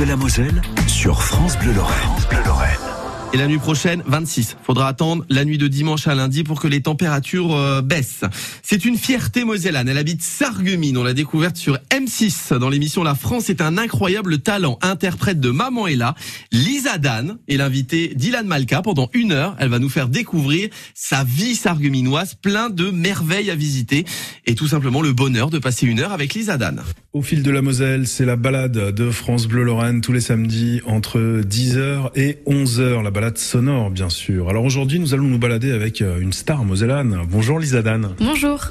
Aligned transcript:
de 0.00 0.04
la 0.06 0.16
Moselle 0.16 0.62
sur 0.86 1.22
France 1.22 1.58
Bleu 1.58 1.72
Lorraine. 1.72 2.89
Et 3.32 3.36
la 3.36 3.46
nuit 3.46 3.58
prochaine, 3.58 4.02
26. 4.06 4.56
Faudra 4.64 4.88
attendre 4.88 5.24
la 5.28 5.44
nuit 5.44 5.56
de 5.56 5.68
dimanche 5.68 6.08
à 6.08 6.16
lundi 6.16 6.42
pour 6.42 6.60
que 6.60 6.66
les 6.66 6.80
températures 6.80 7.54
euh, 7.54 7.80
baissent. 7.80 8.24
C'est 8.60 8.84
une 8.84 8.96
fierté 8.96 9.44
mosellane. 9.44 9.88
Elle 9.88 9.98
habite 9.98 10.20
Sarreguemines. 10.20 10.98
On 10.98 11.04
l'a 11.04 11.14
découverte 11.14 11.56
sur 11.56 11.78
M6 11.90 12.58
dans 12.58 12.68
l'émission 12.68 13.04
La 13.04 13.14
France 13.14 13.48
est 13.48 13.60
un 13.60 13.78
incroyable 13.78 14.40
talent. 14.40 14.80
Interprète 14.82 15.38
de 15.38 15.50
Maman 15.50 15.86
est 15.86 15.94
là. 15.94 16.16
Lisa 16.50 16.98
Dan 16.98 17.38
est 17.46 17.56
l'invitée 17.56 18.08
d'Ilan 18.16 18.42
Malka 18.46 18.82
pendant 18.82 19.08
une 19.12 19.30
heure. 19.30 19.54
Elle 19.60 19.68
va 19.68 19.78
nous 19.78 19.88
faire 19.88 20.08
découvrir 20.08 20.68
sa 20.94 21.22
vie 21.22 21.54
sarregueminoise, 21.54 22.34
plein 22.34 22.68
de 22.68 22.90
merveilles 22.90 23.52
à 23.52 23.54
visiter 23.54 24.06
et 24.46 24.56
tout 24.56 24.66
simplement 24.66 25.02
le 25.02 25.12
bonheur 25.12 25.50
de 25.50 25.60
passer 25.60 25.86
une 25.86 26.00
heure 26.00 26.12
avec 26.12 26.34
Lisa 26.34 26.58
Dan. 26.58 26.82
Au 27.12 27.22
fil 27.22 27.44
de 27.44 27.50
la 27.52 27.62
Moselle, 27.62 28.08
c'est 28.08 28.24
la 28.24 28.36
balade 28.36 28.92
de 28.92 29.10
France 29.12 29.46
Bleu 29.46 29.62
Lorraine 29.62 30.00
tous 30.00 30.12
les 30.12 30.20
samedis 30.20 30.80
entre 30.84 31.42
10h 31.42 32.10
et 32.16 32.38
11h. 32.48 33.02
La 33.02 33.10
balade 33.10 33.19
sonore, 33.34 33.90
bien 33.90 34.08
sûr. 34.08 34.48
Alors 34.48 34.64
aujourd'hui, 34.64 34.98
nous 34.98 35.12
allons 35.14 35.24
nous 35.24 35.38
balader 35.38 35.72
avec 35.72 36.00
euh, 36.02 36.18
une 36.20 36.32
star 36.32 36.64
mosellane. 36.64 37.18
Bonjour 37.28 37.58
Lisa 37.58 37.82
Dan. 37.82 38.10
Bonjour. 38.18 38.68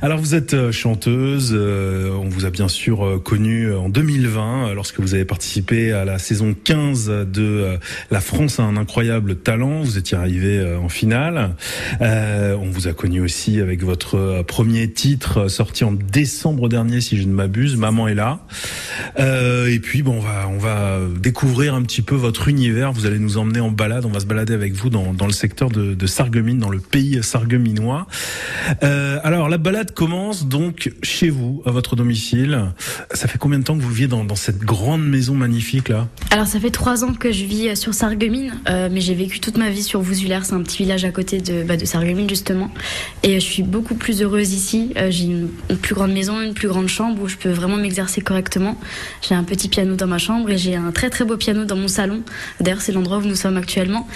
Alors 0.00 0.18
vous 0.18 0.34
êtes 0.34 0.54
euh, 0.54 0.72
chanteuse. 0.72 1.50
euh, 1.52 2.10
On 2.12 2.28
vous 2.28 2.44
a 2.46 2.50
bien 2.50 2.68
sûr 2.68 3.20
connue 3.24 3.74
en 3.74 3.88
2020 3.88 4.68
euh, 4.68 4.74
lorsque 4.74 5.00
vous 5.00 5.14
avez 5.14 5.24
participé 5.24 5.92
à 5.92 6.04
la 6.04 6.18
saison 6.18 6.54
15 6.64 7.26
de 7.26 7.76
La 8.10 8.20
France 8.20 8.60
a 8.60 8.62
un 8.62 8.76
incroyable 8.76 9.36
talent. 9.36 9.82
Vous 9.82 9.98
étiez 9.98 10.16
arrivée 10.16 10.76
en 10.76 10.88
finale. 10.88 11.56
On 12.00 12.70
vous 12.70 12.88
a 12.88 12.92
connu 12.92 13.20
aussi 13.20 13.60
avec 13.60 13.82
votre 13.82 14.42
premier 14.46 14.90
titre 14.90 15.48
sorti 15.48 15.84
en 15.84 15.92
décembre 15.92 16.68
dernier, 16.68 17.00
si 17.00 17.16
je 17.16 17.26
ne 17.26 17.32
m'abuse. 17.32 17.76
Maman 17.76 18.08
est 18.08 18.14
là. 18.14 18.40
Et 19.18 19.78
puis 19.80 20.02
bon, 20.02 20.16
on 20.18 20.20
va 20.20 20.48
on 20.48 20.58
va 20.58 20.98
découvrir 21.18 21.74
un 21.74 21.82
petit 21.82 22.02
peu 22.02 22.14
votre 22.14 22.48
univers. 22.48 22.92
Vous 22.92 23.06
allez 23.06 23.18
nous 23.18 23.38
emmener 23.38 23.60
en 23.60 23.71
balade. 23.72 24.04
On 24.04 24.10
va 24.10 24.20
se 24.20 24.26
balader 24.26 24.54
avec 24.54 24.74
vous 24.74 24.90
dans, 24.90 25.12
dans 25.12 25.26
le 25.26 25.32
secteur 25.32 25.70
de, 25.70 25.94
de 25.94 26.06
Sarreguemines, 26.06 26.58
dans 26.58 26.70
le 26.70 26.80
pays 26.80 27.22
sarregueminois. 27.22 28.06
Euh, 28.82 29.18
alors 29.24 29.48
la 29.48 29.58
balade 29.58 29.92
commence 29.92 30.46
donc 30.46 30.92
chez 31.02 31.30
vous, 31.30 31.62
à 31.66 31.70
votre 31.70 31.96
domicile. 31.96 32.72
Ça 33.12 33.28
fait 33.28 33.38
combien 33.38 33.58
de 33.58 33.64
temps 33.64 33.76
que 33.76 33.82
vous 33.82 33.90
vivez 33.90 34.08
dans, 34.08 34.34
cette 34.34 34.60
grande 34.60 35.06
maison 35.06 35.34
magnifique 35.34 35.88
là? 35.88 36.08
Alors 36.30 36.46
ça 36.46 36.58
fait 36.58 36.70
trois 36.70 37.04
ans 37.04 37.12
que 37.12 37.32
je 37.32 37.44
vis 37.44 37.68
euh, 37.68 37.74
sur 37.74 37.94
Sarreguemines, 37.94 38.54
euh, 38.68 38.88
mais 38.90 39.00
j'ai 39.00 39.14
vécu 39.14 39.40
toute 39.40 39.58
ma 39.58 39.70
vie 39.70 39.82
sur 39.82 40.00
Vousulaire, 40.00 40.44
c'est 40.44 40.54
un 40.54 40.62
petit 40.62 40.78
village 40.78 41.04
à 41.04 41.10
côté 41.10 41.40
de, 41.40 41.62
bah, 41.62 41.74
Sarreguemines 41.84 42.28
justement. 42.28 42.70
Et 43.22 43.34
je 43.34 43.44
suis 43.44 43.62
beaucoup 43.62 43.94
plus 43.94 44.22
heureuse 44.22 44.52
ici. 44.52 44.92
J'ai 45.10 45.24
une, 45.24 45.48
une 45.70 45.76
plus 45.76 45.94
grande 45.94 46.12
maison, 46.12 46.40
une 46.40 46.54
plus 46.54 46.68
grande 46.68 46.88
chambre 46.88 47.22
où 47.22 47.28
je 47.28 47.36
peux 47.36 47.50
vraiment 47.50 47.76
m'exercer 47.76 48.20
correctement. 48.20 48.78
J'ai 49.26 49.34
un 49.34 49.44
petit 49.44 49.68
piano 49.68 49.96
dans 49.96 50.06
ma 50.06 50.18
chambre 50.18 50.50
et 50.50 50.58
j'ai 50.58 50.76
un 50.76 50.92
très 50.92 51.10
très 51.10 51.24
beau 51.24 51.36
piano 51.36 51.64
dans 51.64 51.76
mon 51.76 51.88
salon. 51.88 52.22
D'ailleurs 52.60 52.80
c'est 52.80 52.92
l'endroit 52.92 53.18
où 53.18 53.22
nous 53.22 53.36
sommes 53.36 53.56
actuellement. 53.62 54.06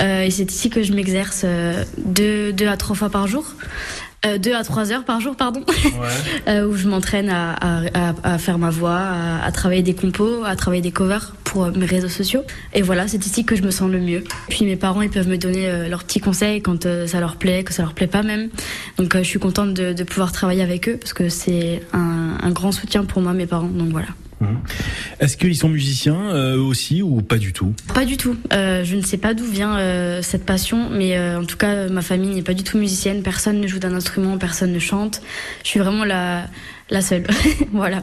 Euh, 0.00 0.22
et 0.22 0.30
c'est 0.30 0.50
ici 0.50 0.70
que 0.70 0.82
je 0.82 0.92
m'exerce 0.92 1.42
euh, 1.44 1.84
deux, 1.98 2.52
deux 2.52 2.68
à 2.68 2.76
trois 2.76 2.96
fois 2.96 3.10
par 3.10 3.26
jour. 3.26 3.44
Euh, 4.24 4.38
deux 4.38 4.54
à 4.54 4.62
trois 4.62 4.92
heures 4.92 5.04
par 5.04 5.20
jour, 5.20 5.34
pardon. 5.36 5.64
Euh, 6.48 6.66
où 6.66 6.74
je 6.74 6.88
m'entraîne 6.88 7.30
à, 7.30 7.52
à, 7.52 7.82
à, 7.94 8.14
à 8.34 8.38
faire 8.38 8.58
ma 8.58 8.70
voix, 8.70 8.98
à, 8.98 9.44
à 9.44 9.52
travailler 9.52 9.82
des 9.82 9.94
compos, 9.94 10.42
à 10.44 10.56
travailler 10.56 10.82
des 10.82 10.90
covers 10.90 11.34
pour 11.44 11.64
euh, 11.64 11.70
mes 11.70 11.86
réseaux 11.86 12.08
sociaux. 12.08 12.42
Et 12.74 12.82
voilà, 12.82 13.06
c'est 13.06 13.24
ici 13.24 13.44
que 13.44 13.54
je 13.54 13.62
me 13.62 13.70
sens 13.70 13.88
le 13.90 14.00
mieux. 14.00 14.24
Puis 14.48 14.64
mes 14.64 14.76
parents, 14.76 15.02
ils 15.02 15.10
peuvent 15.10 15.28
me 15.28 15.38
donner 15.38 15.88
leurs 15.88 16.02
petits 16.02 16.20
conseils 16.20 16.62
quand 16.62 16.86
ça 17.06 17.20
leur 17.20 17.36
plaît, 17.36 17.62
que 17.62 17.72
ça 17.72 17.82
leur 17.82 17.94
plaît 17.94 18.08
pas 18.08 18.22
même. 18.22 18.48
Donc 18.98 19.16
je 19.16 19.22
suis 19.22 19.38
contente 19.38 19.72
de, 19.74 19.92
de 19.92 20.04
pouvoir 20.04 20.32
travailler 20.32 20.62
avec 20.62 20.88
eux 20.88 20.96
parce 20.96 21.12
que 21.12 21.28
c'est 21.28 21.82
un, 21.92 22.38
un 22.42 22.50
grand 22.50 22.72
soutien 22.72 23.04
pour 23.04 23.22
moi, 23.22 23.32
mes 23.32 23.46
parents. 23.46 23.68
Donc 23.68 23.90
voilà. 23.90 24.08
Est-ce 25.20 25.36
qu'ils 25.36 25.56
sont 25.56 25.68
musiciens 25.68 26.30
euh, 26.30 26.56
aussi 26.56 27.02
ou 27.02 27.22
pas 27.22 27.38
du 27.38 27.52
tout? 27.52 27.74
Pas 27.94 28.04
du 28.04 28.16
tout. 28.16 28.36
Euh, 28.52 28.84
je 28.84 28.96
ne 28.96 29.02
sais 29.02 29.16
pas 29.16 29.34
d'où 29.34 29.44
vient 29.44 29.76
euh, 29.78 30.22
cette 30.22 30.44
passion, 30.44 30.88
mais 30.90 31.16
euh, 31.16 31.40
en 31.40 31.44
tout 31.44 31.56
cas, 31.56 31.88
ma 31.88 32.02
famille 32.02 32.34
n'est 32.34 32.42
pas 32.42 32.54
du 32.54 32.62
tout 32.62 32.78
musicienne. 32.78 33.22
Personne 33.22 33.60
ne 33.60 33.66
joue 33.66 33.78
d'un 33.78 33.94
instrument, 33.94 34.38
personne 34.38 34.72
ne 34.72 34.78
chante. 34.78 35.22
Je 35.64 35.68
suis 35.68 35.80
vraiment 35.80 36.04
la, 36.04 36.46
la 36.92 37.00
seule. 37.00 37.24
voilà. 37.72 38.02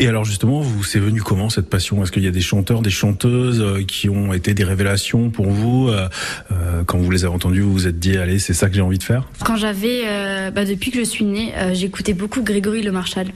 Et 0.00 0.08
alors 0.08 0.24
justement, 0.24 0.60
vous 0.60 0.82
c'est 0.82 0.98
venu 0.98 1.22
comment 1.22 1.50
cette 1.50 1.68
passion? 1.68 2.02
Est-ce 2.02 2.10
qu'il 2.10 2.24
y 2.24 2.28
a 2.28 2.32
des 2.32 2.40
chanteurs, 2.40 2.82
des 2.82 2.90
chanteuses 2.90 3.60
euh, 3.60 3.84
qui 3.84 4.08
ont 4.08 4.32
été 4.32 4.54
des 4.54 4.64
révélations 4.64 5.30
pour 5.30 5.46
vous 5.46 5.88
euh, 5.88 6.08
euh, 6.50 6.82
Quand 6.84 6.98
vous 6.98 7.10
les 7.10 7.24
avez 7.24 7.34
entendus, 7.34 7.60
vous 7.60 7.72
vous 7.72 7.86
êtes 7.86 7.98
dit 7.98 8.16
allez, 8.16 8.38
c'est 8.38 8.54
ça 8.54 8.68
que 8.68 8.74
j'ai 8.74 8.80
envie 8.80 8.98
de 8.98 9.02
faire? 9.02 9.28
Quand 9.44 9.56
j'avais, 9.56 10.02
euh, 10.06 10.50
bah, 10.50 10.64
depuis 10.64 10.90
que 10.90 10.98
je 10.98 11.04
suis 11.04 11.24
née, 11.24 11.52
euh, 11.56 11.74
j'écoutais 11.74 12.14
beaucoup 12.14 12.42
Grégory 12.42 12.82
Le 12.82 12.90
Marchal. 12.90 13.28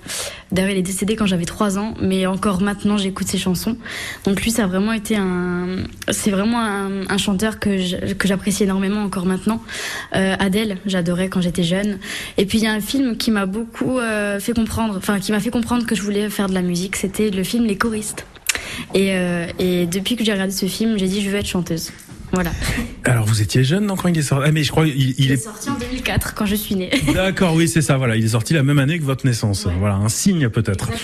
D'ailleurs, 0.51 0.71
il 0.71 0.79
est 0.79 0.83
décédé 0.83 1.15
quand 1.15 1.27
j'avais 1.27 1.45
3 1.45 1.79
ans, 1.79 1.95
mais 2.01 2.27
encore 2.27 2.61
maintenant, 2.61 2.97
j'écoute 2.97 3.29
ses 3.29 3.39
chansons. 3.39 3.77
Donc 4.25 4.43
lui, 4.43 4.51
ça 4.51 4.65
a 4.65 4.67
vraiment 4.67 4.93
été 4.93 5.17
un, 5.17 5.85
c'est 6.11 6.31
vraiment 6.31 6.61
un, 6.61 7.09
un 7.09 7.19
chanteur 7.19 7.61
que 7.61 7.79
j'apprécie 8.25 8.65
énormément 8.65 9.03
encore 9.03 9.27
maintenant. 9.27 9.63
Euh, 10.17 10.35
Adèle, 10.39 10.79
j'adorais 10.87 11.29
quand 11.29 11.41
j'étais 11.41 11.63
jeune. 11.63 11.99
Et 12.39 12.47
puis 12.47 12.59
il 12.59 12.65
y 12.65 12.67
a 12.67 12.73
un 12.73 12.81
film 12.81 13.17
qui 13.17 13.31
m'a 13.31 13.47
beaucoup 13.47 13.99
fait 14.41 14.53
comprendre, 14.55 14.70
enfin 14.79 15.19
qui 15.21 15.33
m'a 15.33 15.41
fait 15.41 15.51
comprendre 15.51 15.87
que 15.87 15.95
je 15.95 16.03
voulais 16.03 16.29
faire 16.31 16.49
de 16.49 16.55
la 16.55 16.63
musique. 16.63 16.97
C'était 16.97 17.31
le 17.31 17.45
film 17.45 17.65
Les 17.65 17.77
choristes. 17.77 18.27
Et, 18.95 19.15
euh, 19.15 19.47
et 19.59 19.87
depuis 19.87 20.17
que 20.17 20.25
j'ai 20.25 20.33
regardé 20.33 20.53
ce 20.53 20.67
film, 20.67 20.99
j'ai 20.99 21.09
dit 21.09 21.23
je 21.23 21.31
veux 21.31 21.39
être 21.39 21.47
chanteuse. 21.47 21.91
Voilà. 22.33 22.51
Alors 23.05 23.25
vous 23.25 23.43
étiez 23.43 23.65
jeune 23.65 23.87
non 23.87 23.97
quand 23.97 24.09
il 24.09 24.17
est 24.19 24.23
sorti? 24.23 24.45
Ah 24.49 24.53
mais 24.53 24.63
je 24.63 24.71
crois 24.71 24.87
il, 24.87 24.95
il 24.97 25.15
Il 25.19 25.31
est 25.31 25.35
est 25.35 25.37
sorti 25.39 25.69
en 25.71 25.79
2004 25.79 26.35
quand 26.35 26.47
je 26.47 26.55
suis 26.55 26.75
née. 26.77 26.91
d'accord 27.15 27.55
oui 27.55 27.67
c'est 27.69 27.83
ça 27.83 27.97
voilà. 27.97 28.17
Il 28.17 28.25
est 28.25 28.29
sorti 28.29 28.55
la 28.55 28.63
même 28.63 28.79
année 28.79 28.99
que 28.99 29.05
votre 29.05 29.27
naissance. 29.27 29.65
Ouais. 29.67 29.73
voilà 29.79 29.97
un 29.97 30.09
signe 30.09 30.49
peut-être. 30.49 30.89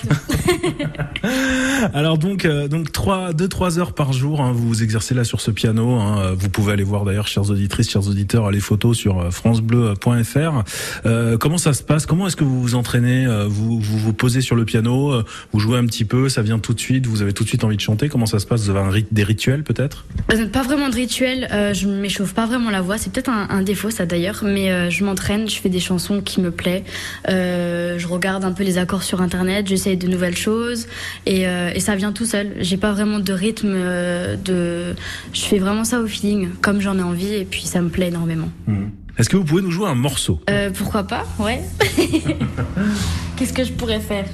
Alors 1.94 2.18
donc 2.18 2.44
euh, 2.44 2.68
donc 2.68 2.92
trois 2.92 3.32
deux 3.32 3.48
trois 3.48 3.78
heures 3.78 3.92
par 3.92 4.12
jour 4.12 4.40
hein, 4.40 4.52
vous 4.52 4.66
vous 4.68 4.82
exercez 4.82 5.14
là 5.14 5.24
sur 5.24 5.40
ce 5.40 5.50
piano 5.50 5.94
hein, 5.94 6.32
vous 6.36 6.48
pouvez 6.48 6.72
aller 6.72 6.84
voir 6.84 7.04
d'ailleurs 7.04 7.26
chères 7.28 7.50
auditrices 7.50 7.90
chers 7.90 8.06
auditeurs 8.08 8.50
les 8.50 8.60
photos 8.60 8.96
sur 8.96 9.20
euh, 9.20 9.30
francebleu.fr 9.30 10.62
euh, 11.06 11.36
comment 11.38 11.58
ça 11.58 11.72
se 11.72 11.82
passe? 11.82 12.06
Comment 12.06 12.26
est-ce 12.26 12.36
que 12.36 12.44
vous 12.44 12.60
vous 12.62 12.74
entraînez? 12.74 13.26
Euh, 13.26 13.46
vous, 13.48 13.80
vous 13.80 13.98
vous 13.98 14.12
posez 14.12 14.40
sur 14.40 14.56
le 14.56 14.64
piano 14.64 15.12
euh, 15.12 15.24
vous 15.52 15.58
jouez 15.60 15.78
un 15.78 15.86
petit 15.86 16.04
peu 16.04 16.28
ça 16.28 16.42
vient 16.42 16.58
tout 16.58 16.74
de 16.74 16.80
suite 16.80 17.06
vous 17.06 17.22
avez 17.22 17.32
tout 17.32 17.42
de 17.44 17.48
suite 17.48 17.64
envie 17.64 17.76
de 17.76 17.80
chanter? 17.82 18.08
Comment 18.08 18.26
ça 18.26 18.38
se 18.38 18.46
passe? 18.46 18.62
Vous 18.64 18.70
avez 18.70 18.80
un 18.80 18.90
rit- 18.90 19.06
des 19.10 19.24
rituels 19.24 19.62
peut-être? 19.64 20.04
Euh, 20.32 20.46
Pas 20.48 20.62
vraiment 20.62 20.88
de 20.88 20.94
euh, 21.24 21.74
je 21.74 21.86
m'échauffe 21.88 22.34
pas 22.34 22.46
vraiment 22.46 22.70
la 22.70 22.80
voix, 22.80 22.98
c'est 22.98 23.12
peut-être 23.12 23.30
un, 23.30 23.48
un 23.50 23.62
défaut 23.62 23.90
ça 23.90 24.06
d'ailleurs, 24.06 24.40
mais 24.44 24.70
euh, 24.70 24.90
je 24.90 25.04
m'entraîne, 25.04 25.48
je 25.48 25.56
fais 25.56 25.68
des 25.68 25.80
chansons 25.80 26.20
qui 26.20 26.40
me 26.40 26.50
plaisent, 26.50 26.82
euh, 27.28 27.98
je 27.98 28.06
regarde 28.06 28.44
un 28.44 28.52
peu 28.52 28.64
les 28.64 28.78
accords 28.78 29.02
sur 29.02 29.20
internet, 29.20 29.66
j'essaye 29.66 29.96
de 29.96 30.06
nouvelles 30.08 30.36
choses 30.36 30.86
et, 31.24 31.46
euh, 31.46 31.70
et 31.74 31.80
ça 31.80 31.96
vient 31.96 32.12
tout 32.12 32.26
seul. 32.26 32.52
J'ai 32.60 32.76
pas 32.76 32.92
vraiment 32.92 33.18
de 33.18 33.32
rythme, 33.32 33.74
de, 34.44 34.94
je 35.32 35.40
fais 35.40 35.58
vraiment 35.58 35.84
ça 35.84 36.00
au 36.00 36.06
feeling, 36.06 36.48
comme 36.60 36.80
j'en 36.80 36.98
ai 36.98 37.02
envie 37.02 37.34
et 37.34 37.44
puis 37.44 37.62
ça 37.62 37.80
me 37.80 37.88
plaît 37.88 38.08
énormément. 38.08 38.48
est-ce 39.18 39.28
que 39.28 39.36
vous 39.36 39.44
pouvez 39.44 39.62
nous 39.62 39.70
jouer 39.70 39.88
un 39.88 39.94
morceau? 39.94 40.40
Pourquoi 40.74 41.04
pas, 41.04 41.24
ouais. 41.38 41.62
Qu'est-ce 43.36 43.52
que 43.52 43.64
je 43.64 43.72
pourrais 43.72 44.00
faire? 44.00 44.26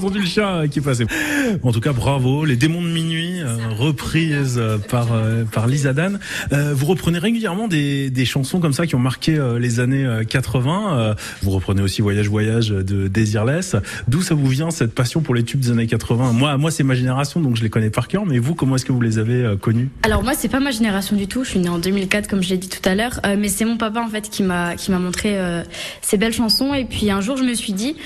Entendu 0.00 0.20
le 0.20 0.26
chat 0.26 0.62
qui 0.70 0.78
est 0.78 0.82
passé. 0.82 1.04
En 1.62 1.72
tout 1.72 1.80
cas, 1.80 1.92
bravo. 1.92 2.46
Les 2.46 2.56
démons 2.56 2.80
de 2.80 2.88
minuit, 2.88 3.40
euh, 3.42 3.56
reprise 3.76 4.56
euh, 4.58 4.78
par 4.88 5.66
Lisa 5.66 5.92
Dan. 5.92 6.18
vous 6.50 6.86
reprenez 6.86 7.18
régulièrement 7.18 7.68
des, 7.68 8.08
des 8.10 8.24
chansons 8.24 8.60
comme 8.60 8.72
ça 8.72 8.86
qui 8.86 8.94
ont 8.94 9.00
marqué 9.00 9.38
les 9.58 9.80
années 9.80 10.06
80. 10.28 11.14
vous 11.42 11.50
reprenez 11.50 11.82
aussi 11.82 12.00
Voyage 12.00 12.28
Voyage 12.28 12.68
de 12.70 13.08
Desireless. 13.08 13.76
D'où 14.08 14.22
ça 14.22 14.34
vous 14.34 14.46
vient 14.46 14.70
cette 14.70 14.94
passion 14.94 15.20
pour 15.20 15.34
les 15.34 15.42
tubes 15.42 15.60
des 15.60 15.70
années 15.70 15.86
80 15.86 16.32
Moi, 16.32 16.56
moi 16.56 16.70
c'est 16.70 16.82
ma 16.82 16.94
génération, 16.94 17.40
donc 17.40 17.56
je 17.56 17.62
les 17.62 17.70
connais 17.70 17.90
par 17.90 18.08
cœur. 18.08 18.24
Mais 18.26 18.38
vous, 18.38 18.54
comment 18.54 18.76
est-ce 18.76 18.84
que 18.84 18.92
vous 18.92 19.00
les 19.00 19.18
avez 19.18 19.54
connus 19.60 19.90
Alors 20.02 20.22
moi, 20.22 20.32
c'est 20.34 20.48
pas 20.48 20.60
ma 20.60 20.70
génération 20.70 21.16
du 21.16 21.26
tout. 21.26 21.44
Je 21.44 21.50
suis 21.50 21.60
née 21.60 21.68
en 21.68 21.78
2004, 21.78 22.28
comme 22.28 22.42
je 22.42 22.50
l'ai 22.50 22.58
dit 22.58 22.68
tout 22.68 22.86
à 22.88 22.94
l'heure. 22.94 23.20
mais 23.38 23.48
c'est 23.48 23.64
mon 23.64 23.76
papa 23.76 24.00
en 24.00 24.08
fait 24.08 24.30
qui 24.30 24.42
m'a 24.42 24.76
qui 24.76 24.90
m'a 24.90 24.98
montré 24.98 25.38
ces 26.00 26.16
belles 26.16 26.32
chansons. 26.32 26.74
Et 26.74 26.84
puis 26.84 27.10
un 27.10 27.20
jour, 27.20 27.36
je 27.36 27.44
me 27.44 27.54
suis 27.54 27.72
dit 27.72 27.96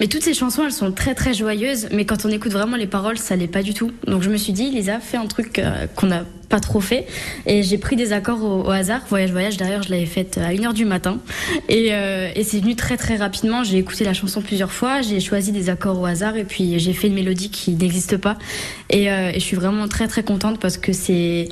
mais 0.00 0.08
toutes 0.08 0.22
ces 0.22 0.34
chansons, 0.34 0.64
elles 0.64 0.72
sont 0.72 0.92
très 0.92 1.14
très 1.14 1.34
joyeuses, 1.34 1.88
mais 1.92 2.04
quand 2.04 2.24
on 2.24 2.30
écoute 2.30 2.52
vraiment 2.52 2.76
les 2.76 2.86
paroles, 2.86 3.18
ça 3.18 3.36
l'est 3.36 3.46
pas 3.46 3.62
du 3.62 3.74
tout. 3.74 3.92
Donc 4.06 4.22
je 4.22 4.30
me 4.30 4.36
suis 4.36 4.52
dit, 4.52 4.70
Lisa, 4.70 4.98
fais 5.00 5.16
un 5.16 5.26
truc 5.26 5.58
euh, 5.58 5.86
qu'on 5.94 6.08
n'a 6.08 6.24
pas 6.54 6.60
trop 6.60 6.80
fait. 6.80 7.04
Et 7.46 7.64
j'ai 7.64 7.78
pris 7.78 7.96
des 7.96 8.12
accords 8.12 8.44
au, 8.44 8.70
hasard. 8.70 9.00
Voyage, 9.08 9.32
voyage, 9.32 9.56
d'ailleurs, 9.56 9.82
je 9.82 9.90
l'avais 9.90 10.06
faite 10.06 10.38
à 10.38 10.52
1h 10.52 10.72
du 10.72 10.84
matin. 10.84 11.18
Et, 11.68 11.88
euh, 11.90 12.30
et 12.36 12.44
c'est 12.44 12.60
venu 12.60 12.76
très 12.76 12.96
très 12.96 13.16
rapidement. 13.16 13.64
J'ai 13.64 13.78
écouté 13.78 14.04
la 14.04 14.14
chanson 14.14 14.40
plusieurs 14.40 14.70
fois, 14.70 15.02
j'ai 15.02 15.18
choisi 15.18 15.50
des 15.50 15.68
accords 15.68 16.00
au 16.00 16.06
hasard, 16.06 16.36
et 16.36 16.44
puis 16.44 16.78
j'ai 16.78 16.92
fait 16.92 17.08
une 17.08 17.14
mélodie 17.14 17.50
qui 17.50 17.72
n'existe 17.72 18.18
pas. 18.18 18.38
Et, 18.88 19.10
euh, 19.10 19.30
et 19.30 19.40
je 19.40 19.44
suis 19.44 19.56
vraiment 19.56 19.88
très 19.88 20.06
très 20.06 20.22
contente 20.22 20.60
parce 20.60 20.78
que 20.78 20.92
c'est 20.92 21.48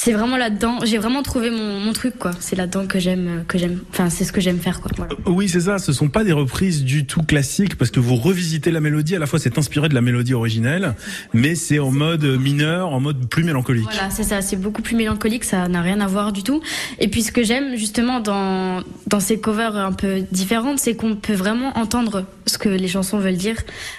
c'est 0.00 0.12
vraiment 0.12 0.36
là-dedans. 0.36 0.78
J'ai 0.84 0.96
vraiment 0.96 1.24
trouvé 1.24 1.50
mon, 1.50 1.80
mon 1.80 1.92
truc, 1.92 2.20
quoi. 2.20 2.30
C'est 2.38 2.54
là-dedans 2.54 2.86
que 2.86 3.00
j'aime, 3.00 3.42
que 3.48 3.58
j'aime. 3.58 3.80
Enfin, 3.90 4.10
c'est 4.10 4.22
ce 4.22 4.30
que 4.30 4.40
j'aime 4.40 4.60
faire, 4.60 4.80
quoi. 4.80 4.92
Voilà. 4.96 5.14
Euh, 5.26 5.30
oui, 5.32 5.48
c'est 5.48 5.62
ça. 5.62 5.78
Ce 5.80 5.92
sont 5.92 6.08
pas 6.08 6.22
des 6.22 6.30
reprises 6.30 6.84
du 6.84 7.04
tout 7.04 7.24
classiques 7.24 7.76
parce 7.76 7.90
que 7.90 7.98
vous 7.98 8.14
revisitez 8.14 8.70
la 8.70 8.78
mélodie. 8.78 9.16
À 9.16 9.18
la 9.18 9.26
fois, 9.26 9.40
c'est 9.40 9.58
inspiré 9.58 9.88
de 9.88 9.94
la 9.94 10.00
mélodie 10.00 10.34
originelle, 10.34 10.94
mais 11.34 11.56
c'est 11.56 11.80
en 11.80 11.90
mode 11.90 12.24
mineur, 12.24 12.92
en 12.92 13.00
mode 13.00 13.28
plus 13.28 13.42
mélancolique. 13.42 13.88
Voilà, 13.92 14.08
c'est 14.10 14.22
ça. 14.22 14.37
C'est 14.42 14.56
beaucoup 14.56 14.82
plus 14.82 14.96
mélancolique. 14.96 15.44
Ça 15.44 15.68
n'a 15.68 15.82
rien 15.82 16.00
à 16.00 16.06
voir 16.06 16.32
du 16.32 16.42
tout. 16.42 16.60
Et 16.98 17.08
puis, 17.08 17.22
ce 17.22 17.32
que 17.32 17.42
j'aime 17.42 17.76
justement 17.76 18.20
dans 18.20 18.82
dans 19.06 19.20
ces 19.20 19.40
covers 19.40 19.76
un 19.76 19.92
peu 19.92 20.22
différentes, 20.32 20.78
c'est 20.78 20.94
qu'on 20.94 21.16
peut 21.16 21.34
vraiment 21.34 21.76
entendre 21.76 22.24
ce 22.46 22.58
que 22.58 22.68
les 22.68 22.88
chansons 22.88 23.18
veulent 23.18 23.36
dire, 23.36 23.56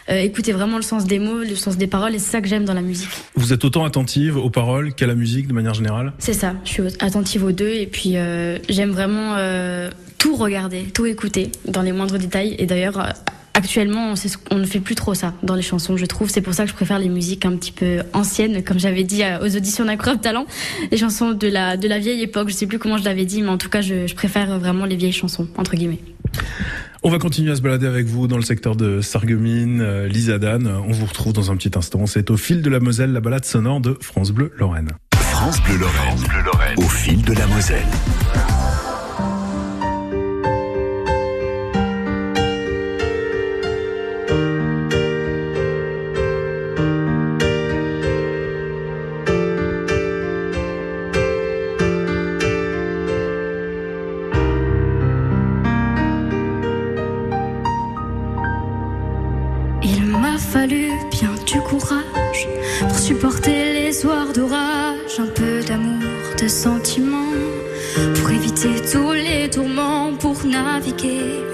euh, 0.10 0.20
écouter 0.20 0.52
vraiment 0.52 0.78
le 0.78 0.84
sens 0.84 1.06
des 1.06 1.20
mots, 1.20 1.40
le 1.40 1.56
sens 1.56 1.78
des 1.78 1.88
paroles. 1.88 2.16
Et 2.16 2.20
c'est 2.20 2.32
ça 2.32 2.42
que 2.42 2.48
j'aime 2.48 2.66
dans 2.66 2.74
la 2.74 2.82
musique. 2.82 3.10
Vous 3.36 3.54
êtes 3.54 3.64
autant 3.66 3.86
attentive 3.86 4.38
aux 4.38 4.50
paroles 4.50 4.94
qu'à 4.94 5.08
la 5.08 5.16
musique 5.16 5.48
de 5.48 5.54
manière 5.54 5.74
générale? 5.74 6.14
C'est 6.20 6.34
ça, 6.34 6.56
je 6.64 6.70
suis 6.70 6.84
attentive 7.00 7.44
aux 7.44 7.52
deux 7.52 7.70
et 7.70 7.88
puis 7.88 8.18
euh, 8.18 8.58
j'aime 8.70 8.92
vraiment 8.92 9.36
euh, 9.38 9.90
tout 10.18 10.36
regarder, 10.36 10.84
tout 10.84 11.06
écouter 11.06 11.52
dans 11.66 11.82
les 11.82 11.92
moindres 11.92 12.18
détails. 12.18 12.56
Et 12.60 12.66
d'ailleurs, 12.66 13.14
actuellement, 13.54 14.14
on, 14.52 14.58
ne 14.58 14.66
fait 14.66 14.80
plus 14.80 14.96
trop 14.96 15.14
ça 15.14 15.34
dans 15.44 15.56
les 15.56 15.62
chansons, 15.62 15.98
je 15.98 16.06
trouve. 16.06 16.30
C'est 16.30 16.42
pour 16.42 16.54
ça 16.54 16.64
que 16.64 16.70
je 16.70 16.76
préfère 16.76 17.00
les 17.00 17.10
musiques 17.10 17.46
un 17.46 17.56
petit 17.56 17.72
peu 17.72 18.02
anciennes, 18.14 18.64
comme 18.64 18.80
j'avais 18.80 19.04
dit 19.04 19.22
aux 19.42 19.56
auditions 19.56 19.86
d'Incroyable 19.86 20.22
Talent, 20.22 20.46
les 20.92 20.98
chansons 20.98 21.32
de 21.32 21.48
la, 21.48 21.78
de 21.78 21.88
la 21.88 22.00
vieille 22.00 22.22
époque. 22.22 22.50
Je 22.50 22.54
sais 22.54 22.68
plus 22.68 22.80
comment 22.80 22.98
je 22.98 23.06
l'avais 23.06 23.26
dit, 23.26 23.42
mais 23.42 23.50
en 23.50 23.58
tout 23.58 23.70
cas, 23.70 23.82
je, 23.82 24.08
je 24.08 24.16
préfère 24.16 24.60
vraiment 24.60 24.86
les 24.86 24.96
vieilles 24.96 25.12
chansons, 25.12 25.48
entre 25.58 25.76
guillemets. 25.76 26.00
On 27.02 27.10
va 27.10 27.18
continuer 27.18 27.52
à 27.52 27.56
se 27.56 27.62
balader 27.62 27.88
avec 27.88 28.08
vous 28.08 28.28
dans 28.28 28.36
le 28.36 28.44
secteur 28.44 28.76
de 28.76 29.00
Sarreguemines, 29.00 29.80
euh, 29.80 30.08
Lisadan. 30.08 30.66
On 30.66 30.92
vous 30.92 31.06
retrouve 31.06 31.32
dans 31.32 31.50
un 31.50 31.56
petit 31.56 31.72
instant. 31.78 32.06
C'est 32.06 32.30
au 32.30 32.36
fil 32.36 32.62
de 32.62 32.70
la 32.70 32.82
Moselle, 32.82 33.14
la 33.14 33.22
balade 33.22 33.46
sonore 33.46 33.80
de 33.80 33.98
France 34.02 34.32
Bleu 34.32 34.52
Lorraine. 34.58 34.90
France 35.16 35.62
Bleu 35.64 35.78
Lorraine. 35.78 36.78
Au 36.78 36.90
fil 36.90 37.22
de 37.22 37.34
la 37.34 37.48
Moselle. 37.48 37.86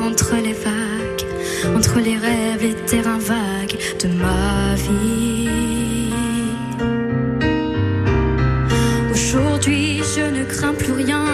Entre 0.01 0.35
les 0.35 0.53
vagues, 0.53 1.75
entre 1.75 1.99
les 1.99 2.17
rêves, 2.17 2.61
les 2.61 2.73
terrains 2.73 3.17
vagues 3.17 3.77
de 4.01 4.07
ma 4.07 4.75
vie. 4.75 5.49
Aujourd'hui, 9.11 10.01
je 10.15 10.21
ne 10.21 10.45
crains 10.45 10.73
plus 10.73 10.93
rien, 10.93 11.25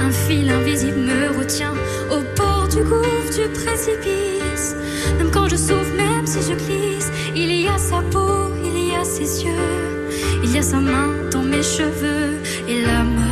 un 0.00 0.10
fil 0.10 0.48
invisible 0.50 1.00
me 1.00 1.38
retient 1.38 1.74
au 2.12 2.20
bord 2.36 2.68
du 2.68 2.82
gouffre, 2.84 3.30
du 3.38 3.48
précipice, 3.60 4.76
même 5.18 5.30
quand 5.32 5.48
je 5.48 5.56
souffre, 5.56 5.94
même 5.96 6.26
si 6.26 6.38
je 6.42 6.54
glisse, 6.54 7.10
il 7.34 7.50
y 7.52 7.66
a 7.66 7.78
sa 7.78 8.02
peau, 8.12 8.50
il 8.64 8.88
y 8.90 8.94
a 8.94 9.04
ses 9.04 9.44
yeux. 9.44 10.06
Il 10.44 10.54
y 10.54 10.58
a 10.58 10.62
sa 10.62 10.78
main 10.78 11.12
dans 11.32 11.42
mes 11.42 11.62
cheveux 11.62 12.38
et 12.68 12.82
la 12.82 13.02
magie. 13.02 13.25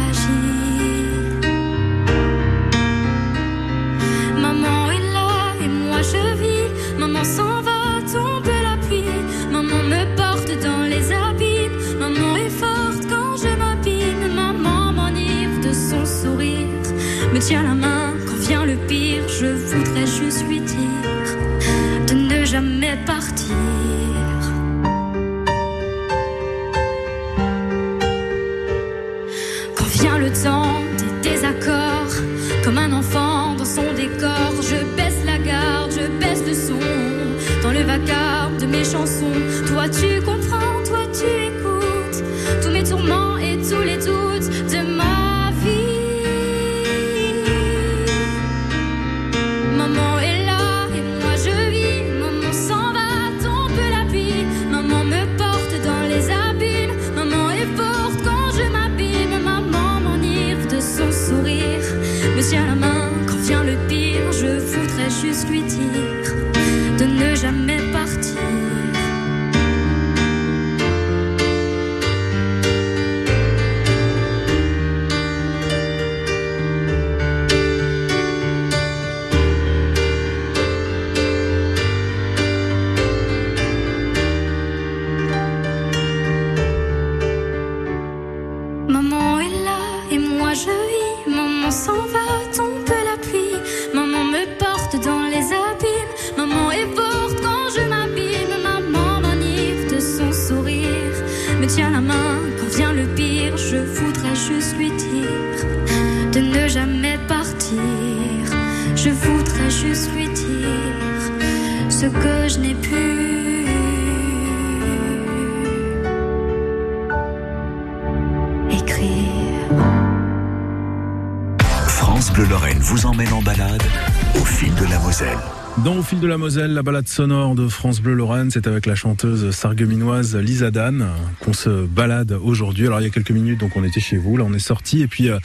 Dans 125.84 125.96
Au 125.98 126.02
fil 126.02 126.18
de 126.18 126.26
la 126.26 126.38
Moselle, 126.38 126.72
la 126.72 126.82
balade 126.82 127.08
sonore 127.08 127.54
de 127.54 127.68
France 127.68 128.00
Bleu 128.00 128.14
Lorraine, 128.14 128.50
c'est 128.50 128.66
avec 128.66 128.86
la 128.86 128.94
chanteuse 128.94 129.50
sargueminoise 129.50 130.34
Lisa 130.34 130.70
Dan 130.70 131.06
qu'on 131.40 131.52
se 131.52 131.84
balade 131.84 132.32
aujourd'hui. 132.42 132.86
Alors 132.86 133.02
il 133.02 133.04
y 133.04 133.06
a 133.06 133.10
quelques 133.10 133.32
minutes, 133.32 133.60
donc 133.60 133.76
on 133.76 133.84
était 133.84 134.00
chez 134.00 134.16
vous, 134.16 134.38
là 134.38 134.44
on 134.48 134.54
est 134.54 134.58
sorti 134.58 135.02
et 135.02 135.08
puis 135.08 135.28
euh, 135.28 135.38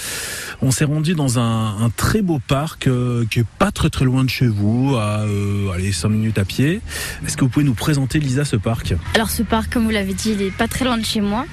on 0.62 0.72
s'est 0.72 0.86
rendu 0.86 1.14
dans 1.14 1.40
un, 1.40 1.92
très 1.98 2.22
beau 2.22 2.40
parc 2.40 2.88
euh, 2.88 3.26
qui 3.30 3.40
est 3.40 3.48
pas 3.60 3.72
très 3.72 3.90
très 3.90 4.06
loin 4.06 4.24
de 4.24 4.30
chez 4.30 4.48
vous, 4.48 4.96
à 4.96 5.24
euh, 5.24 5.72
allez 5.72 5.92
5 5.92 6.08
minutes 6.08 6.38
à 6.38 6.46
pied. 6.46 6.80
Est-ce 7.28 7.36
que 7.36 7.44
vous 7.44 7.50
pouvez 7.50 7.66
nous 7.66 7.74
présenter 7.74 8.20
Lisa 8.20 8.46
ce 8.46 8.56
parc? 8.56 8.94
Alors 9.16 9.32
ce 9.32 9.44
parc, 9.44 9.74
comme 9.74 9.84
vous 9.84 9.90
l'avez 9.90 10.14
dit, 10.14 10.32
il 10.32 10.42
est 10.42 10.56
pas 10.56 10.70
très 10.70 10.86
loin 10.86 10.98
de 10.98 11.06
chez 11.06 11.20
moi 11.20 11.46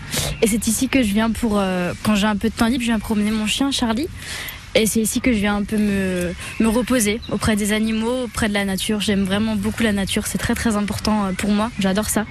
et 0.43 0.47
c'est 0.47 0.65
ici 0.69 0.89
que 0.89 1.03
je 1.03 1.13
viens 1.13 1.33
pour 1.33 1.61
quand 2.05 2.15
j'ai 2.15 2.29
un 2.29 2.37
peu 2.37 2.51
de 2.51 2.55
temps 2.55 2.69
libre, 2.69 2.83
je 2.83 2.91
viens 2.91 3.01
promener 3.01 3.33
mon 3.33 3.49
chien 3.49 3.73
Charlie. 3.73 4.07
Et 4.79 4.85
c'est 4.85 5.01
ici 5.01 5.23
que 5.23 5.33
je 5.33 5.39
viens 5.39 5.57
un 5.57 5.65
peu 5.65 5.79
me, 5.79 6.35
me 6.61 6.69
reposer 6.69 7.23
auprès 7.33 7.57
des 7.57 7.73
animaux, 7.73 8.25
auprès 8.25 8.49
de 8.49 8.53
la 8.53 8.67
nature. 8.67 9.01
J'aime 9.01 9.25
vraiment 9.25 9.57
beaucoup 9.57 9.83
la 9.83 9.95
nature, 9.95 10.27
c'est 10.27 10.37
très 10.37 10.55
très 10.55 10.77
important 10.77 11.25
euh, 11.25 11.33
pour 11.33 11.51
moi, 11.51 11.71
j'adore 11.79 12.11
ça. 12.11 12.27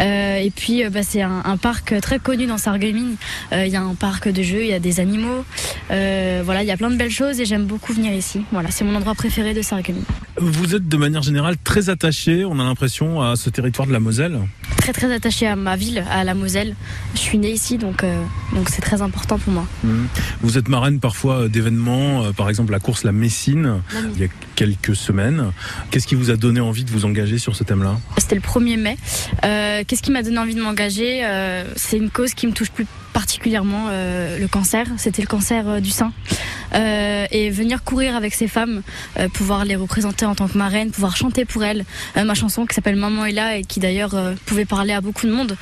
Euh, 0.00 0.36
et 0.36 0.50
puis 0.50 0.84
euh, 0.84 0.90
bah, 0.90 1.02
c'est 1.02 1.22
un, 1.22 1.42
un, 1.46 1.56
parc 1.56 1.98
très 2.02 2.18
connu 2.18 2.46
dans 2.46 2.58
Sarreguemines. 2.58 3.16
Euh, 3.52 3.64
il 3.64 3.72
y 3.72 3.76
a 3.76 3.80
un 3.80 3.94
parc 3.94 4.28
de 4.28 4.42
jeux, 4.42 4.62
il 4.62 4.68
y 4.68 4.74
a 4.74 4.78
des 4.80 5.00
animaux. 5.00 5.46
Euh, 5.90 6.42
voilà, 6.44 6.62
il 6.62 6.66
y 6.66 6.70
a 6.70 6.76
plein 6.76 6.90
de 6.90 6.96
belles 6.96 7.10
choses 7.10 7.40
et 7.40 7.46
j'aime 7.46 7.64
beaucoup 7.64 7.94
venir 7.94 8.12
ici. 8.12 8.42
Voilà, 8.52 8.70
c'est 8.70 8.84
mon 8.84 8.94
endroit 8.94 9.14
préféré 9.14 9.54
de 9.54 9.62
Sarreguemines. 9.62 10.04
Vous 10.36 10.74
êtes 10.74 10.86
de 10.86 10.96
manière 10.98 11.22
générale 11.22 11.56
très 11.64 11.88
attaché, 11.88 12.44
on 12.44 12.60
a 12.60 12.64
l'impression, 12.64 13.22
à 13.22 13.34
ce 13.36 13.48
territoire 13.48 13.88
de 13.88 13.92
la 13.92 14.00
Moselle 14.00 14.38
Très 14.76 14.92
très 14.92 15.12
attaché 15.12 15.46
à 15.46 15.56
ma 15.56 15.76
ville, 15.76 16.04
à 16.10 16.22
la 16.22 16.34
Moselle. 16.34 16.76
Je 17.14 17.20
suis 17.20 17.38
née 17.38 17.50
ici, 17.50 17.78
donc 17.78 18.04
donc 18.54 18.68
c'est 18.68 18.80
très 18.80 19.02
important 19.02 19.38
pour 19.38 19.52
moi. 19.52 19.66
Mmh. 19.82 20.04
Vous 20.42 20.58
êtes 20.58 20.68
marraine 20.68 21.00
parfois 21.00 21.48
d'événements, 21.48 21.77
par 22.36 22.48
exemple 22.48 22.72
la 22.72 22.80
course 22.80 23.04
La 23.04 23.12
Messine, 23.12 23.80
il 24.14 24.20
y 24.20 24.24
a 24.24 24.28
quelques 24.56 24.96
semaines. 24.96 25.52
Qu'est-ce 25.90 26.06
qui 26.06 26.14
vous 26.14 26.30
a 26.30 26.36
donné 26.36 26.60
envie 26.60 26.84
de 26.84 26.90
vous 26.90 27.04
engager 27.04 27.38
sur 27.38 27.56
ce 27.56 27.64
thème-là? 27.64 27.98
C'était 28.18 28.34
le 28.34 28.40
1er 28.40 28.76
mai. 28.78 28.96
Euh, 29.44 29.82
Qu'est-ce 29.86 30.02
qui 30.02 30.10
m'a 30.10 30.22
donné 30.22 30.38
envie 30.38 30.54
de 30.54 30.62
m'engager? 30.62 31.24
Euh, 31.24 31.64
C'est 31.76 31.96
une 31.96 32.10
cause 32.10 32.34
qui 32.34 32.46
me 32.46 32.52
touche 32.52 32.70
plus 32.70 32.86
particulièrement, 33.12 33.86
euh, 33.90 34.38
le 34.38 34.48
cancer. 34.48 34.86
C'était 34.96 35.22
le 35.22 35.28
cancer 35.28 35.80
du 35.80 35.90
sein. 35.90 36.12
Euh, 36.74 37.26
et 37.30 37.48
venir 37.50 37.82
courir 37.82 38.14
avec 38.14 38.34
ces 38.34 38.46
femmes, 38.46 38.82
euh, 39.18 39.28
pouvoir 39.28 39.64
les 39.64 39.74
représenter 39.74 40.26
en 40.26 40.34
tant 40.34 40.48
que 40.48 40.58
marraine, 40.58 40.90
pouvoir 40.90 41.16
chanter 41.16 41.46
pour 41.46 41.64
elles 41.64 41.86
euh, 42.18 42.24
ma 42.24 42.34
chanson 42.34 42.66
qui 42.66 42.74
s'appelle 42.74 42.96
Maman 42.96 43.24
est 43.24 43.32
là 43.32 43.56
et 43.56 43.64
qui 43.64 43.80
d'ailleurs 43.80 44.14
pouvait 44.44 44.66
parler 44.66 44.92
à 44.92 45.00
beaucoup 45.00 45.26
de 45.26 45.32
monde. 45.32 45.56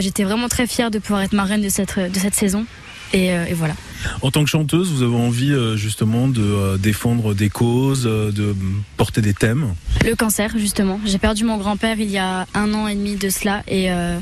J'étais 0.00 0.24
vraiment 0.24 0.48
très 0.48 0.66
fière 0.66 0.90
de 0.90 0.98
pouvoir 0.98 1.22
être 1.22 1.32
marraine 1.32 1.62
de 1.62 1.68
cette, 1.68 1.98
de 1.98 2.18
cette 2.18 2.34
saison. 2.34 2.64
Et, 3.12 3.26
et, 3.26 3.54
voilà. 3.54 3.74
En 4.22 4.30
tant 4.30 4.44
que 4.44 4.50
chanteuse, 4.50 4.90
vous 4.90 5.02
avez 5.02 5.16
envie 5.16 5.52
justement 5.76 6.28
de 6.28 6.76
défendre 6.76 7.34
des 7.34 7.50
causes, 7.50 8.04
de 8.04 8.54
porter 8.96 9.20
des 9.20 9.34
thèmes? 9.34 9.74
Le 10.04 10.14
cancer, 10.14 10.52
justement. 10.56 10.98
J'ai 11.04 11.18
perdu 11.18 11.44
mon 11.44 11.56
grand-père 11.56 11.98
il 11.98 12.10
y 12.10 12.18
a 12.18 12.46
un 12.54 12.72
an 12.74 12.88
et 12.88 12.94
demi 12.94 13.16
de 13.16 13.28
cela. 13.28 13.62
Et 13.68 13.90
euh, 13.90 14.18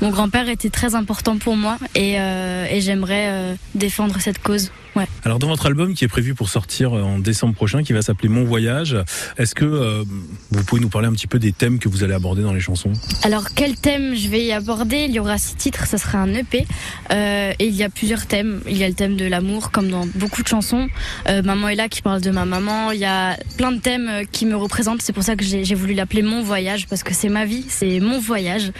mon 0.00 0.10
grand-père 0.10 0.48
était 0.48 0.70
très 0.70 0.94
important 0.94 1.38
pour 1.38 1.56
moi. 1.56 1.78
Et, 1.94 2.18
euh, 2.18 2.66
et 2.70 2.80
j'aimerais 2.80 3.28
euh, 3.28 3.54
défendre 3.74 4.16
cette 4.20 4.40
cause. 4.42 4.72
Ouais. 4.96 5.06
Alors 5.24 5.38
dans 5.38 5.48
votre 5.48 5.66
album 5.66 5.94
qui 5.94 6.04
est 6.04 6.08
prévu 6.08 6.34
pour 6.34 6.48
sortir 6.48 6.92
en 6.92 7.18
décembre 7.18 7.54
prochain, 7.54 7.82
qui 7.82 7.92
va 7.92 8.02
s'appeler 8.02 8.28
Mon 8.28 8.44
Voyage, 8.44 8.96
est-ce 9.38 9.54
que 9.54 9.64
euh, 9.64 10.04
vous 10.50 10.64
pouvez 10.64 10.80
nous 10.80 10.88
parler 10.88 11.08
un 11.08 11.12
petit 11.12 11.26
peu 11.26 11.38
des 11.38 11.52
thèmes 11.52 11.78
que 11.78 11.88
vous 11.88 12.02
allez 12.04 12.14
aborder 12.14 12.42
dans 12.42 12.52
les 12.52 12.60
chansons? 12.60 12.92
Alors 13.22 13.50
quel 13.54 13.76
thème 13.76 14.14
je 14.14 14.28
vais 14.28 14.44
y 14.44 14.52
aborder? 14.52 15.06
Il 15.08 15.12
y 15.12 15.20
aura 15.20 15.38
six 15.38 15.54
titres, 15.56 15.86
ça 15.86 15.98
sera 15.98 16.18
un 16.18 16.34
EP, 16.34 16.66
euh, 17.12 17.52
et 17.58 17.66
il 17.66 17.74
y 17.74 17.82
a 17.82 17.88
plusieurs 17.88 18.26
thèmes. 18.26 18.60
Il 18.68 18.76
y 18.76 18.84
a 18.84 18.88
le 18.88 18.94
thème 18.94 19.16
de 19.16 19.26
l'amour, 19.26 19.70
comme 19.70 19.88
dans 19.88 20.06
beaucoup 20.14 20.42
de 20.42 20.48
chansons. 20.48 20.88
Euh, 21.28 21.42
maman 21.42 21.68
est 21.68 21.76
là 21.76 21.88
qui 21.88 22.02
parle 22.02 22.20
de 22.20 22.30
ma 22.30 22.44
maman. 22.44 22.92
Il 22.92 22.98
y 22.98 23.04
a 23.04 23.36
plein 23.56 23.72
de 23.72 23.80
thèmes 23.80 24.26
qui 24.32 24.46
me 24.46 24.56
représentent. 24.56 25.02
C'est 25.02 25.12
pour 25.12 25.22
ça 25.22 25.36
que 25.36 25.44
j'ai 25.44 25.74
voulu 25.74 25.94
l'appeler 25.94 26.22
Mon 26.22 26.42
Voyage 26.42 26.86
parce 26.88 27.02
que 27.02 27.14
c'est 27.14 27.28
ma 27.28 27.44
vie, 27.44 27.64
c'est 27.68 28.00
mon 28.00 28.18
voyage. 28.18 28.72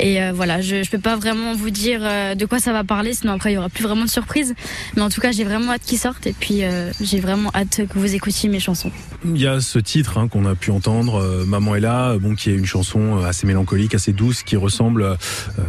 Et 0.00 0.22
euh, 0.22 0.32
voilà, 0.34 0.60
je, 0.60 0.82
je 0.82 0.90
peux 0.90 0.98
pas 0.98 1.16
vraiment 1.16 1.54
vous 1.54 1.70
dire 1.70 2.00
euh, 2.02 2.34
de 2.34 2.46
quoi 2.46 2.58
ça 2.58 2.72
va 2.72 2.84
parler, 2.84 3.14
sinon 3.14 3.32
après 3.32 3.52
il 3.52 3.54
y 3.54 3.58
aura 3.58 3.68
plus 3.68 3.84
vraiment 3.84 4.04
de 4.04 4.10
surprise. 4.10 4.54
Mais 4.96 5.02
en 5.02 5.08
tout 5.08 5.20
cas, 5.20 5.32
j'ai 5.32 5.44
vraiment 5.44 5.57
vraiment 5.58 5.72
hâte 5.72 5.82
qu'ils 5.84 5.98
sortent 5.98 6.26
et 6.26 6.32
puis 6.32 6.62
euh, 6.62 6.90
j'ai 7.00 7.20
vraiment 7.20 7.50
hâte 7.54 7.82
que 7.88 7.98
vous 7.98 8.14
écoutiez 8.14 8.48
mes 8.48 8.60
chansons. 8.60 8.90
Il 9.24 9.40
y 9.40 9.48
a 9.48 9.60
ce 9.60 9.80
titre 9.80 10.16
hein, 10.18 10.28
qu'on 10.28 10.46
a 10.46 10.54
pu 10.54 10.70
entendre, 10.70 11.16
euh, 11.16 11.44
Maman 11.44 11.74
est 11.74 11.80
là, 11.80 12.16
bon, 12.18 12.36
qui 12.36 12.50
est 12.50 12.54
une 12.54 12.66
chanson 12.66 13.18
assez 13.24 13.46
mélancolique, 13.46 13.94
assez 13.94 14.12
douce, 14.12 14.44
qui 14.44 14.54
ressemble 14.54 15.02
euh, 15.02 15.16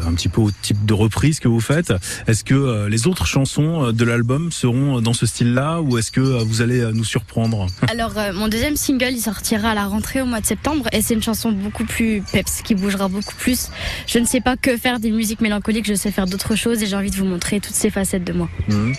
un 0.06 0.14
petit 0.14 0.30
peu 0.30 0.42
au 0.42 0.52
type 0.52 0.86
de 0.86 0.94
reprise 0.94 1.40
que 1.40 1.48
vous 1.48 1.60
faites. 1.60 1.92
Est-ce 2.28 2.44
que 2.44 2.54
euh, 2.54 2.90
les 2.90 3.08
autres 3.08 3.26
chansons 3.26 3.92
de 3.92 4.06
l'album 4.06 4.52
seront 4.52 5.02
dans 5.02 5.14
ce 5.14 5.26
style-là 5.26 5.82
ou 5.82 5.98
est-ce 5.98 6.12
que 6.12 6.22
euh, 6.22 6.44
vous 6.46 6.62
allez 6.62 6.88
nous 6.94 7.04
surprendre? 7.04 7.66
Alors, 7.90 8.18
euh, 8.18 8.34
mon 8.34 8.48
deuxième 8.50 8.76
single, 8.76 9.14
il 9.14 9.22
sortira 9.22 9.72
à 9.72 9.76
la 9.76 9.86
rentrée 9.86 10.22
au 10.22 10.26
mois 10.26 10.42
de 10.42 10.46
septembre 10.46 10.88
et 10.92 11.02
c'est 11.02 11.16
une 11.16 11.24
chanson 11.24 11.52
beaucoup 11.52 11.86
plus 11.86 12.22
peps, 12.32 12.62
qui 12.62 12.76
bougera 12.76 13.08
beaucoup 13.08 13.36
plus. 13.36 13.70
Je 14.06 14.20
ne 14.20 14.26
sais 14.26 14.42
pas 14.42 14.58
que 14.58 14.78
faire 14.78 15.00
des 15.00 15.10
musiques 15.10 15.42
mélancoliques, 15.42 15.88
je 15.88 15.96
sais 15.96 16.12
faire 16.12 16.28
d'autres 16.28 16.56
choses 16.56 16.84
et 16.84 16.86
j'ai 16.86 16.96
envie 16.96 17.10
de 17.10 17.16
vous 17.16 17.26
montrer 17.26 17.60
toutes 17.60 17.76
ces 17.76 17.90
facettes 17.90 18.24
de 18.24 18.34
moi. 18.34 18.50
Mmh. 18.68 18.92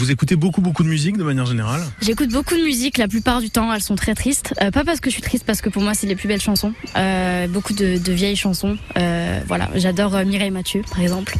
Vous 0.00 0.10
écoutez 0.10 0.34
beaucoup, 0.34 0.62
beaucoup 0.62 0.82
de 0.82 0.88
musique 0.88 1.18
de 1.18 1.22
manière 1.22 1.44
générale 1.44 1.82
J'écoute 2.00 2.30
beaucoup 2.30 2.54
de 2.54 2.62
musique, 2.62 2.96
la 2.96 3.06
plupart 3.06 3.42
du 3.42 3.50
temps, 3.50 3.70
elles 3.70 3.82
sont 3.82 3.96
très 3.96 4.14
tristes. 4.14 4.54
Euh, 4.62 4.70
pas 4.70 4.82
parce 4.82 4.98
que 4.98 5.10
je 5.10 5.12
suis 5.12 5.22
triste, 5.22 5.44
parce 5.44 5.60
que 5.60 5.68
pour 5.68 5.82
moi, 5.82 5.92
c'est 5.92 6.06
les 6.06 6.16
plus 6.16 6.26
belles 6.26 6.40
chansons. 6.40 6.72
Euh, 6.96 7.46
beaucoup 7.48 7.74
de, 7.74 7.98
de, 7.98 8.12
vieilles 8.12 8.34
chansons. 8.34 8.78
Euh, 8.96 9.40
voilà, 9.46 9.68
j'adore 9.74 10.12
Mireille 10.24 10.50
Mathieu, 10.50 10.80
par 10.90 11.02
exemple. 11.02 11.36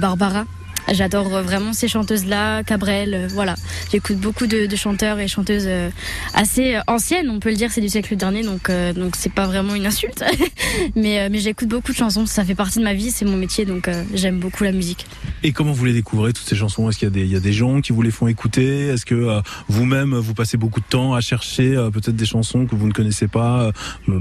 Barbara. 0.00 0.46
J'adore 0.92 1.28
vraiment 1.28 1.72
ces 1.72 1.86
chanteuses-là, 1.88 2.62
Cabrel, 2.62 3.14
euh, 3.14 3.28
voilà. 3.30 3.54
J'écoute 3.92 4.16
beaucoup 4.16 4.46
de, 4.46 4.66
de, 4.66 4.76
chanteurs 4.76 5.18
et 5.18 5.28
chanteuses 5.28 5.66
euh, 5.66 5.90
assez 6.34 6.78
anciennes, 6.86 7.28
on 7.28 7.40
peut 7.40 7.50
le 7.50 7.56
dire, 7.56 7.70
c'est 7.70 7.80
du 7.80 7.88
siècle 7.88 8.16
dernier, 8.16 8.42
donc 8.42 8.70
euh, 8.70 8.92
donc 8.92 9.14
c'est 9.16 9.32
pas 9.32 9.46
vraiment 9.46 9.74
une 9.74 9.86
insulte. 9.86 10.24
mais 10.96 11.28
mais 11.28 11.38
j'écoute 11.38 11.68
beaucoup 11.68 11.92
de 11.92 11.96
chansons, 11.96 12.24
ça 12.24 12.44
fait 12.44 12.54
partie 12.54 12.78
de 12.78 12.84
ma 12.84 12.94
vie, 12.94 13.10
c'est 13.10 13.26
mon 13.26 13.36
métier, 13.36 13.66
donc 13.66 13.90
j'aime 14.14 14.38
beaucoup 14.38 14.64
la 14.64 14.72
musique. 14.72 15.06
Et 15.42 15.52
comment 15.52 15.72
vous 15.72 15.84
les 15.84 15.92
découvrez 15.92 16.32
toutes 16.32 16.48
ces 16.48 16.56
chansons? 16.56 16.88
Est-ce 16.88 16.98
qu'il 16.98 17.08
y 17.08 17.10
a 17.10 17.14
des 17.14 17.22
il 17.22 17.32
y 17.32 17.36
a 17.36 17.40
des 17.40 17.52
gens 17.52 17.80
qui 17.80 17.92
vous 17.92 18.02
les 18.02 18.10
font 18.10 18.26
écouter? 18.26 18.88
Est-ce 18.88 19.04
que 19.04 19.40
vous-même 19.68 20.14
vous 20.14 20.34
passez 20.34 20.56
beaucoup 20.56 20.80
de 20.80 20.86
temps 20.86 21.14
à 21.14 21.20
chercher 21.20 21.74
peut-être 21.92 22.16
des 22.16 22.26
chansons 22.26 22.66
que 22.66 22.74
vous 22.74 22.86
ne 22.86 22.92
connaissez 22.92 23.28
pas, 23.28 23.72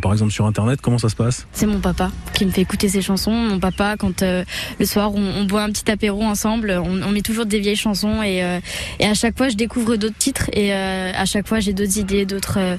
par 0.02 0.12
exemple 0.12 0.32
sur 0.32 0.46
internet? 0.46 0.82
Comment 0.82 0.98
ça 0.98 1.10
se 1.10 1.16
passe? 1.16 1.48
C'est 1.54 1.66
mon 1.66 1.80
papa 1.80 2.12
qui 2.34 2.46
me 2.46 2.52
fait 2.52 2.62
écouter 2.62 2.90
ces 2.90 3.02
chansons. 3.02 3.32
Mon 3.32 3.60
papa, 3.60 3.96
quand 3.98 4.22
le 4.22 4.86
soir 4.86 5.14
on, 5.16 5.22
on 5.22 5.46
boit 5.46 5.64
un 5.64 5.72
petit 5.72 5.90
apéro 5.90 6.24
ensemble 6.24 6.57
on, 6.66 7.12
met 7.12 7.22
toujours 7.22 7.46
des 7.46 7.60
vieilles 7.60 7.76
chansons 7.76 8.22
et, 8.22 8.44
euh, 8.44 8.60
et 9.00 9.06
à 9.06 9.14
chaque 9.14 9.38
fois 9.38 9.50
je 9.50 9.56
découvre 9.56 9.96
d'autres 9.96 10.18
titres 10.18 10.50
et 10.54 10.74
euh, 10.74 11.12
à 11.16 11.26
chaque 11.26 11.48
fois 11.48 11.60
j'ai 11.60 11.74
d'autres 11.74 11.98
idées, 11.98 12.26
d'autres 12.26 12.60
euh, 12.60 12.78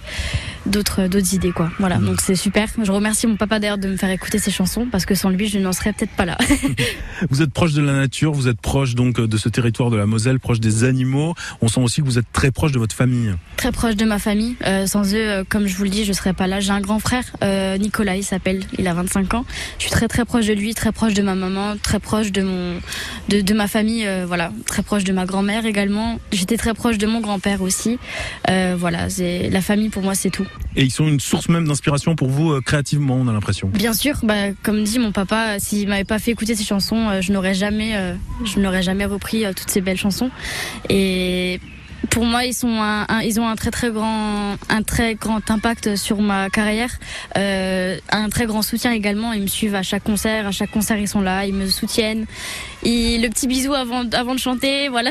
d'autres 0.69 1.09
d'autres 1.09 1.35
idées 1.35 1.53
quoi. 1.53 1.71
Voilà, 1.79 1.99
mmh. 1.99 2.05
donc 2.05 2.21
c'est 2.21 2.35
super. 2.35 2.69
Je 2.83 2.93
remercie 2.93 3.27
mon 3.27 3.37
papa 3.37 3.59
d'ailleurs 3.59 3.79
de 3.79 3.89
me 3.89 3.97
faire 3.97 4.11
écouter 4.11 4.39
ces 4.39 4.51
chansons 4.51 4.87
parce 4.91 5.07
que 5.07 5.15
sans 5.15 5.31
lui 5.31 5.49
je 5.49 5.59
n'en 5.59 5.73
serais 5.73 5.93
peut-être 5.93 6.13
pas 6.13 6.25
là. 6.25 6.39
vous 7.31 7.43
êtes 7.43 7.53
proche 7.53 7.73
de 7.73 7.83
la 7.83 7.93
nature, 7.93 8.33
vous 8.33 8.49
êtes 8.49 8.61
proche 8.61 8.95
donc 8.95 9.21
de 9.21 9.37
ce 9.37 9.49
territoire 9.49 9.91
de 9.91 9.97
la 9.97 10.07
Moselle, 10.07 10.41
proche 10.41 10.61
des 10.61 10.85
animaux. 10.85 11.35
On 11.61 11.69
sent 11.69 11.81
aussi 11.81 12.01
que 12.01 12.07
vous 12.07 12.19
êtes 12.19 12.31
très 12.33 12.51
proche 12.51 12.73
de 12.73 12.79
votre 12.79 12.95
famille. 12.95 13.35
Très 13.57 13.73
proche 13.73 13.97
de 13.97 14.05
ma 14.05 14.19
famille. 14.19 14.57
Euh, 14.67 14.87
sans 14.87 15.15
eux, 15.15 15.45
comme 15.49 15.67
je 15.67 15.77
vous 15.77 15.85
le 15.85 15.91
dis, 15.91 16.05
je 16.05 16.13
serais 16.13 16.33
pas 16.33 16.47
là. 16.47 16.61
J'ai 16.61 16.73
un 16.73 16.81
grand 16.81 16.99
frère, 16.99 17.25
euh, 17.43 17.77
Nicolas, 17.79 18.17
il 18.17 18.25
s'appelle. 18.25 18.65
Il 18.79 18.87
a 18.89 18.95
25 18.95 19.35
ans. 19.35 19.45
Je 19.79 19.85
suis 19.85 19.91
très 19.91 20.09
très 20.09 20.25
proche 20.25 20.47
de 20.47 20.53
lui, 20.53 20.75
très 20.75 20.93
proche 20.93 21.15
de 21.15 21.23
ma 21.23 21.35
maman, 21.35 21.77
très 21.83 22.01
proche 22.01 22.33
de 22.33 22.43
mon 22.43 22.81
de, 23.29 23.41
de 23.41 23.55
ma 23.55 23.69
famille. 23.69 24.07
Euh, 24.07 24.25
voilà, 24.27 24.53
très 24.67 24.83
proche 24.83 25.05
de 25.05 25.13
ma 25.13 25.27
grand-mère 25.27 25.67
également. 25.67 26.19
J'étais 26.33 26.57
très 26.57 26.75
proche 26.75 26.99
de 26.99 27.07
mon 27.07 27.21
grand-père 27.21 27.63
aussi. 27.63 27.99
Euh, 28.51 28.77
voilà, 28.79 29.09
la 29.51 29.61
famille 29.61 29.89
pour 29.89 30.03
moi, 30.03 30.15
c'est 30.15 30.31
tout. 30.31 30.47
Et 30.77 30.85
ils 30.85 30.93
sont 30.93 31.09
une 31.09 31.19
source 31.19 31.49
même 31.49 31.67
d'inspiration 31.67 32.15
pour 32.15 32.29
vous 32.29 32.53
euh, 32.53 32.61
créativement, 32.61 33.17
on 33.17 33.27
a 33.27 33.33
l'impression. 33.33 33.69
Bien 33.69 33.93
sûr, 33.93 34.17
bah, 34.23 34.53
comme 34.62 34.85
dit 34.85 34.99
mon 34.99 35.12
papa, 35.12 35.59
s'il 35.59 35.88
m'avait 35.88 36.05
pas 36.05 36.19
fait 36.19 36.31
écouter 36.31 36.55
ces 36.55 36.65
chansons, 36.65 37.09
euh, 37.09 37.21
je 37.21 37.33
n'aurais 37.33 37.55
jamais, 37.55 37.97
euh, 37.97 38.15
je 38.45 38.61
n'aurais 38.61 38.83
jamais 38.83 39.05
repris 39.05 39.45
toutes 39.57 39.71
ces 39.71 39.81
belles 39.81 39.97
chansons. 39.97 40.31
Et 40.88 41.61
pour 42.11 42.25
moi, 42.25 42.45
ils 42.45 42.55
sont 42.55 42.81
un, 42.81 43.07
ils 43.23 43.41
ont 43.41 43.49
un 43.49 43.57
très 43.57 43.73
très 43.73 43.91
grand, 43.91 44.55
un 44.69 44.83
très 44.83 45.17
grand 45.17 45.50
impact 45.50 45.97
sur 45.97 46.21
ma 46.21 46.49
carrière, 46.49 46.97
un 47.35 48.29
très 48.31 48.47
grand 48.47 48.62
soutien 48.62 48.93
également. 48.93 49.33
Ils 49.33 49.43
me 49.43 49.49
suivent 49.49 49.75
à 49.75 49.83
chaque 49.83 50.05
concert, 50.05 50.47
à 50.47 50.53
chaque 50.53 50.71
concert 50.71 50.97
ils 50.99 51.09
sont 51.09 51.21
là, 51.21 51.45
ils 51.45 51.55
me 51.55 51.67
soutiennent. 51.67 52.27
Le 52.85 53.29
petit 53.29 53.49
bisou 53.49 53.75
avant, 53.75 54.09
avant 54.12 54.35
de 54.37 54.41
chanter, 54.41 54.88
voilà, 54.88 55.11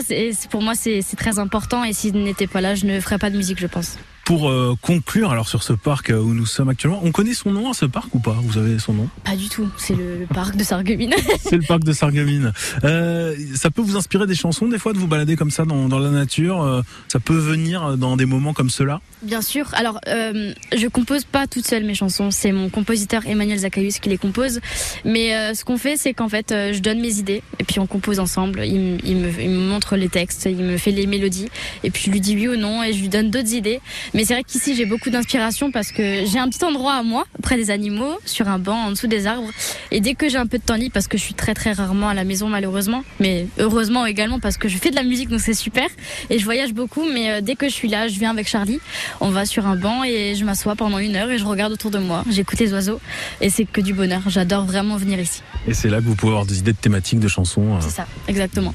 pour 0.50 0.62
moi 0.62 0.76
c'est 0.76 1.04
très 1.18 1.40
important. 1.40 1.84
Et 1.84 1.92
s'ils 1.92 2.24
n'étaient 2.24 2.48
pas 2.48 2.62
là, 2.62 2.74
je 2.74 2.86
ne 2.86 3.02
ferais 3.02 3.18
pas 3.18 3.30
de 3.30 3.36
musique, 3.36 3.60
je 3.60 3.68
pense. 3.68 3.98
Pour 4.28 4.50
euh, 4.50 4.76
conclure 4.82 5.32
alors 5.32 5.48
sur 5.48 5.64
ce 5.64 5.72
parc 5.72 6.10
où 6.14 6.34
nous 6.34 6.46
sommes 6.46 6.68
actuellement, 6.68 7.00
on 7.02 7.14
connaît 7.14 7.34
son 7.34 7.52
nom 7.52 7.72
à 7.72 7.74
ce 7.74 7.86
parc 7.86 8.14
ou 8.14 8.20
pas? 8.20 8.36
Vous 8.44 8.58
avez 8.58 8.78
son 8.78 8.92
nom? 8.92 9.08
Pas 9.24 9.38
du 9.38 9.48
tout, 9.48 9.70
c'est 9.78 9.96
le, 9.96 10.20
le, 10.20 10.26
parc 10.26 10.58
de 10.58 10.66
Sarreguemines. 10.66 11.14
c'est 11.40 11.56
le 11.56 11.66
parc 11.66 11.86
de 11.86 11.94
Sarreguemines. 11.94 12.52
Euh, 12.84 13.34
ça 13.56 13.72
peut 13.72 13.82
vous 13.82 13.96
inspirer 13.96 14.28
des 14.28 14.36
chansons 14.36 14.68
des 14.68 14.80
fois 14.80 14.92
de 14.92 14.98
vous 14.98 15.08
balader 15.08 15.38
comme 15.38 15.50
ça 15.50 15.64
dans, 15.64 15.88
dans 15.88 16.00
la 16.00 16.10
nature? 16.10 16.62
Euh, 16.62 16.82
Ça 17.08 17.22
peut 17.22 17.38
venir 17.38 17.98
dans 17.98 18.18
des 18.18 18.26
moments 18.26 18.52
comme 18.52 18.70
cela? 18.70 19.00
Bien 19.24 19.42
sûr. 19.42 19.70
Alors, 19.74 20.00
euh, 20.08 20.54
je 20.76 20.88
compose 20.88 21.24
pas 21.24 21.48
toute 21.48 21.66
seule 21.66 21.86
mes 21.86 21.96
chansons. 21.96 22.30
C'est 22.30 22.52
mon 22.52 22.70
compositeur 22.70 23.26
Emmanuel 23.26 23.60
Zacharius 23.60 24.00
qui 24.00 24.10
les 24.10 24.18
compose. 24.18 24.60
Mais 25.06 25.36
euh, 25.36 25.54
ce 25.54 25.66
qu'on 25.66 25.78
fait, 25.78 25.98
c'est 25.98 26.14
qu'en 26.14 26.30
fait, 26.30 26.52
euh, 26.52 26.74
je 26.74 26.80
donne 26.80 27.00
mes 27.00 27.18
idées 27.18 27.42
et 27.60 27.64
puis 27.64 27.80
on 27.80 27.88
compose 27.88 28.20
ensemble. 28.20 28.62
Il, 28.66 29.00
il, 29.04 29.16
me, 29.16 29.30
il, 29.42 29.50
me, 29.50 29.70
montre 29.70 29.96
les 29.96 30.10
textes, 30.10 30.46
il 30.46 30.58
me 30.58 30.78
fait 30.78 30.92
les 30.92 31.08
mélodies 31.08 31.50
et 31.84 31.90
puis 31.90 32.04
je 32.06 32.12
lui 32.12 32.22
dis 32.22 32.36
oui 32.36 32.50
ou 32.50 32.58
non 32.58 32.84
et 32.84 32.94
je 32.94 33.00
lui 33.00 33.10
donne 33.10 33.32
d'autres 33.32 33.54
idées. 33.54 33.80
Mais 34.18 34.26
c'est 34.26 34.34
vrai 34.34 34.44
qu'ici 34.44 34.76
j'ai 34.76 34.88
beaucoup 34.88 35.12
d'inspiration 35.12 35.70
parce 35.70 35.92
que 35.92 36.26
j'ai 36.26 36.40
un 36.40 36.50
petit 36.50 36.66
endroit 36.66 36.96
à 36.96 37.04
moi, 37.04 37.28
près 37.44 37.56
des 37.56 37.70
animaux, 37.70 38.18
sur 38.26 38.48
un 38.48 38.58
banc, 38.58 38.86
en 38.88 38.90
dessous 38.90 39.06
des 39.06 39.28
arbres. 39.28 39.52
Et 39.92 40.02
dès 40.02 40.16
que 40.16 40.28
j'ai 40.28 40.40
un 40.40 40.48
peu 40.48 40.58
de 40.58 40.64
temps 40.64 40.74
libre, 40.74 40.92
parce 40.92 41.08
que 41.08 41.20
je 41.20 41.24
suis 41.24 41.36
très 41.36 41.54
très 41.54 41.72
rarement 41.72 42.10
à 42.10 42.16
la 42.16 42.24
maison 42.24 42.50
malheureusement, 42.50 43.04
mais 43.20 43.46
heureusement 43.60 44.08
également 44.08 44.40
parce 44.40 44.58
que 44.58 44.70
je 44.70 44.78
fais 44.80 44.90
de 44.90 44.96
la 44.96 45.04
musique 45.04 45.30
donc 45.30 45.40
c'est 45.40 45.54
super. 45.54 45.88
Et 46.32 46.40
je 46.40 46.46
voyage 46.46 46.74
beaucoup, 46.74 47.06
mais 47.06 47.30
euh, 47.30 47.42
dès 47.42 47.54
que 47.54 47.70
je 47.70 47.74
suis 47.76 47.90
là, 47.90 48.08
je 48.08 48.18
viens 48.18 48.32
avec 48.32 48.48
Charlie, 48.48 48.80
on 49.22 49.30
va 49.30 49.46
sur 49.46 49.68
un 49.68 49.76
banc 49.76 50.04
et 50.04 50.34
je 50.34 50.44
m'assois 50.46 50.76
pendant 50.76 50.98
une 50.98 51.16
heure 51.16 51.30
et 51.30 51.38
je 51.38 51.46
regarde 51.46 51.72
autour 51.72 51.92
de 51.92 52.00
moi. 52.00 52.24
J'écoute 52.28 52.58
les 52.58 52.74
oiseaux 52.74 53.00
et 53.40 53.52
c'est 53.52 53.66
que 53.66 53.82
du 53.82 53.94
bonheur. 53.94 54.24
J'adore 54.26 54.66
vraiment 54.66 54.98
venir 54.98 55.20
ici. 55.20 55.44
Et 55.68 55.76
c'est 55.76 55.90
là 55.90 55.98
que 56.00 56.06
vous 56.06 56.16
pouvez 56.16 56.32
avoir 56.32 56.48
des 56.48 56.58
idées 56.58 56.74
de 56.74 56.78
thématiques, 56.78 57.20
de 57.20 57.28
chansons. 57.28 57.76
euh. 57.76 57.82
C'est 57.82 57.92
ça, 57.92 58.08
exactement. 58.28 58.74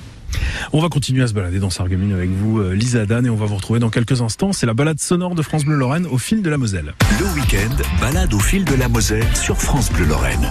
On 0.72 0.80
va 0.80 0.88
continuer 0.88 1.22
à 1.22 1.26
se 1.26 1.34
balader 1.34 1.58
dans 1.58 1.70
Sarreguemines 1.70 2.12
avec 2.12 2.30
vous, 2.30 2.60
euh, 2.60 2.74
Lisa 2.74 3.06
Dan, 3.06 3.26
et 3.26 3.30
on 3.30 3.36
va 3.36 3.46
vous 3.46 3.56
retrouver 3.56 3.80
dans 3.80 3.90
quelques 3.90 4.20
instants. 4.20 4.52
C'est 4.52 4.66
la 4.66 4.74
balade 4.74 5.00
sonore 5.00 5.34
de 5.34 5.42
France 5.42 5.64
Bleu 5.64 5.76
Lorraine 5.76 6.06
au 6.06 6.18
fil 6.18 6.42
de 6.42 6.50
la 6.50 6.58
Moselle. 6.58 6.94
Le 7.18 7.26
week-end, 7.34 7.74
balade 8.00 8.32
au 8.34 8.40
fil 8.40 8.64
de 8.64 8.74
la 8.74 8.88
Moselle 8.88 9.26
sur 9.36 9.60
France 9.60 9.90
Bleu 9.92 10.06
Lorraine. 10.06 10.50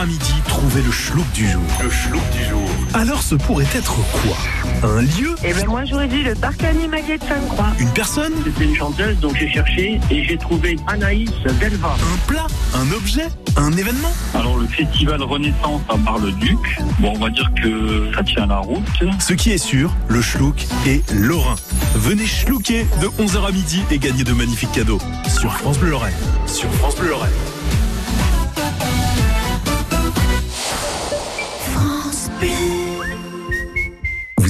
À 0.00 0.06
midi, 0.06 0.32
trouvez 0.48 0.80
le 0.80 0.90
schlouk 0.90 1.30
du 1.32 1.46
jour. 1.46 1.62
Le 1.82 1.90
schlouk 1.90 2.22
du 2.30 2.42
jour. 2.48 2.70
Alors 2.94 3.22
ce 3.22 3.34
pourrait 3.34 3.66
être 3.74 3.96
quoi? 4.22 4.36
Un 4.82 5.02
lieu? 5.02 5.34
Eh 5.44 5.52
ben 5.52 5.66
moi 5.66 5.84
j'aurais 5.84 6.08
dit 6.08 6.22
le 6.22 6.34
parc 6.34 6.64
animalier 6.64 7.18
de 7.18 7.24
Sainte-Croix. 7.24 7.66
Une 7.78 7.90
personne? 7.90 8.32
C'était 8.44 8.64
une 8.64 8.74
chanteuse, 8.74 9.18
donc 9.18 9.36
j'ai 9.36 9.50
cherché 9.50 10.00
et 10.10 10.24
j'ai 10.24 10.38
trouvé 10.38 10.78
Anaïs 10.86 11.30
Delva. 11.60 11.96
Un 12.00 12.26
plat? 12.26 12.46
Un 12.74 12.90
objet? 12.92 13.28
Un 13.56 13.72
événement? 13.72 14.12
Alors 14.34 14.56
le 14.56 14.66
festival 14.68 15.22
Renaissance 15.22 15.82
à 15.90 15.96
Bar-le-Duc, 15.96 16.80
bon 16.98 17.12
on 17.16 17.18
va 17.18 17.28
dire 17.28 17.50
que 17.62 18.10
ça 18.14 18.22
tient 18.22 18.46
la 18.46 18.58
route. 18.58 18.82
Ce 19.18 19.34
qui 19.34 19.50
est 19.50 19.58
sûr, 19.58 19.92
le 20.08 20.22
schlouk 20.22 20.66
est 20.86 21.10
lorrain. 21.12 21.56
Venez 21.94 22.26
schlouker 22.26 22.86
de 23.02 23.08
11h 23.22 23.46
à 23.46 23.52
midi 23.52 23.82
et 23.90 23.98
gagner 23.98 24.24
de 24.24 24.32
magnifiques 24.32 24.72
cadeaux. 24.72 25.00
Sur 25.28 25.52
France 25.58 25.78
Bleu 25.78 25.90
Lorraine. 25.90 26.14
Sur 26.46 26.72
France 26.74 26.96
Bleu 26.96 27.10
Lorraine. 27.10 27.30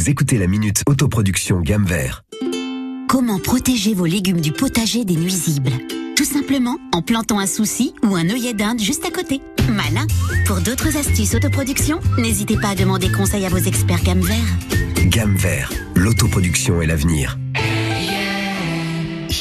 Vous 0.00 0.08
écoutez 0.08 0.38
la 0.38 0.46
minute 0.46 0.82
autoproduction 0.86 1.60
gamme 1.60 1.84
vert. 1.84 2.24
Comment 3.06 3.38
protéger 3.38 3.92
vos 3.92 4.06
légumes 4.06 4.40
du 4.40 4.50
potager 4.50 5.04
des 5.04 5.14
nuisibles? 5.14 5.72
Tout 6.16 6.24
simplement 6.24 6.78
en 6.94 7.02
plantant 7.02 7.38
un 7.38 7.46
souci 7.46 7.92
ou 8.02 8.16
un 8.16 8.26
œillet 8.30 8.54
d'Inde 8.54 8.80
juste 8.80 9.04
à 9.04 9.10
côté. 9.10 9.42
Malin 9.68 10.06
Pour 10.46 10.62
d'autres 10.62 10.96
astuces 10.96 11.34
autoproduction, 11.34 12.00
n'hésitez 12.16 12.56
pas 12.56 12.68
à 12.68 12.74
demander 12.74 13.12
conseil 13.12 13.44
à 13.44 13.50
vos 13.50 13.58
experts 13.58 14.02
gamme 14.02 14.22
vert. 14.22 14.56
Gamme 15.04 15.36
vert, 15.36 15.70
l'autoproduction 15.94 16.80
est 16.80 16.86
l'avenir. 16.86 17.38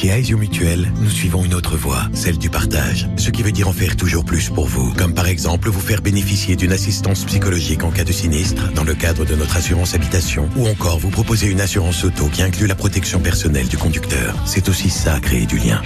Chez 0.00 0.08
Aesio 0.08 0.38
Mutuel, 0.38 0.90
nous 1.02 1.10
suivons 1.10 1.44
une 1.44 1.52
autre 1.52 1.76
voie, 1.76 2.08
celle 2.14 2.38
du 2.38 2.48
partage. 2.48 3.06
Ce 3.18 3.28
qui 3.28 3.42
veut 3.42 3.52
dire 3.52 3.68
en 3.68 3.72
faire 3.74 3.96
toujours 3.96 4.24
plus 4.24 4.48
pour 4.48 4.64
vous. 4.64 4.94
Comme 4.94 5.12
par 5.12 5.26
exemple 5.26 5.68
vous 5.68 5.78
faire 5.78 6.00
bénéficier 6.00 6.56
d'une 6.56 6.72
assistance 6.72 7.26
psychologique 7.26 7.84
en 7.84 7.90
cas 7.90 8.04
de 8.04 8.10
sinistre 8.10 8.72
dans 8.72 8.82
le 8.82 8.94
cadre 8.94 9.26
de 9.26 9.34
notre 9.34 9.58
assurance 9.58 9.94
habitation. 9.94 10.48
Ou 10.56 10.68
encore 10.68 10.98
vous 10.98 11.10
proposer 11.10 11.48
une 11.48 11.60
assurance 11.60 12.02
auto 12.02 12.28
qui 12.28 12.40
inclut 12.40 12.66
la 12.66 12.74
protection 12.74 13.20
personnelle 13.20 13.68
du 13.68 13.76
conducteur. 13.76 14.34
C'est 14.46 14.70
aussi 14.70 14.88
ça, 14.88 15.20
créer 15.20 15.44
du 15.44 15.58
lien. 15.58 15.82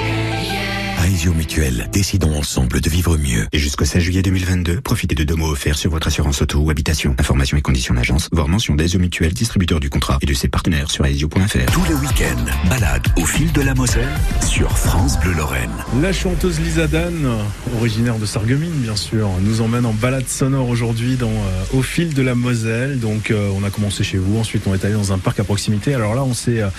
Aesio 1.05 1.35
Mutuel, 1.35 1.91
décidons 1.93 2.35
ensemble 2.35 2.81
de 2.81 2.89
vivre 2.89 3.19
mieux. 3.19 3.47
Et 3.53 3.59
jusqu'au 3.59 3.85
16 3.85 4.03
juillet 4.03 4.23
2022, 4.23 4.81
profitez 4.81 5.15
de 5.15 5.23
deux 5.23 5.35
mots 5.35 5.51
offerts 5.51 5.77
sur 5.77 5.91
votre 5.91 6.07
assurance 6.07 6.41
auto 6.41 6.61
ou 6.61 6.71
habitation. 6.71 7.15
Informations 7.19 7.59
et 7.59 7.61
conditions 7.61 7.93
d'agence, 7.93 8.31
voire 8.33 8.49
mention 8.49 8.75
d'Aesio 8.75 8.99
Mutuel, 8.99 9.35
distributeur 9.35 9.81
du 9.81 9.91
contrat 9.91 10.17
et 10.23 10.27
de 10.27 10.33
ses 10.33 10.49
partenaires 10.49 10.91
sur 10.91 11.05
aesio.fr. 11.05 11.73
Tous 11.73 11.85
les 11.91 11.95
week-ends, 11.95 12.47
balade 12.71 13.07
au 13.19 13.27
fil 13.27 13.53
de 13.53 13.61
la 13.61 13.75
Moselle 13.75 14.09
sur 14.49 14.79
France 14.79 15.21
Bleu 15.21 15.35
Lorraine. 15.35 15.71
La 16.01 16.15
chanteuse 16.15 16.59
Lisa 16.59 16.87
Dan, 16.87 17.29
originaire 17.77 18.19
de 18.19 18.25
Sarreguemines 18.25 18.71
bien 18.71 18.97
sûr, 18.97 19.29
nous 19.43 19.61
emmène 19.61 19.85
en 19.85 19.93
balade 19.93 20.27
sonore 20.27 20.71
aujourd'hui 20.71 21.17
dans 21.17 21.29
euh, 21.29 21.79
au 21.79 21.83
fil 21.83 22.15
de 22.15 22.23
la 22.23 22.35
Moselle. 22.35 22.99
Donc 22.99 23.31
euh, 23.31 23.51
on 23.55 23.63
a 23.63 23.69
commencé 23.69 24.05
chez 24.05 24.17
vous, 24.17 24.39
ensuite 24.39 24.63
on 24.67 24.73
est 24.73 24.83
allé 24.87 24.95
dans 24.95 25.13
un 25.13 25.19
parc 25.19 25.39
à 25.39 25.45
proximité. 25.45 25.93
Alors 25.93 26.15
là 26.15 26.25
on, 26.25 26.33
s'est, 26.33 26.63
euh, 26.63 26.71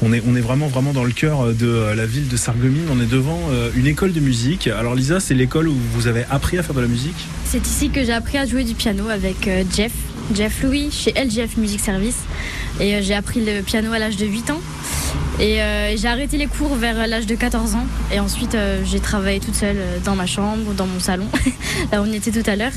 on, 0.00 0.14
est, 0.14 0.22
on 0.26 0.34
est 0.36 0.40
vraiment 0.40 0.68
vraiment 0.68 0.94
dans 0.94 1.04
le 1.04 1.12
cœur 1.12 1.52
de 1.52 1.66
euh, 1.66 1.94
la 1.94 2.06
ville 2.06 2.28
de 2.28 2.36
Sarreguemines. 2.38 2.88
On 2.90 2.98
est 2.98 3.10
devant 3.10 3.40
euh, 3.50 3.72
une 3.76 3.86
école 3.86 4.12
de 4.12 4.20
musique. 4.20 4.66
Alors 4.68 4.94
Lisa, 4.94 5.20
c'est 5.20 5.34
l'école 5.34 5.68
où 5.68 5.74
vous 5.92 6.06
avez 6.06 6.24
appris 6.30 6.58
à 6.58 6.62
faire 6.62 6.74
de 6.74 6.80
la 6.80 6.86
musique? 6.86 7.16
C'est 7.44 7.66
ici 7.66 7.90
que 7.90 8.04
j'ai 8.04 8.12
appris 8.12 8.38
à 8.38 8.46
jouer 8.46 8.64
du 8.64 8.74
piano 8.74 9.08
avec 9.08 9.48
euh, 9.48 9.64
Jeff, 9.74 9.92
Jeff 10.34 10.62
Louis, 10.62 10.90
chez 10.90 11.12
LGF 11.12 11.56
Music 11.56 11.80
Service. 11.80 12.18
Et 12.80 12.94
euh, 12.94 13.00
j'ai 13.02 13.14
appris 13.14 13.44
le 13.44 13.62
piano 13.62 13.92
à 13.92 13.98
l'âge 13.98 14.16
de 14.16 14.26
8 14.26 14.50
ans. 14.50 14.60
Et 15.40 15.60
euh, 15.60 15.96
j'ai 15.96 16.06
arrêté 16.06 16.36
les 16.36 16.46
cours 16.46 16.76
vers 16.76 17.06
l'âge 17.06 17.26
de 17.26 17.34
14 17.34 17.74
ans. 17.74 17.86
Et 18.12 18.20
ensuite, 18.20 18.54
euh, 18.54 18.82
j'ai 18.84 19.00
travaillé 19.00 19.40
toute 19.40 19.54
seule 19.54 19.76
euh, 19.76 19.98
dans 20.04 20.14
ma 20.14 20.26
chambre, 20.26 20.72
dans 20.74 20.86
mon 20.86 21.00
salon, 21.00 21.26
là 21.92 22.00
où 22.00 22.04
on 22.06 22.12
était 22.12 22.30
tout 22.30 22.48
à 22.48 22.54
l'heure. 22.54 22.72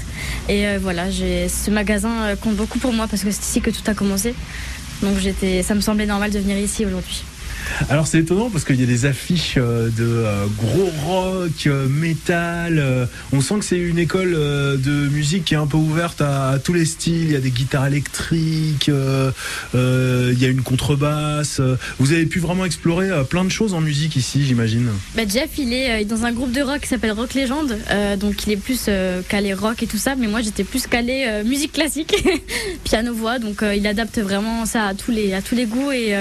Et 0.49 0.67
euh, 0.67 0.79
voilà, 0.81 1.11
ce 1.11 1.69
magasin 1.69 2.11
euh, 2.23 2.35
compte 2.35 2.55
beaucoup 2.55 2.79
pour 2.79 2.93
moi 2.93 3.07
parce 3.07 3.23
que 3.23 3.29
c'est 3.31 3.43
ici 3.43 3.61
que 3.61 3.69
tout 3.69 3.83
a 3.85 3.93
commencé. 3.93 4.33
Donc 5.03 5.17
ça 5.63 5.75
me 5.75 5.81
semblait 5.81 6.07
normal 6.07 6.31
de 6.31 6.39
venir 6.39 6.57
ici 6.57 6.83
aujourd'hui. 6.83 7.23
Alors 7.89 8.07
c'est 8.07 8.19
étonnant 8.19 8.49
parce 8.49 8.63
qu'il 8.63 8.79
y 8.79 8.83
a 8.83 8.87
des 8.87 9.05
affiches 9.05 9.55
euh, 9.57 9.89
de 9.89 10.05
euh, 10.05 10.45
gros 10.57 10.89
rock, 11.05 11.67
euh, 11.67 11.87
métal. 11.87 13.07
on 13.31 13.41
sent 13.41 13.59
que 13.59 13.65
c'est 13.65 13.77
une 13.77 13.99
école 13.99 14.31
de 14.33 15.07
musique 15.09 15.45
qui 15.45 15.53
est 15.53 15.57
un 15.57 15.67
peu 15.67 15.77
ouverte 15.77 16.21
à, 16.21 16.57
tous 16.63 16.73
les 16.73 16.85
styles. 16.85 17.23
Il 17.23 17.31
y 17.31 17.35
a 17.35 17.39
des 17.39 17.51
guitares 17.51 17.87
électriques, 17.87 18.89
il 18.89 20.39
y 20.39 20.45
a 20.45 20.47
une 20.47 20.61
contrebasse. 20.61 21.61
Vous 21.99 22.11
avez 22.11 22.25
pu 22.25 22.39
vraiment 22.39 22.65
explorer 22.65 23.09
plein 23.29 23.45
de 23.45 23.49
choses 23.49 23.73
en 23.73 23.81
musique 23.81 24.15
ici, 24.15 24.45
j'imagine. 24.45 24.89
Bah, 25.15 25.23
Jeff, 25.27 25.49
il 25.57 25.73
est 25.73 26.05
dans 26.05 26.25
un 26.25 26.31
groupe 26.31 26.51
de 26.51 26.61
rock 26.61 26.81
qui 26.81 26.87
s'appelle 26.87 27.11
Rock 27.11 27.33
Légende. 27.33 27.77
Euh, 27.89 28.15
donc 28.15 28.45
il 28.45 28.53
est 28.53 28.57
plus 28.57 28.89
calé 29.27 29.53
rock 29.53 29.83
et 29.83 29.87
tout 29.87 29.97
ça. 29.97 30.15
Mais 30.15 30.27
moi, 30.27 30.41
j'étais 30.41 30.63
plus 30.63 30.87
calé 30.87 31.41
musique 31.45 31.73
classique, 31.73 32.15
piano-voix. 32.83 33.39
Donc 33.39 33.63
euh, 33.63 33.75
il 33.75 33.85
adapte 33.87 34.19
vraiment 34.19 34.65
ça 34.65 34.85
à 34.85 34.93
tous 34.93 35.11
les, 35.11 35.33
à 35.33 35.41
tous 35.41 35.55
les 35.55 35.65
goûts. 35.65 35.91
Et 35.91 36.15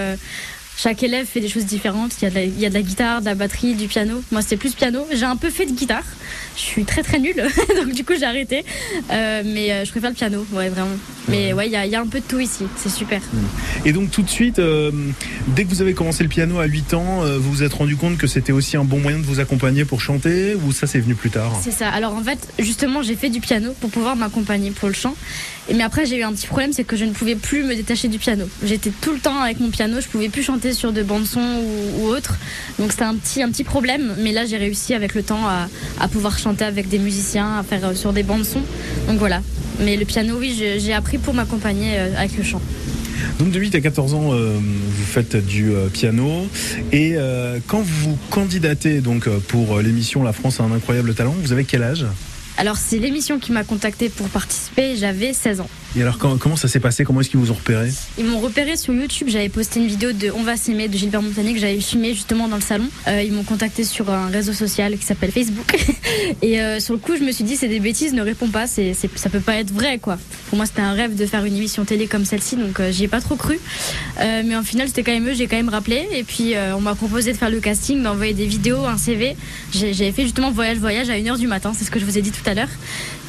chaque 0.77 1.03
élève 1.03 1.27
fait 1.27 1.41
des 1.41 1.49
choses 1.49 1.65
différentes. 1.65 2.13
Il 2.21 2.25
y, 2.25 2.27
a 2.27 2.31
de 2.31 2.35
la, 2.35 2.45
il 2.45 2.61
y 2.61 2.67
a 2.67 2.69
de 2.69 2.75
la 2.75 2.83
guitare, 2.83 3.21
de 3.21 3.27
la 3.27 3.35
batterie, 3.35 3.75
du 3.75 3.89
piano. 3.89 4.23
Moi, 4.31 4.43
c'était 4.43 4.57
plus 4.57 4.75
piano. 4.75 5.07
J'ai 5.11 5.25
un 5.25 5.37
peu 5.37 5.51
fait 5.51 5.65
de 5.65 5.73
guitare. 5.73 6.05
Je 6.55 6.61
suis 6.61 6.85
très 6.85 7.03
très 7.03 7.19
nulle. 7.19 7.37
donc 7.77 7.93
du 7.93 8.05
coup, 8.05 8.13
j'ai 8.19 8.27
arrêté. 8.27 8.65
Euh, 9.11 9.43
mais 9.45 9.73
euh, 9.73 9.85
je 9.85 9.91
préfère 9.91 10.11
le 10.11 10.17
piano. 10.17 10.47
Ouais, 10.53 10.69
vraiment. 10.69 10.97
Mais 11.29 11.53
ouais, 11.53 11.67
il 11.67 11.73
y 11.73 11.77
a, 11.77 11.87
il 11.87 11.93
y 11.93 11.95
a 11.95 12.01
un 12.01 12.07
peu 12.07 12.21
de 12.21 12.25
tout 12.25 12.41
ici. 12.41 12.65
C'est 12.77 12.91
super. 12.91 13.23
Et 13.85 13.93
donc 13.93 14.11
tout 14.11 14.23
de 14.23 14.29
suite, 14.29 14.59
euh, 14.59 14.91
dès 15.49 15.65
que 15.65 15.71
vous 15.71 15.81
avez 15.81 15.95
commencé 15.95 16.23
le 16.23 16.29
piano 16.29 16.59
à 16.59 16.67
8 16.67 16.95
ans, 16.95 17.23
vous 17.39 17.53
vous 17.57 17.63
êtes 17.63 17.73
rendu 17.73 17.97
compte 17.97 18.19
que 18.19 18.27
c'était 18.27 18.53
aussi 18.53 18.77
un 18.77 18.85
bon 18.85 19.01
moyen 19.01 19.19
de 19.19 19.25
vous 19.25 19.41
accompagner 19.41 19.85
pour 19.85 20.01
chanter 20.01 20.55
ou 20.55 20.73
ça 20.73 20.87
c'est 20.87 21.01
venu 21.01 21.15
plus 21.15 21.31
tard? 21.31 21.53
C'est 21.63 21.71
ça. 21.71 21.89
Alors 21.89 22.15
en 22.15 22.23
fait, 22.23 22.39
justement, 22.59 23.03
j'ai 23.03 23.17
fait 23.17 23.31
du 23.31 23.41
piano 23.41 23.73
pour 23.81 23.91
pouvoir 23.91 24.15
m'accompagner 24.15 24.71
pour 24.71 24.89
le 24.89 24.95
chant. 24.95 25.15
Mais 25.75 25.83
après, 25.83 26.07
j'ai 26.07 26.19
eu 26.19 26.23
un 26.23 26.33
petit 26.33 26.47
problème, 26.47 26.73
c'est 26.73 26.85
que 26.85 26.97
je 26.97 27.05
ne 27.05 27.11
pouvais 27.13 27.35
plus 27.35 27.65
me 27.65 27.75
détacher 27.75 28.09
du 28.09 28.19
piano. 28.19 28.49
J'étais 28.65 28.91
tout 29.01 29.13
le 29.13 29.19
temps 29.19 29.41
avec 29.41 29.59
mon 29.59 29.71
piano, 29.71 30.01
je 30.01 30.07
pouvais 30.07 30.29
plus 30.29 30.43
chanter 30.43 30.66
sur 30.73 30.93
de 30.93 31.03
bandes 31.03 31.27
son 31.27 31.41
ou, 31.41 32.03
ou 32.03 32.07
autre. 32.09 32.37
Donc 32.79 32.93
c'était 32.93 33.05
un 33.05 33.15
petit, 33.15 33.43
un 33.43 33.51
petit 33.51 33.65
problème. 33.65 34.15
Mais 34.19 34.33
là, 34.33 34.47
j'ai 34.47 34.57
réussi 34.57 34.95
avec 34.95 35.15
le 35.15 35.23
temps 35.23 35.47
à, 35.47 35.69
à 36.01 36.09
pouvoir 36.09 36.39
chanter 36.39 36.65
avec 36.65 36.89
des 36.89 36.99
musiciens, 36.99 37.59
à 37.59 37.63
faire 37.63 37.85
euh, 37.85 37.95
sur 37.95 38.13
des 38.13 38.23
bandes 38.23 38.45
son. 38.45 38.61
Donc 39.09 39.19
voilà. 39.19 39.43
Mais 39.81 39.97
le 39.97 40.05
piano, 40.05 40.37
oui, 40.39 40.55
j'ai 40.79 40.93
appris 40.93 41.19
pour 41.19 41.35
m'accompagner 41.35 41.99
euh, 41.99 42.15
avec 42.17 42.37
le 42.37 42.45
chant. 42.45 42.63
Donc 43.39 43.51
de 43.51 43.59
8 43.61 43.75
à 43.75 43.81
14 43.81 44.15
ans, 44.15 44.33
euh, 44.33 44.57
vous 44.59 45.05
faites 45.05 45.37
du 45.37 45.73
euh, 45.73 45.89
piano 45.89 46.47
et 46.93 47.15
euh, 47.17 47.59
quand 47.67 47.83
vous 47.83 48.17
candidatez 48.31 49.01
donc 49.01 49.29
pour 49.49 49.81
l'émission 49.81 50.23
La 50.23 50.33
France 50.33 50.61
a 50.61 50.65
un 50.65 50.73
incroyable 50.73 51.15
talent, 51.15 51.35
vous 51.43 51.53
avez 51.53 51.65
quel 51.65 51.83
âge? 51.83 52.07
Alors 52.57 52.77
c'est 52.77 52.99
l'émission 52.99 53.39
qui 53.39 53.53
m'a 53.53 53.65
contacté 53.65 54.09
pour 54.09 54.29
participer. 54.29 54.97
J'avais 54.97 55.33
16 55.35 55.61
ans. 55.61 55.69
Et 55.97 56.03
alors 56.03 56.19
comment 56.19 56.57
ça 56.57 56.69
s'est 56.69 56.79
passé? 56.81 57.05
Comment 57.05 57.23
est-ce 57.23 57.31
qu'ils 57.31 57.41
vous 57.41 57.51
ont 57.51 57.55
repéré? 57.55 57.89
Ils 58.19 58.27
m'ont 58.27 58.39
repéré 58.41 58.77
sur 58.77 58.93
YouTube. 58.93 59.29
J'avais 59.31 59.49
posté 59.49 59.81
une 59.81 59.87
vidéo 59.87 60.13
de 60.13 60.31
On 60.37 60.43
va 60.43 60.59
s'aimer 60.59 60.89
de 60.89 60.97
Gilbert 60.97 61.23
Montagnier 61.23 61.55
que 61.55 61.59
j'avais 61.59 61.81
filmé 61.81 62.13
justement 62.13 62.49
dans 62.49 62.57
le 62.57 62.63
salon. 62.63 62.87
Euh, 63.09 63.23
ils 63.23 63.33
m'ont 63.33 63.45
contacté 63.45 63.83
sur 63.83 64.11
un 64.11 64.27
réseau 64.27 64.53
social 64.53 64.99
qui 64.99 65.07
s'appelle 65.07 65.33
Facebook. 65.33 65.75
Et 66.43 66.61
euh, 66.61 66.81
sur 66.81 66.93
le 66.93 66.99
coup, 67.01 67.17
je 67.19 67.25
me 67.25 67.33
suis 67.33 67.45
dit 67.45 67.57
c'est 67.57 67.69
des 67.69 67.81
bêtises, 67.81 68.13
ne 68.13 68.21
réponds 68.21 68.49
pas. 68.49 68.67
C'est, 68.67 68.93
c'est- 68.93 69.09
ça 69.17 69.31
peut 69.31 69.41
pas 69.41 69.55
être 69.57 69.71
vrai 69.73 69.99
quoi. 69.99 70.19
Pour 70.51 70.57
moi, 70.59 70.67
c'était 70.67 70.83
un 70.83 70.93
rêve 70.93 71.15
de 71.17 71.25
faire 71.25 71.45
une 71.47 71.57
émission 71.57 71.87
télé 71.87 72.07
comme 72.09 72.27
celle-ci, 72.27 72.57
donc 72.57 72.79
euh, 72.79 72.93
j'y 72.93 73.05
ai 73.05 73.09
pas 73.09 73.23
trop 73.23 73.37
cru. 73.37 73.59
Euh, 74.21 74.43
mais 74.45 74.55
en 74.55 74.63
final, 74.63 74.89
c'était 74.89 75.03
quand 75.03 75.13
même 75.13 75.27
eux. 75.29 75.35
J'ai 75.35 75.47
quand 75.47 75.57
même 75.57 75.71
rappelé. 75.71 76.07
Et 76.13 76.25
puis 76.25 76.53
on 76.77 76.81
m'a 76.83 76.95
proposé 76.95 77.33
de 77.33 77.39
faire 77.39 77.49
le 77.51 77.61
casting, 77.61 78.03
d'envoyer 78.03 78.35
des 78.35 78.47
vidéos, 78.47 78.85
un 78.85 78.99
CV. 78.99 79.35
J'avais 79.73 80.13
fait 80.13 80.25
justement 80.25 80.51
voyage 80.51 80.77
voyage 80.77 81.09
à 81.09 81.15
1h 81.17 81.39
du 81.39 81.47
matin. 81.47 81.73
C'est 81.75 81.85
ce 81.87 81.91
que 81.91 81.99
je 81.99 82.05
vous 82.05 82.19
ai 82.19 82.23
dit 82.23 82.33
tout 82.33 82.49
à 82.49 82.53
l'heure. 82.53 82.69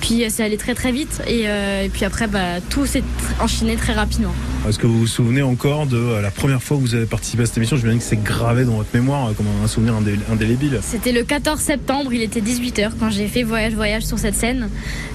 Puis 0.01 0.23
c'est 0.29 0.43
allé 0.43 0.57
très 0.57 0.75
très 0.75 0.91
vite. 0.91 1.21
Et 1.27 1.45
puis 1.93 2.03
après, 2.03 2.27
bah, 2.27 2.56
tout 2.61 2.85
s'est 2.85 3.03
enchaîné 3.39 3.75
très 3.75 3.93
rapidement. 3.93 4.33
Est-ce 4.67 4.79
que 4.79 4.87
vous 4.87 4.99
vous 4.99 5.07
souvenez 5.07 5.41
encore 5.41 5.85
de 5.85 5.95
euh, 5.95 6.21
la 6.21 6.29
première 6.29 6.61
fois 6.61 6.75
que 6.75 6.81
vous 6.81 6.93
avez 6.93 7.05
participé 7.05 7.43
à 7.43 7.45
cette 7.45 7.55
émission? 7.55 7.77
Je 7.77 7.87
me 7.87 7.93
dis 7.93 7.99
que 7.99 8.03
c'est 8.03 8.21
gravé 8.21 8.65
dans 8.65 8.73
votre 8.73 8.89
mémoire 8.93 9.27
euh, 9.29 9.33
comme 9.33 9.45
un 9.63 9.67
souvenir 9.67 9.93
indé- 9.93 10.19
indélébile. 10.29 10.79
C'était 10.81 11.13
le 11.13 11.23
14 11.23 11.57
septembre, 11.57 12.11
il 12.11 12.21
était 12.21 12.41
18h 12.41 12.91
quand 12.99 13.09
j'ai 13.09 13.27
fait 13.27 13.43
Voyage 13.43 13.75
Voyage 13.75 14.03
sur 14.03 14.19
cette 14.19 14.35
scène. 14.35 14.69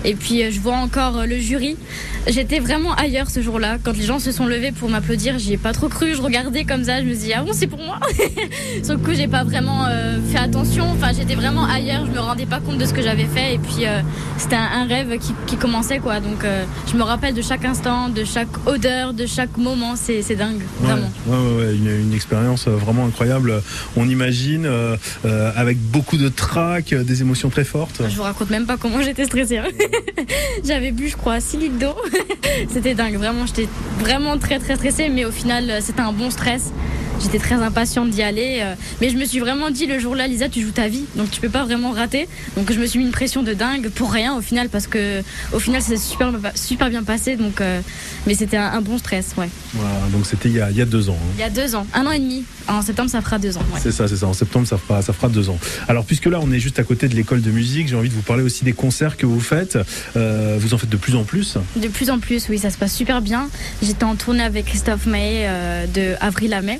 Et 0.04 0.14
puis 0.14 0.42
euh, 0.42 0.50
je 0.50 0.58
vois 0.58 0.76
encore 0.76 1.18
euh, 1.18 1.26
le 1.26 1.36
jury. 1.36 1.76
J'étais 2.28 2.60
vraiment 2.60 2.94
ailleurs 2.94 3.28
ce 3.28 3.42
jour-là. 3.42 3.76
Quand 3.82 3.94
les 3.94 4.04
gens 4.04 4.18
se 4.18 4.32
sont 4.32 4.46
levés 4.46 4.72
pour 4.72 4.88
m'applaudir, 4.88 5.38
j'y 5.38 5.52
ai 5.52 5.58
pas 5.58 5.72
trop 5.72 5.88
cru. 5.88 6.14
Je 6.14 6.22
regardais 6.22 6.64
comme 6.64 6.84
ça, 6.84 7.00
je 7.02 7.06
me 7.06 7.14
dis 7.14 7.32
ah 7.34 7.42
bon 7.42 7.52
c'est 7.52 7.66
pour 7.66 7.80
moi? 7.80 7.98
sur 8.82 8.94
le 8.94 9.00
coup 9.00 9.12
j'ai 9.12 9.28
pas 9.28 9.44
vraiment 9.44 9.86
fait 10.30 10.38
attention. 10.38 10.86
Enfin 10.92 11.10
j'étais 11.14 11.34
vraiment 11.34 11.64
ailleurs, 11.64 12.06
je 12.06 12.12
me 12.12 12.20
rendais 12.20 12.46
pas 12.46 12.60
compte 12.60 12.78
de 12.78 12.86
ce 12.86 12.94
que 12.94 13.02
j'avais 13.02 13.26
fait. 13.26 13.54
Et 13.54 13.58
puis 13.58 13.84
c'était 14.38 14.56
un, 14.56 14.84
rêve 14.86 15.18
qui, 15.46 15.56
commençait 15.56 15.98
quoi. 15.98 16.20
Donc 16.20 16.46
je 16.90 16.96
me 16.96 17.02
rappelle 17.02 17.34
de 17.34 17.42
chaque 17.42 17.64
instant, 17.64 18.08
de 18.08 18.24
chaque 18.24 18.66
odeur, 18.66 19.12
de 19.12 19.26
chaque 19.26 19.41
moment. 19.56 19.94
C'est 19.96 20.22
dingue, 20.36 20.60
vraiment. 20.80 21.10
Ouais, 21.26 21.36
ouais, 21.36 21.56
ouais, 21.66 21.74
une, 21.76 22.00
une 22.08 22.12
expérience 22.14 22.66
euh, 22.68 22.72
vraiment 22.72 23.06
incroyable. 23.06 23.62
On 23.96 24.08
imagine 24.08 24.66
euh, 24.66 24.96
euh, 25.24 25.50
avec 25.56 25.78
beaucoup 25.78 26.16
de 26.16 26.28
trac, 26.28 26.94
des 26.94 27.20
émotions 27.22 27.50
très 27.50 27.64
fortes. 27.64 28.02
Je 28.08 28.16
vous 28.16 28.22
raconte 28.22 28.50
même 28.50 28.66
pas 28.66 28.76
comment 28.76 29.02
j'étais 29.02 29.24
stressée. 29.24 29.58
hein. 29.58 29.64
J'avais 30.64 30.90
bu, 30.92 31.08
je 31.08 31.16
crois, 31.16 31.40
6 31.40 31.56
litres 31.58 31.78
d'eau. 31.78 31.94
C'était 32.72 32.94
dingue, 32.94 33.16
vraiment. 33.16 33.46
J'étais 33.46 33.68
vraiment 34.00 34.38
très 34.38 34.58
très 34.58 34.76
stressée, 34.76 35.08
mais 35.08 35.24
au 35.24 35.30
final, 35.32 35.78
c'était 35.80 36.00
un 36.00 36.12
bon 36.12 36.30
stress. 36.30 36.72
J'étais 37.22 37.38
très 37.38 37.54
impatiente 37.54 38.10
d'y 38.10 38.22
aller. 38.22 38.58
euh, 38.62 38.74
Mais 39.00 39.10
je 39.10 39.16
me 39.16 39.24
suis 39.24 39.38
vraiment 39.38 39.70
dit 39.70 39.86
le 39.86 39.98
jour-là, 39.98 40.26
Lisa, 40.26 40.48
tu 40.48 40.60
joues 40.60 40.70
ta 40.72 40.88
vie, 40.88 41.04
donc 41.16 41.30
tu 41.30 41.40
peux 41.40 41.48
pas 41.48 41.64
vraiment 41.64 41.92
rater. 41.92 42.28
Donc 42.56 42.72
je 42.72 42.78
me 42.80 42.86
suis 42.86 42.98
mis 42.98 43.04
une 43.06 43.12
pression 43.12 43.42
de 43.42 43.52
dingue 43.54 43.88
pour 43.90 44.12
rien 44.12 44.34
au 44.36 44.40
final, 44.40 44.68
parce 44.68 44.86
que 44.86 45.22
au 45.52 45.58
final, 45.58 45.80
c'est 45.82 45.96
super, 45.96 46.32
super 46.54 46.90
bien 46.90 47.02
passé. 47.02 47.36
Donc, 47.36 47.60
euh, 47.60 47.80
mais 48.26 48.34
c'était 48.34 48.56
un, 48.56 48.66
un 48.72 48.80
bon 48.80 48.98
stress, 48.98 49.30
ouais. 49.36 49.48
Voilà, 49.74 49.94
donc 50.12 50.26
c'était 50.26 50.48
il, 50.48 50.56
y 50.56 50.60
a- 50.60 50.70
il 50.70 50.76
y 50.76 50.82
a 50.82 50.84
deux 50.86 51.08
ans. 51.10 51.16
hein. 51.20 51.32
Il 51.36 51.40
y 51.40 51.44
a 51.44 51.50
deux 51.50 51.74
ans, 51.74 51.86
un 51.94 52.06
an 52.06 52.10
et 52.10 52.18
demi. 52.18 52.44
En 52.68 52.80
septembre, 52.82 53.10
ça 53.10 53.20
fera 53.20 53.38
deux 53.38 53.56
ans. 53.56 53.64
ouais. 53.74 53.80
C'est 53.82 53.92
ça, 53.92 54.06
c'est 54.08 54.16
ça. 54.16 54.26
En 54.26 54.32
septembre, 54.34 54.66
ça 54.66 54.76
fera, 54.78 55.02
ça 55.02 55.12
fera 55.12 55.28
deux 55.28 55.48
ans. 55.48 55.58
Alors, 55.88 56.04
puisque 56.04 56.26
là, 56.26 56.38
on 56.42 56.50
est 56.52 56.60
juste 56.60 56.78
à 56.78 56.84
côté 56.84 57.08
de 57.08 57.14
l'école 57.14 57.42
de 57.42 57.50
musique, 57.50 57.88
j'ai 57.88 57.96
envie 57.96 58.08
de 58.08 58.14
vous 58.14 58.22
parler 58.22 58.42
aussi 58.42 58.64
des 58.64 58.72
concerts 58.72 59.16
que 59.16 59.26
vous 59.26 59.40
faites. 59.40 59.78
Euh, 60.16 60.56
vous 60.60 60.74
en 60.74 60.78
faites 60.78 60.90
de 60.90 60.96
plus 60.96 61.16
en 61.16 61.24
plus. 61.24 61.56
De 61.76 61.88
plus 61.88 62.10
en 62.10 62.18
plus, 62.20 62.46
oui, 62.48 62.58
ça 62.58 62.70
se 62.70 62.78
passe 62.78 62.94
super 62.94 63.20
bien. 63.20 63.48
J'étais 63.82 64.04
en 64.04 64.14
tournée 64.16 64.42
avec 64.44 64.66
Christophe 64.66 65.06
Maé 65.06 65.42
euh, 65.46 65.86
de 65.86 66.14
avril 66.20 66.52
à 66.54 66.62
mai. 66.62 66.78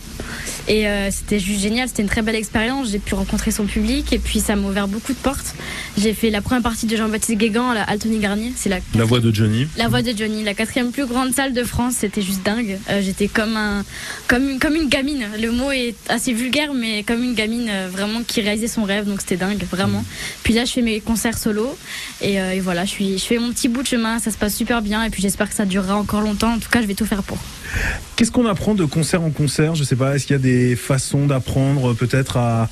Et 0.69 0.87
euh, 0.89 1.11
c'était 1.11 1.39
juste 1.39 1.61
génial, 1.61 1.89
c'était 1.89 2.03
une 2.03 2.09
très 2.09 2.23
belle 2.23 2.37
expérience. 2.37 2.91
J'ai 2.91 2.99
pu 2.99 3.15
rencontrer 3.15 3.51
son 3.51 3.65
public 3.65 4.13
et 4.13 4.19
puis 4.19 4.41
ça 4.41 4.57
m'a 4.57 4.69
ouvert 4.69 4.89
beaucoup 4.89 5.13
de 5.13 5.19
portes. 5.19 5.55
J'ai 5.99 6.15
fait 6.15 6.31
la 6.31 6.41
première 6.41 6.63
partie 6.63 6.87
de 6.87 6.97
Jean-Baptiste 6.97 7.39
Guégan 7.39 7.71
à 7.71 7.75
la 7.75 7.83
Altony 7.83 8.19
Garnier. 8.19 8.53
C'est 8.57 8.69
la, 8.69 8.79
La 8.95 9.05
voix 9.05 9.21
de 9.21 9.35
Johnny. 9.35 9.67
la 9.77 9.89
voix 9.89 10.03
de 10.03 10.17
Johnny, 10.17 10.45
la 10.45 10.55
quatrième 10.55 10.91
plus 10.93 11.07
grande 11.07 11.35
salle 11.35 11.53
de 11.53 11.65
France. 11.65 11.95
C'était 11.99 12.23
juste 12.23 12.43
dingue. 12.45 12.79
Euh, 12.91 13.01
J'étais 13.03 13.29
comme 13.29 13.57
un, 13.57 13.85
comme 14.29 14.49
une, 14.49 14.59
comme 14.59 14.77
une 14.77 14.89
gamine. 14.89 15.27
Le 15.41 15.51
mot 15.51 15.71
est 15.71 15.95
assez 16.09 16.33
vulgaire, 16.33 16.73
mais 16.75 17.03
comme 17.03 17.23
une 17.23 17.35
gamine 17.35 17.69
euh, 17.69 17.89
vraiment 17.91 18.23
qui 18.27 18.41
réalisait 18.41 18.69
son 18.69 18.85
rêve. 18.85 19.07
Donc 19.07 19.21
c'était 19.21 19.37
dingue, 19.37 19.63
vraiment. 19.71 20.05
Puis 20.43 20.55
là, 20.55 20.65
je 20.65 20.73
fais 20.73 20.83
mes 20.83 21.01
concerts 21.01 21.39
solo 21.39 21.77
et, 22.21 22.35
et 22.35 22.61
voilà, 22.61 22.85
je 22.85 22.91
suis, 22.91 23.19
je 23.19 23.25
fais 23.25 23.39
mon 23.39 23.51
petit 23.53 23.69
bout 23.69 23.83
de 23.83 23.87
chemin. 23.89 24.19
Ça 24.19 24.31
se 24.31 24.37
passe 24.37 24.55
super 24.55 24.83
bien 24.83 25.03
et 25.05 25.11
puis 25.11 25.23
j'espère 25.23 25.49
que 25.49 25.55
ça 25.55 25.65
durera 25.65 25.97
encore 25.97 26.21
longtemps. 26.21 26.53
En 26.55 26.59
tout 26.59 26.69
cas, 26.71 26.81
je 26.83 26.87
vais 26.87 26.95
tout 26.95 27.07
faire 27.07 27.23
pour. 27.23 27.39
Qu'est-ce 28.17 28.31
qu'on 28.31 28.47
apprend 28.47 28.75
de 28.75 28.85
concert 28.85 29.23
en 29.23 29.31
concert? 29.31 29.75
Je 29.75 29.85
sais 29.85 29.97
pas, 29.97 30.15
est-ce 30.15 30.27
qu'il 30.27 30.35
y 30.35 30.39
a 30.39 30.43
des 30.43 30.77
façons 30.77 31.27
d'apprendre 31.27 31.95
peut-être 31.95 32.37
à, 32.37 32.69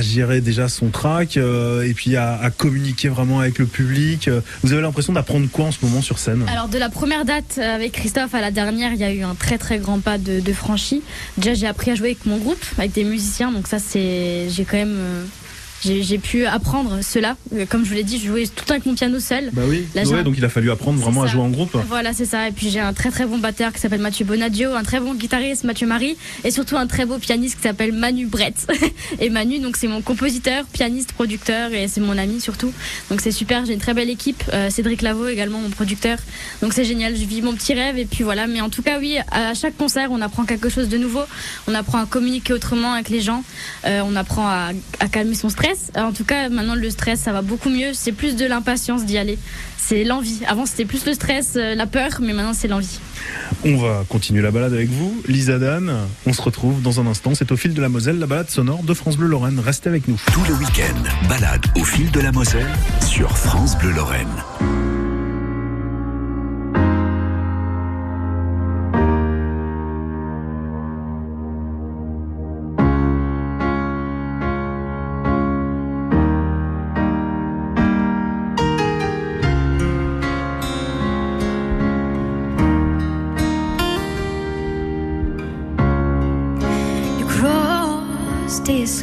gérer 0.00 0.40
déjà 0.40 0.68
son 0.68 0.88
track 0.88 1.36
euh, 1.36 1.82
et 1.82 1.94
puis 1.94 2.16
à, 2.16 2.50
communiquer 2.56 3.08
vraiment 3.08 3.40
avec 3.40 3.58
le 3.58 3.66
public? 3.66 4.28
Vous 4.62 4.72
avez 4.72 4.82
l'impression 4.82 5.12
d'apprendre 5.12 5.48
quoi 5.50 5.66
en 5.66 5.72
ce 5.72 5.78
moment 5.84 6.02
sur 6.02 6.18
scène? 6.18 6.44
Alors 6.48 6.68
de 6.68 6.78
la 6.78 6.88
première 6.88 7.24
date 7.24 7.56
euh, 7.58 7.74
avec 7.74 7.92
Christophe 7.92 8.34
à 8.34 8.40
la 8.40 8.50
dernière, 8.50 8.92
il 8.92 8.98
y 8.98 9.04
a 9.04 9.12
eu 9.12 9.22
un 9.22 9.34
très 9.34 9.58
très 9.58 9.78
grand 9.78 10.00
pas 10.00 10.18
de, 10.18 10.40
de 10.40 10.52
franchi. 10.52 11.02
Déjà 11.38 11.54
j'ai 11.54 11.66
appris 11.66 11.90
à 11.90 11.94
jouer 11.94 12.08
avec 12.08 12.26
mon 12.26 12.38
groupe, 12.38 12.64
avec 12.78 12.92
des 12.92 13.04
musiciens, 13.04 13.52
donc 13.52 13.66
ça 13.66 13.78
c'est 13.78 14.48
j'ai 14.50 14.64
quand 14.64 14.76
même 14.76 14.96
euh, 14.96 15.24
j'ai 15.82 16.02
j'ai 16.02 16.18
pu 16.18 16.46
apprendre 16.46 16.98
cela. 17.02 17.36
Euh, 17.54 17.66
Comme 17.68 17.84
je 17.84 17.90
vous 17.90 17.94
l'ai 17.96 18.04
dit, 18.04 18.18
je 18.18 18.26
jouais 18.26 18.46
tout 18.46 18.64
avec 18.70 18.86
mon 18.86 18.94
piano 18.94 19.18
seul. 19.20 19.50
Bah 19.52 19.62
oui, 19.66 19.86
Là, 19.94 20.02
ouais, 20.04 20.22
donc 20.22 20.34
il 20.36 20.44
a 20.44 20.48
fallu 20.48 20.70
apprendre 20.70 20.98
vraiment 20.98 21.22
à 21.22 21.26
jouer 21.26 21.42
en 21.42 21.48
groupe. 21.48 21.76
Voilà, 21.88 22.12
c'est 22.12 22.24
ça. 22.24 22.48
Et 22.48 22.52
puis 22.52 22.70
j'ai 22.70 22.80
un 22.80 22.92
très 22.92 23.10
très 23.10 23.26
bon 23.26 23.38
batteur 23.38 23.72
qui 23.72 23.80
s'appelle 23.80 24.00
Mathieu 24.00 24.24
Bonadio, 24.24 24.74
un 24.74 24.82
très 24.82 25.00
bon 25.00 25.14
guitariste 25.14 25.64
Mathieu 25.64 25.86
Marie, 25.86 26.16
et 26.44 26.50
surtout 26.50 26.76
un 26.76 26.86
très 26.86 27.06
beau 27.06 27.18
pianiste 27.18 27.56
qui 27.56 27.62
s'appelle 27.62 27.92
Manu 27.92 28.26
Brett. 28.26 28.66
et 29.20 29.30
Manu, 29.30 29.58
donc 29.58 29.76
c'est 29.76 29.88
mon 29.88 30.02
compositeur, 30.02 30.64
pianiste, 30.66 31.12
producteur, 31.12 31.72
et 31.72 31.88
c'est 31.88 32.00
mon 32.00 32.16
ami 32.18 32.40
surtout. 32.40 32.72
Donc 33.10 33.20
c'est 33.20 33.32
super. 33.32 33.64
J'ai 33.66 33.74
une 33.74 33.80
très 33.80 33.94
belle 33.94 34.10
équipe. 34.10 34.42
Euh, 34.52 34.70
Cédric 34.70 35.02
Lavaux 35.02 35.28
également 35.28 35.60
mon 35.60 35.70
producteur. 35.70 36.18
Donc 36.62 36.72
c'est 36.72 36.84
génial. 36.84 37.16
Je 37.16 37.24
vis 37.24 37.42
mon 37.42 37.54
petit 37.54 37.74
rêve. 37.74 37.98
Et 37.98 38.04
puis 38.06 38.24
voilà. 38.24 38.46
Mais 38.46 38.60
en 38.60 38.68
tout 38.68 38.82
cas, 38.82 38.98
oui, 38.98 39.16
à 39.30 39.54
chaque 39.54 39.76
concert, 39.76 40.10
on 40.12 40.20
apprend 40.20 40.44
quelque 40.44 40.68
chose 40.68 40.88
de 40.88 40.98
nouveau. 40.98 41.22
On 41.66 41.74
apprend 41.74 41.98
à 41.98 42.06
communiquer 42.06 42.52
autrement 42.52 42.92
avec 42.92 43.08
les 43.08 43.20
gens. 43.20 43.42
Euh, 43.86 44.02
on 44.04 44.16
apprend 44.16 44.46
à, 44.46 44.70
à 45.00 45.08
calmer 45.08 45.34
son 45.34 45.48
stress. 45.48 45.69
Euh, 45.96 46.00
En 46.00 46.12
tout 46.12 46.24
cas, 46.24 46.48
maintenant 46.48 46.74
le 46.74 46.90
stress, 46.90 47.20
ça 47.20 47.32
va 47.32 47.42
beaucoup 47.42 47.68
mieux. 47.70 47.92
C'est 47.92 48.12
plus 48.12 48.36
de 48.36 48.46
l'impatience 48.46 49.04
d'y 49.04 49.18
aller. 49.18 49.38
C'est 49.76 50.04
l'envie. 50.04 50.40
Avant, 50.46 50.66
c'était 50.66 50.84
plus 50.84 51.04
le 51.06 51.14
stress, 51.14 51.54
euh, 51.56 51.74
la 51.74 51.86
peur, 51.86 52.18
mais 52.20 52.32
maintenant, 52.32 52.52
c'est 52.54 52.68
l'envie. 52.68 52.98
On 53.64 53.76
va 53.76 54.04
continuer 54.08 54.42
la 54.42 54.50
balade 54.50 54.72
avec 54.72 54.88
vous. 54.88 55.22
Lisa 55.26 55.58
Dan, 55.58 55.92
on 56.26 56.32
se 56.32 56.42
retrouve 56.42 56.82
dans 56.82 57.00
un 57.00 57.06
instant. 57.06 57.34
C'est 57.34 57.52
au 57.52 57.56
fil 57.56 57.74
de 57.74 57.80
la 57.80 57.88
Moselle, 57.88 58.18
la 58.18 58.26
balade 58.26 58.50
sonore 58.50 58.82
de 58.82 58.94
France 58.94 59.16
Bleu 59.16 59.28
Lorraine. 59.28 59.58
Restez 59.58 59.88
avec 59.88 60.08
nous. 60.08 60.20
Tout 60.32 60.42
le 60.48 60.54
week-end, 60.54 61.28
balade 61.28 61.64
au 61.76 61.84
fil 61.84 62.10
de 62.10 62.20
la 62.20 62.32
Moselle 62.32 62.68
sur 63.06 63.36
France 63.36 63.76
Bleu 63.78 63.90
Lorraine. 63.92 64.28
This. 88.70 89.02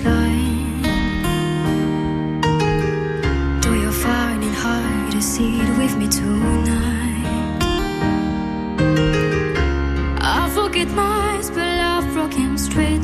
Do 3.63 3.71
you 3.83 3.91
find 3.91 4.41
it 4.43 4.55
hard 4.63 5.11
to 5.11 5.21
with 5.77 5.97
me 5.97 6.07
tonight? 6.07 7.59
I 10.21 10.49
forget 10.55 10.87
my 10.89 11.41
spell, 11.41 11.79
I've 11.93 12.07
broken 12.13 12.57
straight. 12.57 13.03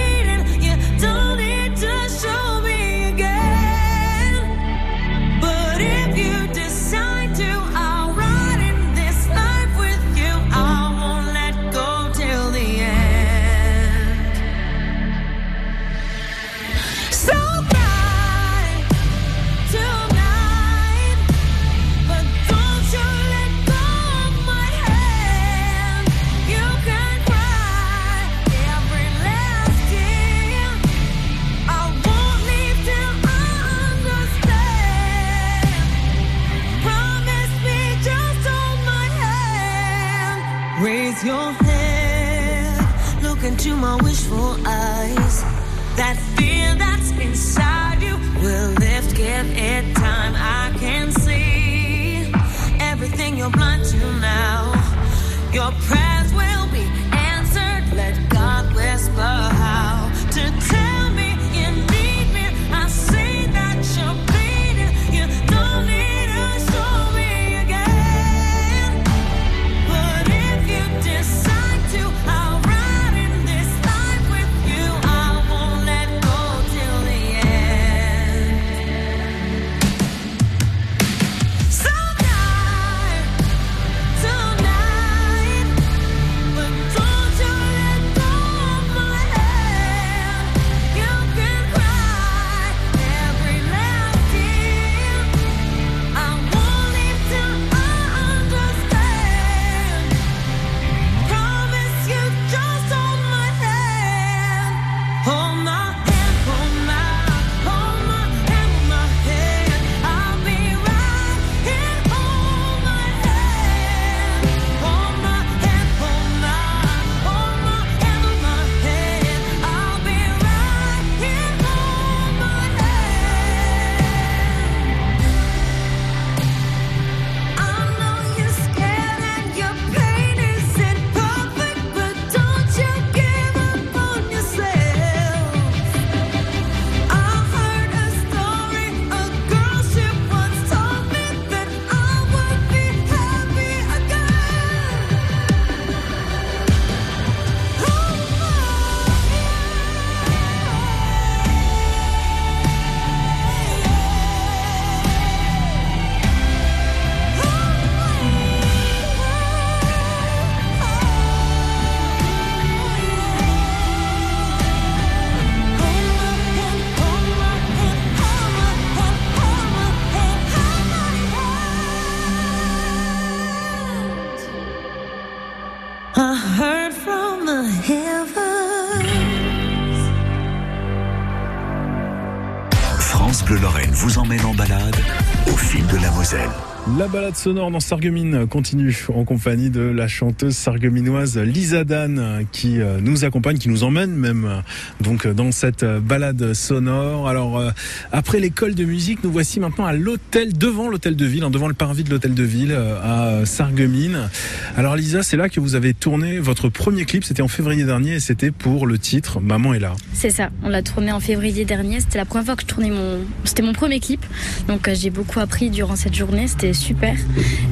La 186.97 187.07
balade 187.07 187.37
sonore 187.37 187.71
dans 187.71 187.79
Sarreguemines 187.79 188.47
continue 188.47 189.05
en 189.15 189.23
compagnie 189.23 189.69
de 189.69 189.81
la 189.81 190.09
chanteuse 190.09 190.55
sarregueminoise 190.55 191.37
Lisa 191.37 191.85
Dan 191.85 192.45
qui 192.51 192.81
euh, 192.81 192.99
nous 193.01 193.23
accompagne, 193.23 193.57
qui 193.57 193.69
nous 193.69 193.83
emmène 193.83 194.11
même 194.11 194.45
euh, 194.45 194.59
donc 194.99 195.25
euh, 195.25 195.33
dans 195.33 195.51
cette 195.51 195.85
balade 195.85 196.53
sonore. 196.53 197.29
Alors 197.29 197.63
après 198.11 198.39
l'école 198.39 198.75
de 198.75 198.83
musique, 198.83 199.23
nous 199.23 199.31
voici 199.31 199.59
maintenant 199.59 199.85
à 199.85 199.93
l'hôtel 199.93 200.57
devant 200.57 200.89
l'hôtel 200.89 201.15
de 201.15 201.25
ville, 201.25 201.43
hein, 201.43 201.49
devant 201.49 201.69
le 201.69 201.73
parvis 201.73 202.03
de 202.03 202.09
l'hôtel 202.09 202.33
de 202.33 202.43
ville 202.43 202.73
à 202.73 203.45
Sarreguemines. 203.45 204.29
Alors 204.75 204.95
Lisa, 204.95 205.23
c'est 205.23 205.37
là 205.37 205.47
que 205.49 205.59
vous 205.59 205.75
avez 205.75 205.93
tourné 205.93 206.39
votre 206.39 206.67
premier 206.67 207.05
clip, 207.05 207.23
c'était 207.23 207.41
en 207.41 207.47
février 207.47 207.85
dernier 207.85 208.15
et 208.15 208.19
c'était 208.19 208.51
pour 208.51 208.85
le 208.85 208.97
titre 208.97 209.39
Maman 209.39 209.73
est 209.73 209.79
là. 209.79 209.93
C'est 210.13 210.29
ça, 210.29 210.49
on 210.63 210.69
l'a 210.69 210.81
tourné 210.81 211.11
en 211.11 211.19
février 211.19 211.63
dernier. 211.63 212.01
C'était 212.01 212.17
la 212.17 212.25
première 212.25 212.45
fois 212.45 212.55
que 212.55 212.63
je 212.63 212.67
tournais 212.67 212.89
mon. 212.89 213.19
C'était 213.45 213.63
mon 213.63 213.73
premier 213.73 213.99
clip. 213.99 214.25
Donc 214.67 214.89
j'ai 214.93 215.09
beaucoup 215.09 215.39
appris 215.39 215.69
durant 215.69 215.95
cette 215.95 216.15
journée. 216.15 216.47
C'était 216.47 216.73
super. 216.81 217.15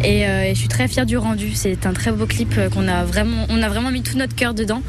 Et, 0.04 0.28
euh, 0.28 0.44
et 0.44 0.54
je 0.56 0.60
suis 0.60 0.68
très 0.68 0.88
fière 0.88 1.06
du 1.06 1.18
rendu. 1.18 1.52
C'est 1.54 1.86
un 1.86 1.94
très 1.94 2.12
beau 2.12 2.26
clip 2.26 2.54
euh, 2.58 2.70
qu'on 2.70 2.88
a 2.88 3.04
vraiment. 3.04 3.46
On 3.50 3.62
a 3.62 3.68
vraiment 3.70 3.92
mis 3.92 4.02
tout 4.04 4.18
notre 4.18 4.36
cœur 4.36 4.54
dedans. 4.54 4.82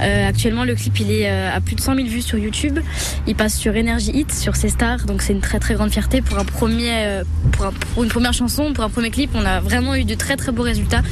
Euh, 0.00 0.28
actuellement, 0.28 0.64
le 0.64 0.74
clip 0.74 0.98
il 1.00 1.10
est 1.10 1.28
à 1.28 1.60
plus 1.60 1.74
de 1.76 1.80
100 1.80 1.94
000 1.96 2.08
vues 2.08 2.22
sur 2.22 2.38
YouTube. 2.38 2.78
Il 3.26 3.34
passe 3.34 3.56
sur 3.56 3.74
Energy 3.74 4.10
Hit, 4.12 4.32
sur 4.32 4.56
ses 4.56 4.68
stars. 4.68 5.04
Donc 5.06 5.22
c'est 5.22 5.32
une 5.32 5.40
très 5.40 5.58
très 5.58 5.74
grande 5.74 5.90
fierté 5.90 6.20
pour 6.20 6.38
un 6.38 6.44
premier, 6.44 7.22
pour, 7.52 7.66
un- 7.66 7.72
pour 7.94 8.02
une 8.04 8.08
première 8.10 8.32
chanson, 8.32 8.72
pour 8.72 8.84
un 8.84 8.90
premier 8.90 9.10
clip. 9.10 9.30
On 9.34 9.44
a 9.44 9.60
vraiment 9.60 9.94
eu 9.94 10.04
de 10.04 10.14
très 10.14 10.36
très 10.36 10.52
beaux 10.52 10.62
résultats. 10.62 11.02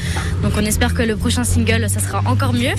Donc 0.42 0.52
on 0.56 0.64
espère 0.64 0.94
que 0.94 1.02
le 1.02 1.16
prochain 1.16 1.44
single, 1.44 1.86
ça 1.88 2.00
sera 2.00 2.22
encore 2.26 2.52
mieux. 2.52 2.70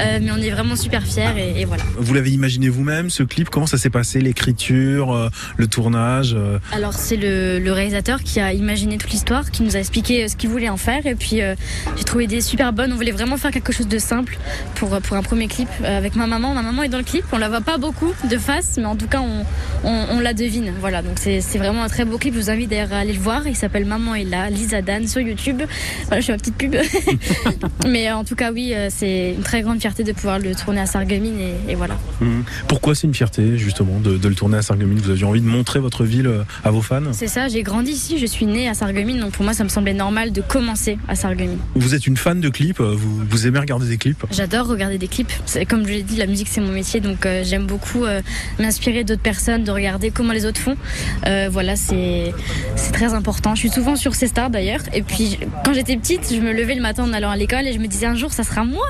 Euh, 0.00 0.18
mais 0.22 0.30
on 0.30 0.36
est 0.38 0.50
vraiment 0.50 0.76
super 0.76 1.02
fiers 1.06 1.28
et- 1.36 1.60
et 1.60 1.64
voilà. 1.64 1.82
Vous 1.98 2.14
l'avez 2.14 2.30
imaginé 2.30 2.68
vous-même 2.68 3.10
ce 3.10 3.22
clip? 3.22 3.50
Comment 3.50 3.66
ça 3.66 3.78
s'est 3.78 3.90
passé 3.90 4.20
L'écriture, 4.20 5.30
le 5.56 5.66
tournage 5.66 6.36
Alors 6.72 6.92
c'est 6.94 7.16
le, 7.16 7.58
le 7.58 7.72
réalisateur 7.72 8.22
qui 8.22 8.40
a 8.40 8.52
imaginé 8.52 8.98
toute 8.98 9.10
l'histoire, 9.10 9.31
qui 9.50 9.62
nous 9.62 9.76
a 9.76 9.78
expliqué 9.78 10.24
euh, 10.24 10.28
ce 10.28 10.36
qu'il 10.36 10.50
voulait 10.50 10.68
en 10.68 10.76
faire 10.76 11.06
et 11.06 11.14
puis 11.14 11.40
euh, 11.40 11.54
j'ai 11.96 12.04
trouvé 12.04 12.26
des 12.26 12.40
super 12.40 12.72
bonnes. 12.72 12.92
On 12.92 12.96
voulait 12.96 13.12
vraiment 13.12 13.36
faire 13.36 13.50
quelque 13.50 13.72
chose 13.72 13.88
de 13.88 13.98
simple 13.98 14.38
pour, 14.74 14.90
pour 15.00 15.16
un 15.16 15.22
premier 15.22 15.48
clip 15.48 15.68
euh, 15.82 15.98
avec 15.98 16.16
ma 16.16 16.26
maman. 16.26 16.54
Ma 16.54 16.62
maman 16.62 16.82
est 16.82 16.88
dans 16.88 16.98
le 16.98 17.04
clip, 17.04 17.24
on 17.32 17.38
la 17.38 17.48
voit 17.48 17.60
pas 17.62 17.78
beaucoup 17.78 18.12
de 18.28 18.38
face, 18.38 18.76
mais 18.76 18.84
en 18.84 18.96
tout 18.96 19.06
cas 19.06 19.20
on, 19.20 19.44
on, 19.84 20.06
on 20.10 20.20
la 20.20 20.34
devine. 20.34 20.72
Voilà, 20.80 21.02
donc 21.02 21.18
c'est 21.18 21.40
vraiment 21.58 21.82
un 21.82 21.88
très 21.88 22.04
beau 22.04 22.18
clip. 22.18 22.34
Je 22.34 22.40
vous 22.40 22.50
invite 22.50 22.68
d'ailleurs 22.70 22.92
à 22.92 22.98
aller 22.98 23.12
le 23.12 23.20
voir. 23.20 23.46
Il 23.46 23.56
s'appelle 23.56 23.84
Maman 23.86 24.14
est 24.14 24.24
là, 24.24 24.50
Lisa 24.50 24.82
Dan 24.82 25.08
sur 25.08 25.20
YouTube. 25.20 25.62
Voilà, 26.06 26.20
je 26.20 26.26
fais 26.26 26.32
ma 26.32 26.38
petite 26.38 26.56
pub. 26.56 26.74
mais 27.86 28.08
euh, 28.08 28.16
en 28.16 28.24
tout 28.24 28.34
cas 28.34 28.52
oui, 28.52 28.74
euh, 28.74 28.88
c'est 28.90 29.32
une 29.36 29.42
très 29.42 29.62
grande 29.62 29.80
fierté 29.80 30.04
de 30.04 30.12
pouvoir 30.12 30.38
le 30.38 30.54
tourner 30.54 30.80
à 30.80 30.86
Sarreguemines 30.86 31.40
et, 31.40 31.72
et 31.72 31.74
voilà. 31.74 31.96
hum. 32.20 32.44
Pourquoi 32.68 32.94
c'est 32.94 33.06
une 33.06 33.14
fierté 33.14 33.56
justement 33.56 33.98
de, 34.00 34.16
de 34.18 34.28
le 34.28 34.34
tourner 34.34 34.58
à 34.58 34.62
Sarreguemines? 34.62 34.98
Vous 34.98 35.10
aviez 35.10 35.24
envie 35.24 35.40
de 35.40 35.46
montrer 35.46 35.78
votre 35.80 36.04
ville 36.04 36.26
euh, 36.26 36.44
à 36.64 36.70
vos 36.70 36.82
fans? 36.82 37.12
C'est 37.12 37.28
ça, 37.28 37.48
j'ai 37.48 37.62
grandi 37.62 37.92
ici, 37.92 38.18
je 38.18 38.26
suis 38.26 38.46
née 38.46 38.68
à 38.68 38.74
Sarreguemines. 38.74 39.21
Donc 39.22 39.32
pour 39.32 39.44
moi, 39.44 39.54
ça 39.54 39.62
me 39.62 39.68
semblait 39.68 39.94
normal 39.94 40.32
de 40.32 40.40
commencer 40.40 40.98
à 41.06 41.14
Sarreguemines. 41.14 41.58
Vous 41.76 41.94
êtes 41.94 42.08
une 42.08 42.16
fan 42.16 42.40
de 42.40 42.48
clips 42.48 42.80
euh, 42.80 42.94
vous, 42.96 43.22
vous 43.24 43.46
aimez 43.46 43.60
regarder 43.60 43.86
des 43.86 43.96
clips 43.96 44.24
J'adore 44.32 44.66
regarder 44.66 44.98
des 44.98 45.06
clips. 45.06 45.32
Comme 45.68 45.86
je 45.86 45.92
l'ai 45.92 46.02
dit, 46.02 46.16
la 46.16 46.26
musique 46.26 46.48
c'est 46.48 46.60
mon 46.60 46.72
métier, 46.72 47.00
donc 47.00 47.24
euh, 47.24 47.44
j'aime 47.44 47.66
beaucoup 47.66 48.04
euh, 48.04 48.20
m'inspirer 48.58 49.04
d'autres 49.04 49.22
personnes, 49.22 49.62
de 49.62 49.70
regarder 49.70 50.10
comment 50.10 50.32
les 50.32 50.44
autres 50.44 50.60
font. 50.60 50.76
Euh, 51.26 51.48
voilà, 51.50 51.76
c'est 51.76 52.34
très 52.92 53.14
important. 53.14 53.54
Je 53.54 53.60
suis 53.60 53.70
souvent 53.70 53.94
sur 53.94 54.14
ces 54.14 54.26
stars 54.26 54.50
d'ailleurs. 54.50 54.80
Et 54.92 55.02
puis 55.02 55.38
quand 55.64 55.72
j'étais 55.72 55.96
petite, 55.96 56.32
je 56.34 56.40
me 56.40 56.52
levais 56.52 56.74
le 56.74 56.82
matin 56.82 57.04
en 57.04 57.12
allant 57.12 57.30
à 57.30 57.36
l'école 57.36 57.66
et 57.68 57.72
je 57.72 57.78
me 57.78 57.86
disais 57.86 58.06
un 58.06 58.16
jour 58.16 58.32
ça 58.32 58.42
sera 58.42 58.64
moi. 58.64 58.86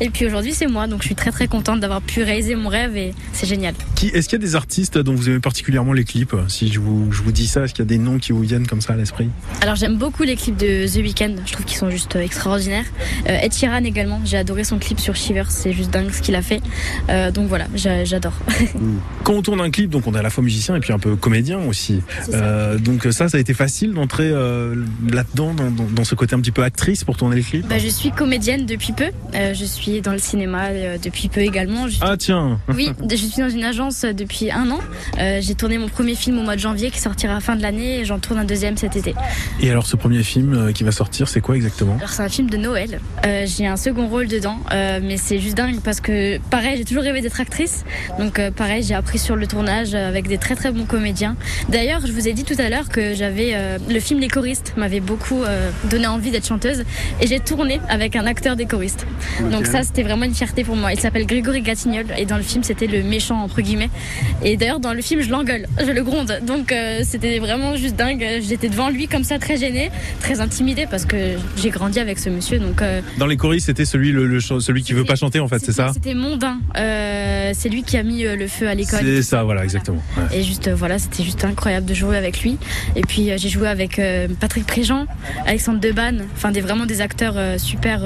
Et 0.00 0.10
puis 0.10 0.26
aujourd'hui 0.26 0.52
c'est 0.52 0.68
moi, 0.68 0.86
donc 0.86 1.02
je 1.02 1.06
suis 1.06 1.16
très 1.16 1.32
très 1.32 1.48
contente 1.48 1.80
d'avoir 1.80 2.02
pu 2.02 2.22
réaliser 2.22 2.54
mon 2.54 2.68
rêve 2.68 2.96
et 2.96 3.14
c'est 3.32 3.46
génial. 3.46 3.74
Est-ce 4.02 4.28
qu'il 4.28 4.38
y 4.38 4.42
a 4.42 4.46
des 4.46 4.54
artistes 4.54 4.98
dont 4.98 5.14
vous 5.14 5.28
aimez 5.28 5.40
particulièrement 5.40 5.92
les 5.92 6.04
clips? 6.04 6.34
Si 6.48 6.72
je 6.72 6.78
vous, 6.78 7.10
je 7.10 7.22
vous 7.22 7.32
dis 7.32 7.46
ça, 7.46 7.64
est-ce 7.64 7.74
qu'il 7.74 7.84
y 7.84 7.86
a 7.86 7.88
des 7.88 7.98
noms 7.98 8.18
qui 8.18 8.32
vous 8.32 8.42
viennent 8.42 8.66
comme 8.66 8.80
ça 8.80 8.92
à 8.92 8.96
l'esprit? 8.96 9.28
Alors 9.60 9.71
j'aime 9.74 9.96
beaucoup 9.96 10.22
les 10.22 10.36
clips 10.36 10.56
de 10.56 10.86
The 10.86 10.96
Weeknd, 11.02 11.34
je 11.46 11.52
trouve 11.52 11.64
qu'ils 11.66 11.76
sont 11.78 11.90
juste 11.90 12.16
euh, 12.16 12.20
extraordinaires. 12.22 12.84
Euh, 13.28 13.38
Ed 13.40 13.52
Sheeran 13.54 13.84
également, 13.84 14.20
j'ai 14.24 14.36
adoré 14.36 14.64
son 14.64 14.78
clip 14.78 14.98
sur 15.00 15.14
Shiver, 15.16 15.44
c'est 15.48 15.72
juste 15.72 15.90
dingue 15.90 16.10
ce 16.12 16.20
qu'il 16.22 16.34
a 16.34 16.42
fait. 16.42 16.60
Euh, 17.10 17.30
donc 17.30 17.48
voilà, 17.48 17.66
j'a- 17.74 18.04
j'adore. 18.04 18.32
Quand 19.24 19.34
on 19.34 19.42
tourne 19.42 19.60
un 19.60 19.70
clip, 19.70 19.90
donc 19.90 20.06
on 20.06 20.14
est 20.14 20.18
à 20.18 20.22
la 20.22 20.30
fois 20.30 20.42
musicien 20.44 20.74
et 20.76 20.80
puis 20.80 20.92
un 20.92 20.98
peu 20.98 21.16
comédien 21.16 21.58
aussi. 21.66 22.00
Euh, 22.32 22.78
donc 22.78 23.04
ça, 23.10 23.28
ça 23.28 23.36
a 23.36 23.40
été 23.40 23.54
facile 23.54 23.92
d'entrer 23.92 24.30
là-dedans, 24.30 25.54
dans, 25.54 25.70
dans- 25.70 25.84
dans 25.90 26.04
ce 26.04 26.14
côté 26.14 26.34
un 26.34 26.40
petit 26.40 26.50
peu 26.50 26.62
actrice 26.62 27.04
pour 27.04 27.16
tourner 27.16 27.36
les 27.36 27.42
clips 27.42 27.66
Bah, 27.66 27.78
je 27.78 27.88
suis 27.88 28.10
comédienne 28.10 28.66
depuis 28.66 28.92
peu, 28.92 29.10
je 29.34 29.64
suis 29.64 30.00
dans 30.00 30.12
le 30.12 30.18
cinéma 30.18 30.68
depuis 31.02 31.28
peu 31.28 31.40
également. 31.40 31.88
Je- 31.88 31.98
Ah 32.00 32.16
tiens 32.16 32.58
Oui, 32.68 32.90
je 33.10 33.16
suis 33.16 33.40
dans 33.42 33.48
une 33.50 33.64
agence 33.64 34.02
depuis 34.04 34.50
un 34.50 34.70
an. 34.70 34.80
J'ai 35.40 35.54
tourné 35.54 35.78
mon 35.78 35.88
premier 35.88 36.14
film 36.14 36.38
au 36.38 36.42
mois 36.42 36.56
de 36.56 36.60
janvier 36.60 36.90
qui 36.90 37.00
sortira 37.00 37.32
à 37.32 37.36
la 37.36 37.40
fin 37.40 37.56
de 37.56 37.62
l'année 37.62 38.00
et 38.00 38.04
j'en 38.04 38.18
tourne 38.18 38.38
un 38.40 38.44
deuxième 38.44 38.76
cet 38.76 38.96
été. 38.96 39.14
Et 39.64 39.70
alors 39.70 39.86
ce 39.86 39.94
premier 39.94 40.24
film 40.24 40.54
euh, 40.54 40.72
qui 40.72 40.82
va 40.82 40.90
sortir, 40.90 41.28
c'est 41.28 41.40
quoi 41.40 41.54
exactement? 41.54 41.94
Alors 41.98 42.08
c'est 42.08 42.24
un 42.24 42.28
film 42.28 42.50
de 42.50 42.56
Noël. 42.56 42.98
Euh, 43.24 43.46
j'ai 43.46 43.68
un 43.68 43.76
second 43.76 44.08
rôle 44.08 44.26
dedans, 44.26 44.58
euh, 44.72 44.98
mais 45.00 45.16
c'est 45.16 45.38
juste 45.38 45.56
dingue 45.56 45.78
parce 45.84 46.00
que 46.00 46.38
pareil, 46.50 46.78
j'ai 46.78 46.84
toujours 46.84 47.04
rêvé 47.04 47.20
d'être 47.20 47.40
actrice. 47.40 47.84
Donc 48.18 48.40
euh, 48.40 48.50
pareil, 48.50 48.82
j'ai 48.82 48.94
appris 48.94 49.20
sur 49.20 49.36
le 49.36 49.46
tournage 49.46 49.94
avec 49.94 50.26
des 50.26 50.36
très 50.36 50.56
très 50.56 50.72
bons 50.72 50.84
comédiens. 50.84 51.36
D'ailleurs, 51.68 52.04
je 52.04 52.10
vous 52.10 52.26
ai 52.26 52.32
dit 52.32 52.42
tout 52.42 52.56
à 52.58 52.70
l'heure 52.70 52.88
que 52.88 53.14
j'avais 53.14 53.56
le 53.88 54.00
film 54.00 54.18
Les 54.18 54.26
choristes 54.26 54.74
m'avait 54.76 54.98
beaucoup 54.98 55.42
donné 55.88 56.08
envie 56.08 56.32
d'être 56.32 56.46
chanteuse 56.46 56.82
et 57.20 57.28
j'ai 57.28 57.38
tourné 57.38 57.80
avec 57.88 58.16
un 58.16 58.26
acteur 58.26 58.56
des 58.56 58.66
choristes. 58.66 59.06
Donc 59.52 59.66
ça, 59.66 59.84
c'était 59.84 60.02
vraiment 60.02 60.24
une 60.24 60.34
fierté 60.34 60.64
pour 60.64 60.74
moi. 60.74 60.92
Il 60.92 60.98
s'appelle 60.98 61.26
Grégory 61.26 61.62
Gatignol 61.62 62.06
et 62.18 62.26
dans 62.26 62.36
le 62.36 62.42
film, 62.42 62.64
c'était 62.64 62.88
le 62.88 63.04
méchant 63.04 63.36
entre 63.36 63.60
guillemets. 63.60 63.90
Et 64.42 64.56
d'ailleurs, 64.56 64.80
dans 64.80 64.92
le 64.92 65.02
film, 65.02 65.20
je 65.20 65.30
l'engueule, 65.30 65.68
je 65.78 65.92
le 65.92 66.02
gronde. 66.02 66.40
Donc 66.44 66.74
c'était 67.04 67.38
vraiment 67.38 67.76
juste 67.76 67.94
dingue. 67.94 68.26
J'étais 68.40 68.68
devant 68.68 68.90
lui 68.90 69.06
comme 69.06 69.24
ça, 69.24 69.38
très 69.38 69.51
gênée, 69.56 69.90
très 70.20 70.40
intimidée 70.40 70.86
parce 70.90 71.04
que 71.04 71.36
j'ai 71.56 71.70
grandi 71.70 71.98
avec 72.00 72.18
ce 72.18 72.30
monsieur. 72.30 72.58
Donc 72.58 72.82
euh, 72.82 73.00
Dans 73.18 73.26
les 73.26 73.36
choristes, 73.36 73.66
c'était 73.66 73.84
celui, 73.84 74.12
le, 74.12 74.26
le 74.26 74.40
celui 74.40 74.82
qui 74.82 74.92
veut 74.92 75.04
pas 75.04 75.16
chanter 75.16 75.40
en 75.40 75.48
fait, 75.48 75.58
c'est 75.58 75.72
ça 75.72 75.92
c'était 75.92 76.14
mondain. 76.14 76.58
Euh, 76.76 77.52
c'est 77.54 77.68
lui 77.68 77.82
qui 77.82 77.96
a 77.96 78.02
mis 78.02 78.24
euh, 78.24 78.36
le 78.36 78.48
feu 78.48 78.68
à 78.68 78.74
l'école. 78.74 79.00
C'est 79.02 79.22
ça, 79.22 79.42
voilà, 79.42 79.64
exactement. 79.64 80.02
Ouais. 80.16 80.38
Et 80.38 80.42
juste 80.42 80.70
voilà, 80.70 80.98
c'était 80.98 81.24
juste 81.24 81.44
incroyable 81.44 81.86
de 81.86 81.94
jouer 81.94 82.16
avec 82.16 82.42
lui. 82.42 82.58
Et 82.96 83.02
puis 83.02 83.30
j'ai 83.36 83.48
joué 83.48 83.68
avec 83.68 84.00
Patrick 84.40 84.66
Préjean, 84.66 85.06
Alexandre 85.46 85.80
Debanne, 85.80 86.26
enfin 86.34 86.50
des 86.50 86.60
vraiment 86.60 86.86
des 86.86 87.00
acteurs 87.00 87.36
super 87.58 88.02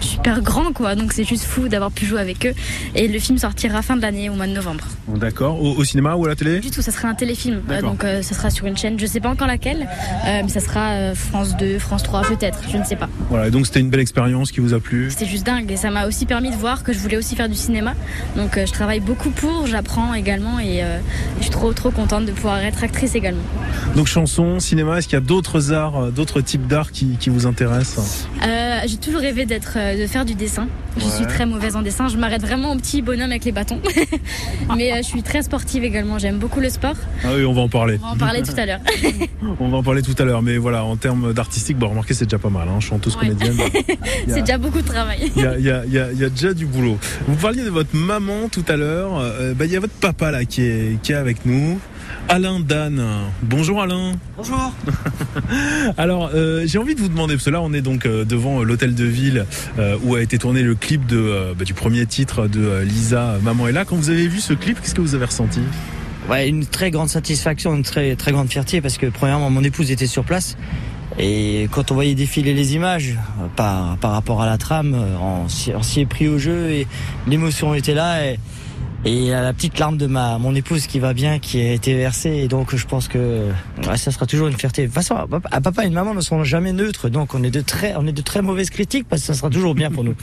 super 0.00 0.40
grands 0.42 0.72
quoi. 0.72 0.94
Donc 0.94 1.12
c'est 1.12 1.24
juste 1.24 1.44
fou 1.44 1.68
d'avoir 1.68 1.90
pu 1.90 2.06
jouer 2.06 2.20
avec 2.20 2.46
eux. 2.46 2.54
Et 2.94 3.08
le 3.08 3.18
film 3.18 3.38
sortira 3.38 3.82
fin 3.82 3.96
de 3.96 4.02
l'année 4.02 4.28
au 4.30 4.34
mois 4.34 4.46
de 4.46 4.52
novembre. 4.52 4.84
Bon, 5.06 5.18
D'accord. 5.18 5.60
Au, 5.62 5.74
au 5.76 5.84
cinéma 5.84 6.14
ou 6.16 6.24
à 6.26 6.28
la 6.28 6.36
télé? 6.36 6.60
Du 6.60 6.70
tout, 6.70 6.82
ça 6.82 6.92
sera 6.92 7.08
un 7.08 7.14
téléfilm. 7.14 7.62
Donc 7.82 8.02
ça 8.02 8.34
sera 8.34 8.50
sur 8.50 8.66
une 8.66 8.76
chaîne, 8.76 8.98
je 8.98 9.06
sais 9.06 9.20
pas 9.20 9.28
encore 9.30 9.46
laquelle, 9.46 9.86
mais 10.46 10.52
ça 10.52 10.60
sera 10.60 10.90
euh, 10.92 11.14
France 11.14 11.56
2, 11.56 11.78
France 11.78 12.02
3 12.02 12.22
peut-être, 12.22 12.60
je 12.70 12.76
ne 12.78 12.84
sais 12.84 12.96
pas. 12.96 13.08
Voilà, 13.30 13.48
et 13.48 13.50
donc 13.50 13.66
c'était 13.66 13.80
une 13.80 13.90
belle 13.90 14.00
expérience 14.00 14.50
qui 14.52 14.60
vous 14.60 14.72
a 14.74 14.80
plu? 14.80 15.10
C'était 15.10 15.26
juste 15.26 15.44
dingue 15.46 15.70
et 15.70 15.76
ça 15.76 15.90
m'a 15.90 16.06
aussi 16.06 16.24
permis 16.26 16.50
de 16.50 16.56
voir 16.56 16.82
que 16.82 16.92
je 16.92 16.98
voulais 16.98 17.16
aussi 17.16 17.36
faire 17.36 17.48
du 17.48 17.54
cinéma. 17.54 17.94
Donc 18.36 18.56
euh, 18.56 18.64
je 18.66 18.72
travaille 18.72 19.00
beaucoup 19.00 19.30
pour, 19.30 19.66
j'apprends 19.66 20.14
également 20.14 20.58
et 20.60 20.82
euh, 20.82 20.98
je 21.38 21.42
suis 21.42 21.50
trop 21.50 21.72
trop 21.72 21.90
contente 21.90 22.24
de 22.26 22.32
pouvoir 22.32 22.58
être 22.58 22.82
actrice 22.84 23.14
également. 23.14 23.42
Donc 23.96 24.06
chanson, 24.06 24.58
cinéma, 24.60 24.98
est-ce 24.98 25.08
qu'il 25.08 25.16
y 25.16 25.22
a 25.22 25.24
d'autres 25.24 25.72
arts, 25.72 26.12
d'autres 26.12 26.40
types 26.40 26.66
d'arts 26.66 26.92
qui, 26.92 27.16
qui 27.18 27.28
vous 27.30 27.46
intéressent? 27.46 28.26
Euh, 28.46 28.78
j'ai 28.86 28.96
toujours 28.98 29.20
rêvé 29.20 29.44
d'être, 29.46 29.74
de 29.98 30.06
faire 30.06 30.24
du 30.24 30.34
dessin. 30.34 30.68
Je 30.98 31.04
Ouais. 31.04 31.10
suis 31.10 31.26
très 31.26 31.44
mauvaise 31.44 31.76
en 31.76 31.82
dessin. 31.82 32.08
Je 32.08 32.16
m'arrête 32.16 32.40
vraiment 32.40 32.72
au 32.72 32.76
petit 32.76 33.02
bonhomme 33.02 33.30
avec 33.30 33.44
les 33.44 33.52
bâtons. 33.52 33.80
Mais 34.76 34.92
euh, 34.92 34.96
je 34.98 35.02
suis 35.02 35.22
très 35.22 35.42
sportive 35.42 35.84
également. 35.84 36.18
J'aime 36.18 36.38
beaucoup 36.38 36.60
le 36.60 36.70
sport. 36.70 36.94
Ah 37.22 37.28
oui, 37.36 37.44
on 37.44 37.52
va 37.52 37.60
en 37.60 37.68
parler. 37.68 37.98
On 38.02 38.06
va 38.06 38.12
en 38.12 38.16
parler 38.16 38.42
tout 38.42 38.54
à 38.56 38.64
l'heure. 38.64 38.80
On 39.60 39.68
va 39.68 39.76
en 39.78 39.82
parler 39.82 40.02
tout 40.02 40.14
à 40.18 40.24
l'heure, 40.24 40.35
mais 40.42 40.56
voilà, 40.58 40.84
en 40.84 40.96
termes 40.96 41.32
d'artistique, 41.32 41.78
bon, 41.78 41.88
remarquez, 41.88 42.14
c'est 42.14 42.24
déjà 42.26 42.38
pas 42.38 42.50
mal, 42.50 42.68
hein, 42.68 42.80
chanteuse, 42.80 43.16
Ouais. 43.16 43.28
comédienne. 43.28 43.56
C'est 44.28 44.40
déjà 44.40 44.58
beaucoup 44.58 44.80
de 44.80 44.86
travail. 44.86 45.30
Il 45.36 45.42
y 45.42 45.46
a, 45.46 45.58
il 45.58 45.64
y 45.64 45.70
a- 45.70 45.84
il 45.86 45.92
y 45.92 45.98
a- 45.98 46.12
il 46.12 46.18
y 46.18 46.24
a 46.24 46.28
déjà 46.28 46.52
du 46.54 46.66
boulot. 46.66 46.98
Vous 47.28 47.36
parliez 47.36 47.62
de 47.64 47.70
votre 47.70 47.94
maman 47.96 48.48
tout 48.50 48.64
à 48.68 48.76
l'heure. 48.76 49.18
euh, 49.18 49.54
bah, 49.54 49.64
il 49.66 49.72
y 49.72 49.76
a 49.76 49.80
votre 49.80 49.94
papa 49.94 50.30
là 50.30 50.44
qui 50.44 50.62
est, 50.62 51.00
qui 51.02 51.12
est 51.12 51.16
avec 51.16 51.44
nous. 51.46 51.78
Alain 52.28 52.60
Dan. 52.60 53.02
Bonjour 53.42 53.80
Alain. 53.82 54.12
Bonjour. 54.36 54.72
Alors 55.96 56.30
euh, 56.34 56.62
j'ai 56.66 56.78
envie 56.78 56.94
de 56.94 57.00
vous 57.00 57.08
demander, 57.08 57.34
parce 57.34 57.44
que 57.44 57.50
là 57.50 57.60
on 57.62 57.72
est 57.72 57.82
donc 57.82 58.06
euh, 58.06 58.24
devant 58.24 58.62
l'hôtel 58.62 58.94
de 58.94 59.04
ville 59.04 59.46
euh, 59.78 59.96
où 60.04 60.14
a 60.14 60.22
été 60.22 60.38
tourné 60.38 60.62
le 60.62 60.74
clip 60.74 61.06
de, 61.06 61.16
euh, 61.18 61.54
bah, 61.56 61.64
du 61.64 61.74
premier 61.74 62.04
titre 62.06 62.46
de 62.48 62.60
euh, 62.60 62.84
Lisa, 62.84 63.38
Maman 63.42 63.68
est 63.68 63.72
là. 63.72 63.84
Quand 63.84 63.96
vous 63.96 64.10
avez 64.10 64.26
vu 64.28 64.40
ce 64.40 64.52
clip, 64.54 64.80
qu'est-ce 64.80 64.94
que 64.94 65.00
vous 65.00 65.14
avez 65.14 65.24
ressenti? 65.26 65.60
Une 66.34 66.66
très 66.66 66.90
grande 66.90 67.08
satisfaction, 67.08 67.74
une 67.74 67.82
très 67.82 68.16
très 68.16 68.32
grande 68.32 68.48
fierté 68.48 68.80
parce 68.80 68.98
que 68.98 69.06
premièrement 69.06 69.48
mon 69.48 69.62
épouse 69.62 69.90
était 69.90 70.06
sur 70.06 70.24
place. 70.24 70.56
Et 71.18 71.68
quand 71.70 71.90
on 71.90 71.94
voyait 71.94 72.14
défiler 72.14 72.52
les 72.52 72.74
images 72.74 73.16
euh, 73.40 73.46
par 73.54 73.96
par 73.98 74.10
rapport 74.10 74.42
à 74.42 74.46
la 74.46 74.58
trame, 74.58 74.94
euh, 74.94 75.16
on 75.18 75.48
s'y 75.48 76.00
est 76.00 76.06
pris 76.06 76.28
au 76.28 76.38
jeu 76.38 76.70
et 76.70 76.86
l'émotion 77.26 77.74
était 77.74 77.94
là 77.94 78.18
et 79.06 79.30
la 79.30 79.52
petite 79.52 79.78
larme 79.78 79.96
de 79.96 80.06
ma 80.06 80.36
mon 80.38 80.54
épouse 80.54 80.86
qui 80.86 80.98
va 80.98 81.14
bien 81.14 81.38
qui 81.38 81.60
a 81.62 81.72
été 81.72 81.94
versée 81.94 82.30
et 82.36 82.48
donc 82.48 82.74
je 82.76 82.86
pense 82.86 83.08
que 83.08 83.48
ouais, 83.88 83.96
ça 83.96 84.10
sera 84.10 84.26
toujours 84.26 84.48
une 84.48 84.56
fierté. 84.56 84.82
De 84.82 84.86
toute 84.88 84.94
façon, 84.94 85.14
à 85.14 85.26
papa- 85.26 85.48
à 85.52 85.60
papa 85.60 85.84
et 85.84 85.86
une 85.86 85.94
maman 85.94 86.12
ne 86.12 86.20
sont 86.20 86.42
jamais 86.44 86.72
neutres 86.72 87.08
donc 87.08 87.34
on 87.34 87.42
est 87.42 87.50
de 87.50 87.60
très 87.60 87.94
on 87.96 88.06
est 88.06 88.12
de 88.12 88.22
très 88.22 88.42
mauvaises 88.42 88.70
critiques 88.70 89.06
parce 89.08 89.22
que 89.22 89.26
ça 89.28 89.34
sera 89.34 89.48
toujours 89.48 89.74
bien 89.74 89.90
pour 89.90 90.04
nous. 90.04 90.14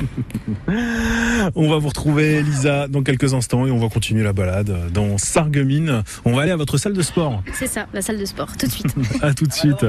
On 1.55 1.69
va 1.69 1.77
vous 1.77 1.89
retrouver 1.89 2.41
Lisa 2.41 2.87
dans 2.87 3.03
quelques 3.03 3.33
instants 3.33 3.65
et 3.65 3.71
on 3.71 3.77
va 3.77 3.89
continuer 3.89 4.23
la 4.23 4.31
balade 4.33 4.91
dans 4.93 5.17
Sarreguemines. 5.17 6.03
On 6.25 6.33
va 6.33 6.43
aller 6.43 6.51
à 6.51 6.55
votre 6.55 6.77
salle 6.77 6.93
de 6.93 7.01
sport. 7.01 7.43
C'est 7.53 7.67
ça, 7.67 7.85
la 7.93 8.01
salle 8.01 8.17
de 8.17 8.25
sport, 8.25 8.55
tout 8.57 8.65
de 8.67 8.71
suite. 8.71 8.93
À 9.21 9.33
tout 9.33 9.45
de 9.45 9.51
suite. 9.53 9.85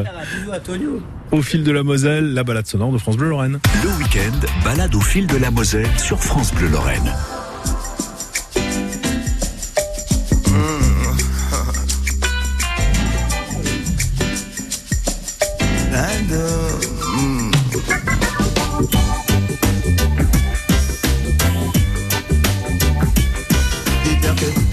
Au 1.31 1.43
fil 1.43 1.63
de 1.63 1.71
la 1.71 1.83
Moselle, 1.85 2.35
la 2.35 2.43
balade 2.45 2.67
sonore 2.67 2.91
de 2.93 2.99
France 2.99 3.17
Bleu 3.17 3.29
Lorraine. 3.31 3.59
Le 3.83 3.91
week-end, 3.99 4.47
balade 4.65 4.95
au 4.95 5.01
fil 5.01 5.27
de 5.27 5.37
la 5.37 5.51
Moselle 5.51 5.87
sur 5.99 6.23
France 6.23 6.53
Bleu 6.55 6.69
Lorraine. 6.69 7.13
Que 15.95 16.01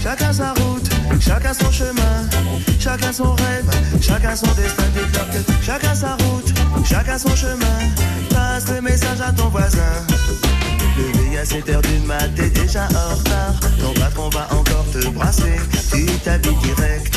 chacun 0.02 0.32
sa 0.32 0.52
route, 0.54 0.90
chacun 1.20 1.54
son 1.54 1.70
chemin, 1.70 2.28
chacun 2.80 3.12
son 3.12 3.34
rêve, 3.34 3.70
chacun 4.00 4.34
son 4.34 4.48
destin. 4.54 4.82
Chacun 5.64 5.94
sa 5.94 6.16
route, 6.16 6.52
chacun 6.84 7.16
son 7.16 7.36
chemin. 7.36 7.78
Passe 8.30 8.68
le 8.74 8.80
message 8.80 9.20
à 9.20 9.30
ton 9.30 9.48
voisin. 9.48 9.78
Levé 10.98 11.38
à 11.38 11.44
7 11.44 11.68
heures 11.68 11.82
du 11.82 11.98
mat, 12.00 12.28
t'es 12.34 12.50
déjà 12.50 12.88
en 12.88 13.14
retard. 13.14 13.60
Ton 13.80 13.94
patron 13.94 14.28
va 14.30 14.48
encore 14.50 14.86
te 14.92 15.06
brasser. 15.10 15.60
Tu 15.92 16.06
t'habilles 16.24 16.56
direct. 16.56 17.16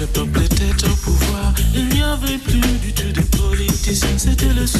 Le 0.00 0.06
peuple 0.06 0.40
était 0.44 0.86
au 0.86 0.96
pouvoir. 0.96 1.52
Il 1.74 1.86
n'y 1.90 2.02
avait 2.02 2.38
plus 2.38 2.58
du 2.58 2.90
tout 2.94 3.12
de 3.12 3.20
politiciens, 3.36 4.16
c'était 4.16 4.54
le 4.54 4.66
sou, 4.66 4.78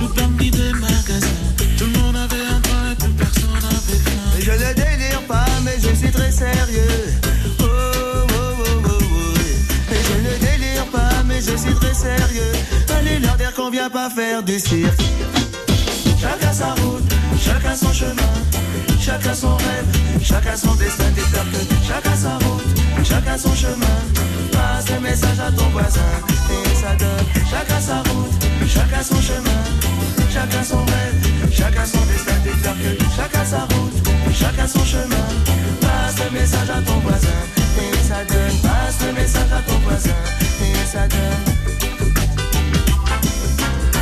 le 0.00 0.06
bandit 0.06 0.52
des 0.52 0.72
magasins. 0.74 1.26
Tout 1.76 1.86
le 1.86 1.98
monde 1.98 2.14
avait 2.14 2.46
un 2.46 2.60
train 2.60 2.92
et 2.92 2.94
plus 2.94 3.12
personne 3.14 3.50
n'avait. 3.54 4.38
Et 4.38 4.42
je 4.42 4.52
ne 4.52 4.74
délire 4.74 5.22
pas, 5.26 5.44
mais 5.64 5.76
je 5.82 5.92
suis 5.92 6.12
très 6.12 6.30
sérieux. 6.30 7.18
Oh, 7.58 7.64
oh, 7.64 8.26
oh, 8.30 8.82
oh, 8.84 8.88
oh. 8.88 9.92
Et 9.92 10.02
je 10.06 10.18
ne 10.20 10.38
délire 10.38 10.86
pas, 10.92 11.24
mais 11.26 11.40
je 11.40 11.56
suis 11.56 11.74
très 11.74 11.94
sérieux. 11.94 12.52
Allez 12.96 13.18
leur 13.18 13.36
dire 13.36 13.52
qu'on 13.54 13.70
vient 13.70 13.90
pas 13.90 14.08
faire 14.08 14.44
du 14.44 14.60
cirque. 14.60 15.02
Chacun 16.20 16.52
sa 16.52 16.74
route, 16.74 17.12
chacun 17.44 17.74
son 17.74 17.92
chemin, 17.92 18.32
chacun 19.00 19.34
son 19.34 19.56
rêve, 19.56 19.86
chacun 20.22 20.56
son 20.56 20.74
destin. 20.76 21.10
Que 21.16 21.86
chacun 21.88 22.16
sa 22.16 22.34
route, 22.34 22.77
chacun 23.08 23.38
son 23.38 23.54
chemin. 23.54 23.96
Passe 24.52 24.90
le 24.90 25.00
message 25.00 25.40
à 25.40 25.50
ton 25.52 25.68
voisin 25.70 26.10
et 26.50 26.74
ça 26.74 26.94
donne. 26.94 27.26
Chacun 27.50 27.80
sa 27.80 27.96
route, 28.08 28.46
chacun 28.66 29.02
son 29.02 29.20
chemin, 29.20 29.60
chacun 30.32 30.62
son 30.62 30.84
rêve, 30.84 31.52
chacun 31.52 31.86
son 31.86 32.04
destin. 32.06 32.36
Dis-leur 32.44 32.74
que 32.74 33.04
chacun 33.16 33.44
sa 33.44 33.60
route, 33.60 34.08
chacun 34.32 34.66
son 34.66 34.84
chemin. 34.84 35.26
Passe 35.80 36.16
le 36.24 36.38
message 36.38 36.70
à 36.70 36.80
ton 36.82 36.98
voisin 37.00 37.40
et 37.80 38.08
ça 38.08 38.24
donne. 38.24 38.58
Passe 38.62 38.98
le 39.06 39.12
message 39.12 39.52
à 39.52 39.60
ton 39.62 39.78
voisin 39.78 40.18
et 40.60 40.86
ça 40.86 41.08
donne. 41.08 41.54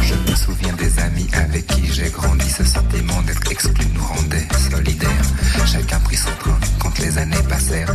Je 0.03 0.15
me 0.31 0.37
souviens 0.37 0.73
des 0.75 0.99
amis 1.01 1.29
avec 1.33 1.67
qui 1.67 1.93
j'ai 1.93 2.11
grandi. 2.11 2.49
Ce 2.51 2.65
sentiment 2.65 3.23
d'être 3.23 3.51
exclu 3.51 3.87
nous 3.95 4.05
rendait 4.05 4.49
solidaires. 4.71 5.27
Chacun 5.67 6.01
prit 6.01 6.17
son 6.17 6.31
train 6.39 6.59
quand 6.79 6.99
les 6.99 7.19
années 7.19 7.43
passèrent. 7.49 7.95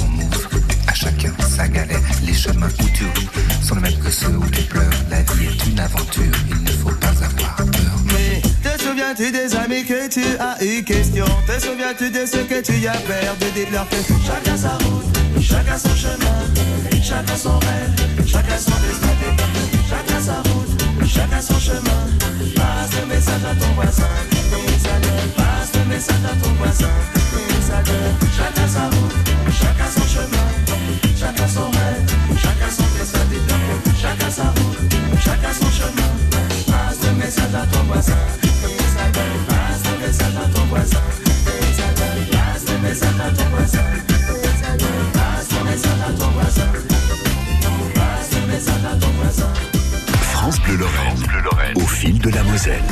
Son 0.00 0.58
à 0.88 0.94
chacun 0.94 1.32
sa 1.48 1.68
galère. 1.68 2.00
Les 2.24 2.34
chemins 2.34 2.68
où 2.68 2.88
tu 2.94 3.04
ris 3.04 3.28
sont 3.62 3.74
les 3.76 3.82
mêmes 3.82 3.98
que 3.98 4.10
ceux 4.10 4.36
où 4.36 4.46
tu 4.50 4.62
pleures. 4.62 4.90
La 5.10 5.22
vie 5.22 5.46
est 5.46 5.66
une 5.66 5.78
aventure, 5.80 6.34
il 6.48 6.62
ne 6.62 6.70
faut 6.70 6.94
pas 6.94 7.08
avoir 7.08 7.56
peur. 7.56 7.96
Mais 8.06 8.40
te 8.62 8.82
souviens-tu 8.82 9.30
des 9.30 9.54
amis 9.56 9.84
que 9.84 10.08
tu 10.08 10.24
as 10.38 10.62
eu 10.64 10.82
question? 10.82 11.26
Te 11.46 11.60
souviens-tu 11.60 12.10
de 12.10 12.26
ce 12.26 12.38
que 12.38 12.60
tu 12.62 12.78
y 12.78 12.88
as 12.88 12.92
perdu 12.92 13.46
Dites-leur 13.54 13.88
que 13.88 13.96
chacun 14.26 14.56
sa 14.56 14.72
route, 14.78 15.18
chacun 15.40 15.78
son 15.78 15.94
chemin, 15.94 17.02
chacun 17.02 17.36
son 17.36 17.58
rêve, 17.58 18.26
chacun 18.26 18.58
son 18.58 18.76
destin. 18.86 19.10
Chacun 19.90 20.20
sa 20.20 20.36
route, 20.36 21.06
chacun 21.06 21.40
son 21.42 21.58
chemin. 21.58 22.02
Passe 22.54 23.00
le 23.00 23.06
message 23.06 23.44
à 23.44 23.54
ton 23.54 23.72
voisin. 23.74 24.04
Passe 25.36 25.72
le 25.74 25.84
message 25.88 26.24
à 26.24 26.44
ton 26.44 26.52
voisin, 26.54 26.88
Chacun 28.36 28.68
sa 28.68 28.84
route, 28.84 29.14
chacun 29.50 29.88
son 29.94 30.06
chemin, 30.06 30.46
chacun 31.18 31.48
son 31.48 31.70
rêve, 31.70 32.04
chacun 32.36 32.70
son 32.70 32.88
destin. 32.98 33.18
Chacun 34.00 34.30
sa 34.30 34.42
route, 34.44 34.78
chacun 35.22 35.52
son 35.52 35.70
chemin. 35.70 36.10
Passe 36.66 36.98
le 37.04 37.12
message 37.16 37.54
à 37.54 37.66
ton 37.66 37.82
voisin. 37.84 38.16
Passe 38.52 38.96
à 38.98 40.46
ton 40.48 40.64
voisin. 40.68 40.98
Passe 42.82 43.02
à 43.02 43.30
ton 43.30 43.44
voisin. 43.50 43.84
Passe 48.02 48.68
à 48.68 48.96
ton 48.98 49.10
voisin. 49.10 49.52
France 50.32 50.60
Bleu 50.60 50.76
Lorraine. 50.76 51.76
Au 51.76 51.86
fil 51.86 52.18
de 52.18 52.30
la 52.30 52.42
Moselle. 52.42 52.82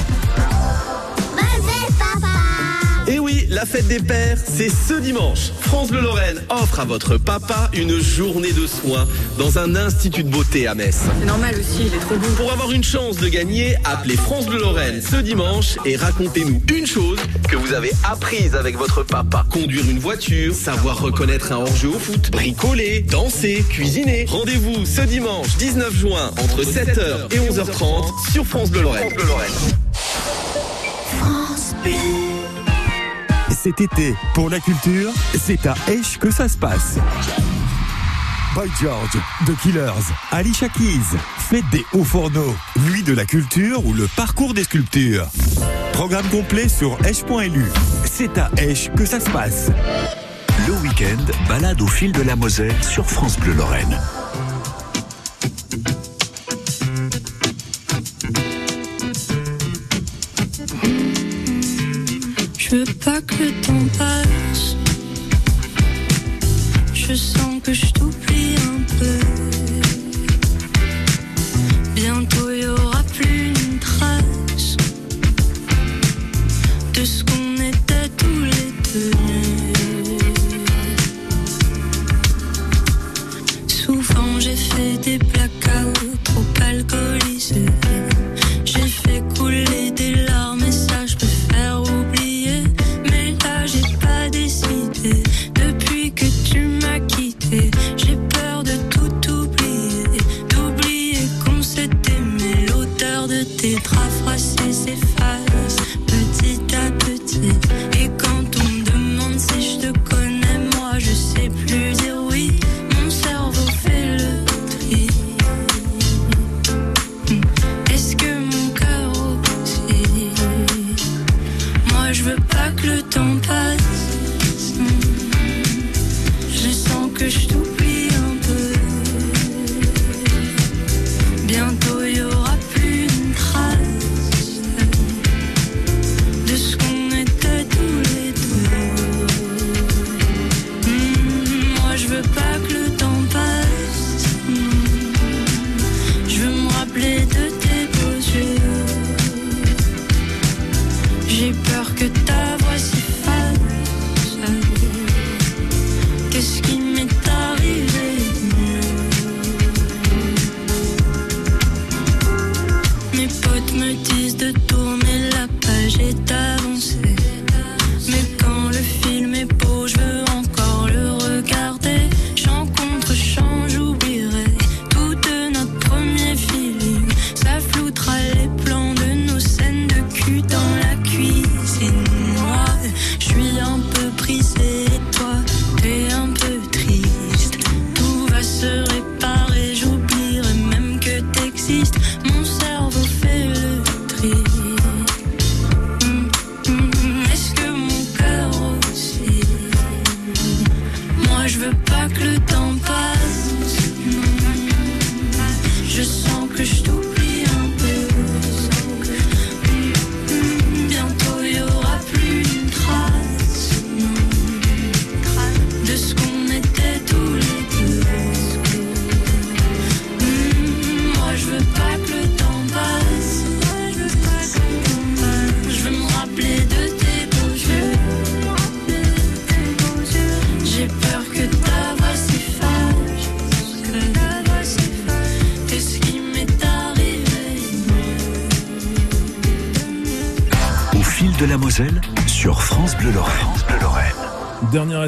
La 3.58 3.66
fête 3.66 3.88
des 3.88 3.98
pères, 3.98 4.38
c'est 4.38 4.68
ce 4.70 5.00
dimanche. 5.00 5.50
France 5.62 5.88
Bleu 5.88 6.00
Lorraine 6.00 6.40
offre 6.48 6.78
à 6.78 6.84
votre 6.84 7.16
papa 7.16 7.68
une 7.74 7.98
journée 7.98 8.52
de 8.52 8.68
soins 8.68 9.04
dans 9.36 9.58
un 9.58 9.74
institut 9.74 10.22
de 10.22 10.30
beauté 10.30 10.68
à 10.68 10.76
Metz. 10.76 11.00
C'est 11.18 11.26
normal 11.26 11.56
aussi, 11.58 11.88
il 11.88 11.92
est 11.92 11.98
trop 11.98 12.14
beau. 12.14 12.28
Pour 12.36 12.52
avoir 12.52 12.70
une 12.70 12.84
chance 12.84 13.16
de 13.16 13.26
gagner, 13.26 13.74
appelez 13.84 14.14
France 14.14 14.46
Bleu 14.46 14.60
Lorraine 14.60 15.02
ce 15.02 15.16
dimanche 15.16 15.76
et 15.84 15.96
racontez-nous 15.96 16.62
une 16.72 16.86
chose 16.86 17.18
que 17.48 17.56
vous 17.56 17.72
avez 17.72 17.90
apprise 18.08 18.54
avec 18.54 18.76
votre 18.76 19.02
papa. 19.02 19.44
Conduire 19.50 19.90
une 19.90 19.98
voiture, 19.98 20.54
savoir 20.54 21.00
reconnaître 21.00 21.50
un 21.50 21.56
hors-jeu 21.56 21.88
au 21.88 21.98
foot, 21.98 22.30
bricoler, 22.30 23.00
danser, 23.00 23.64
cuisiner. 23.68 24.24
Rendez-vous 24.28 24.86
ce 24.86 25.00
dimanche 25.00 25.56
19 25.56 25.96
juin 25.96 26.30
entre 26.40 26.62
7h 26.62 27.34
et 27.34 27.38
11h30 27.38 28.30
sur 28.30 28.46
France 28.46 28.70
Bleu 28.70 28.82
Lorraine. 28.82 29.08
Cet 33.60 33.80
été, 33.80 34.14
pour 34.34 34.50
la 34.50 34.60
culture, 34.60 35.10
c'est 35.36 35.66
à 35.66 35.74
Esch 35.88 36.18
que 36.18 36.30
ça 36.30 36.48
se 36.48 36.56
passe. 36.56 36.96
Boy 38.54 38.70
George, 38.80 39.18
The 39.46 39.56
Killers, 39.60 40.12
Alicia 40.30 40.68
Keys, 40.68 41.18
Fête 41.38 41.68
des 41.72 41.84
Hauts 41.92 42.04
Fourneaux, 42.04 42.54
Nuit 42.88 43.02
de 43.02 43.12
la 43.12 43.24
culture 43.24 43.84
ou 43.84 43.94
le 43.94 44.06
parcours 44.14 44.54
des 44.54 44.62
sculptures. 44.62 45.26
Programme 45.92 46.28
complet 46.28 46.68
sur 46.68 47.04
esch.lu. 47.04 47.66
C'est 48.04 48.38
à 48.38 48.48
Esch 48.58 48.90
que 48.96 49.04
ça 49.04 49.18
se 49.18 49.28
passe. 49.30 49.72
Le 50.68 50.74
week-end, 50.74 51.24
balade 51.48 51.80
au 51.82 51.88
fil 51.88 52.12
de 52.12 52.22
la 52.22 52.36
Moselle 52.36 52.80
sur 52.84 53.10
France 53.10 53.40
Bleu 53.40 53.54
Lorraine. 53.54 54.00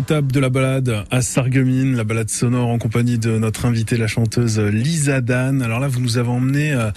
Étape 0.00 0.32
de 0.32 0.40
la 0.40 0.48
balade 0.48 1.04
à 1.10 1.20
Sarreguemines, 1.20 1.94
la 1.94 2.04
balade 2.04 2.30
sonore 2.30 2.68
en 2.68 2.78
compagnie 2.78 3.18
de 3.18 3.36
notre 3.36 3.66
invitée, 3.66 3.98
la 3.98 4.06
chanteuse 4.06 4.58
Lisa 4.58 5.20
Dan. 5.20 5.60
Alors 5.60 5.78
là, 5.78 5.88
vous 5.88 6.00
nous 6.00 6.16
avez 6.16 6.30
emmené 6.30 6.72
euh, 6.72 6.90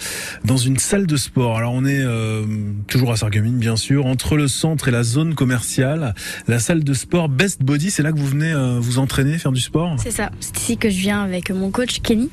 dans 0.46 0.56
une 0.56 0.78
salle 0.78 1.06
de 1.06 1.18
sport. 1.18 1.58
Alors 1.58 1.74
on 1.74 1.84
est 1.84 2.02
euh, 2.02 2.46
toujours 2.86 3.12
à 3.12 3.16
Sarreguemines, 3.16 3.58
bien 3.58 3.76
sûr, 3.76 4.06
entre 4.06 4.38
le 4.38 4.48
centre 4.48 4.88
et 4.88 4.90
la 4.90 5.02
zone 5.02 5.34
commerciale. 5.34 6.14
La 6.48 6.58
salle 6.58 6.82
de 6.82 6.94
sport 6.94 7.28
Best 7.28 7.62
Body, 7.62 7.90
c'est 7.90 8.02
là 8.02 8.10
que 8.10 8.18
vous 8.18 8.26
venez 8.26 8.52
euh, 8.52 8.78
vous 8.80 8.98
entraîner, 8.98 9.36
faire 9.36 9.52
du 9.52 9.60
sport? 9.60 9.96
C'est 9.98 10.10
ça. 10.10 10.30
C'est 10.40 10.56
ici 10.56 10.76
que 10.78 10.88
je 10.88 10.98
viens 10.98 11.22
avec 11.22 11.50
mon 11.50 11.70
coach 11.70 12.00
Kenny, 12.00 12.30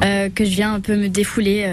que 0.00 0.44
je 0.44 0.50
viens 0.50 0.72
un 0.72 0.80
peu 0.80 0.96
me 0.96 1.08
défouler 1.08 1.66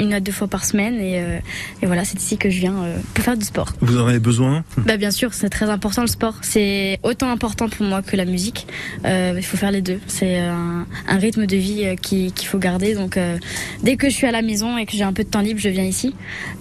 une 0.00 0.12
à 0.14 0.20
deux 0.20 0.32
fois 0.32 0.48
par 0.48 0.64
semaine. 0.64 0.94
Et, 0.96 1.20
euh, 1.20 1.38
et 1.82 1.86
voilà, 1.86 2.04
c'est 2.04 2.18
ici 2.18 2.36
que 2.38 2.50
je 2.50 2.58
viens 2.58 2.82
euh, 2.82 2.98
pour 3.14 3.24
faire 3.24 3.36
du 3.36 3.44
sport. 3.44 3.72
Vous 3.80 3.98
en 3.98 4.06
avez 4.06 4.18
besoin? 4.18 4.64
Bah 4.78 4.96
bien 4.96 5.10
sûr, 5.10 5.34
c'est 5.34 5.48
très 5.50 5.68
important 5.70 6.02
le 6.02 6.08
sport. 6.08 6.34
C'est 6.42 6.98
autant 7.02 7.30
important 7.30 7.68
pour 7.68 7.86
moi 7.86 8.02
que 8.02 8.16
la 8.16 8.24
musique. 8.24 8.66
Euh, 9.04 9.34
il 9.36 9.44
faut 9.44 9.56
faire 9.56 9.70
les 9.70 9.82
deux. 9.82 10.00
C'est 10.06 10.38
un, 10.38 10.86
un 11.06 11.16
rythme 11.18 11.46
de 11.46 11.56
vie 11.56 11.84
qui- 12.02 12.32
qu'il 12.32 12.48
faut 12.48 12.58
garder. 12.58 12.94
Donc 12.94 13.18
dès 13.82 13.96
que 13.96 14.08
je 14.10 14.14
suis 14.14 14.26
à 14.26 14.32
la 14.32 14.42
maison 14.42 14.76
et 14.78 14.86
que 14.86 14.92
j'ai 14.92 15.04
un 15.04 15.12
peu 15.12 15.24
de 15.24 15.28
temps 15.28 15.40
libre, 15.42 15.60
je 15.60 15.68
viens 15.68 15.84
ici. 15.84 16.14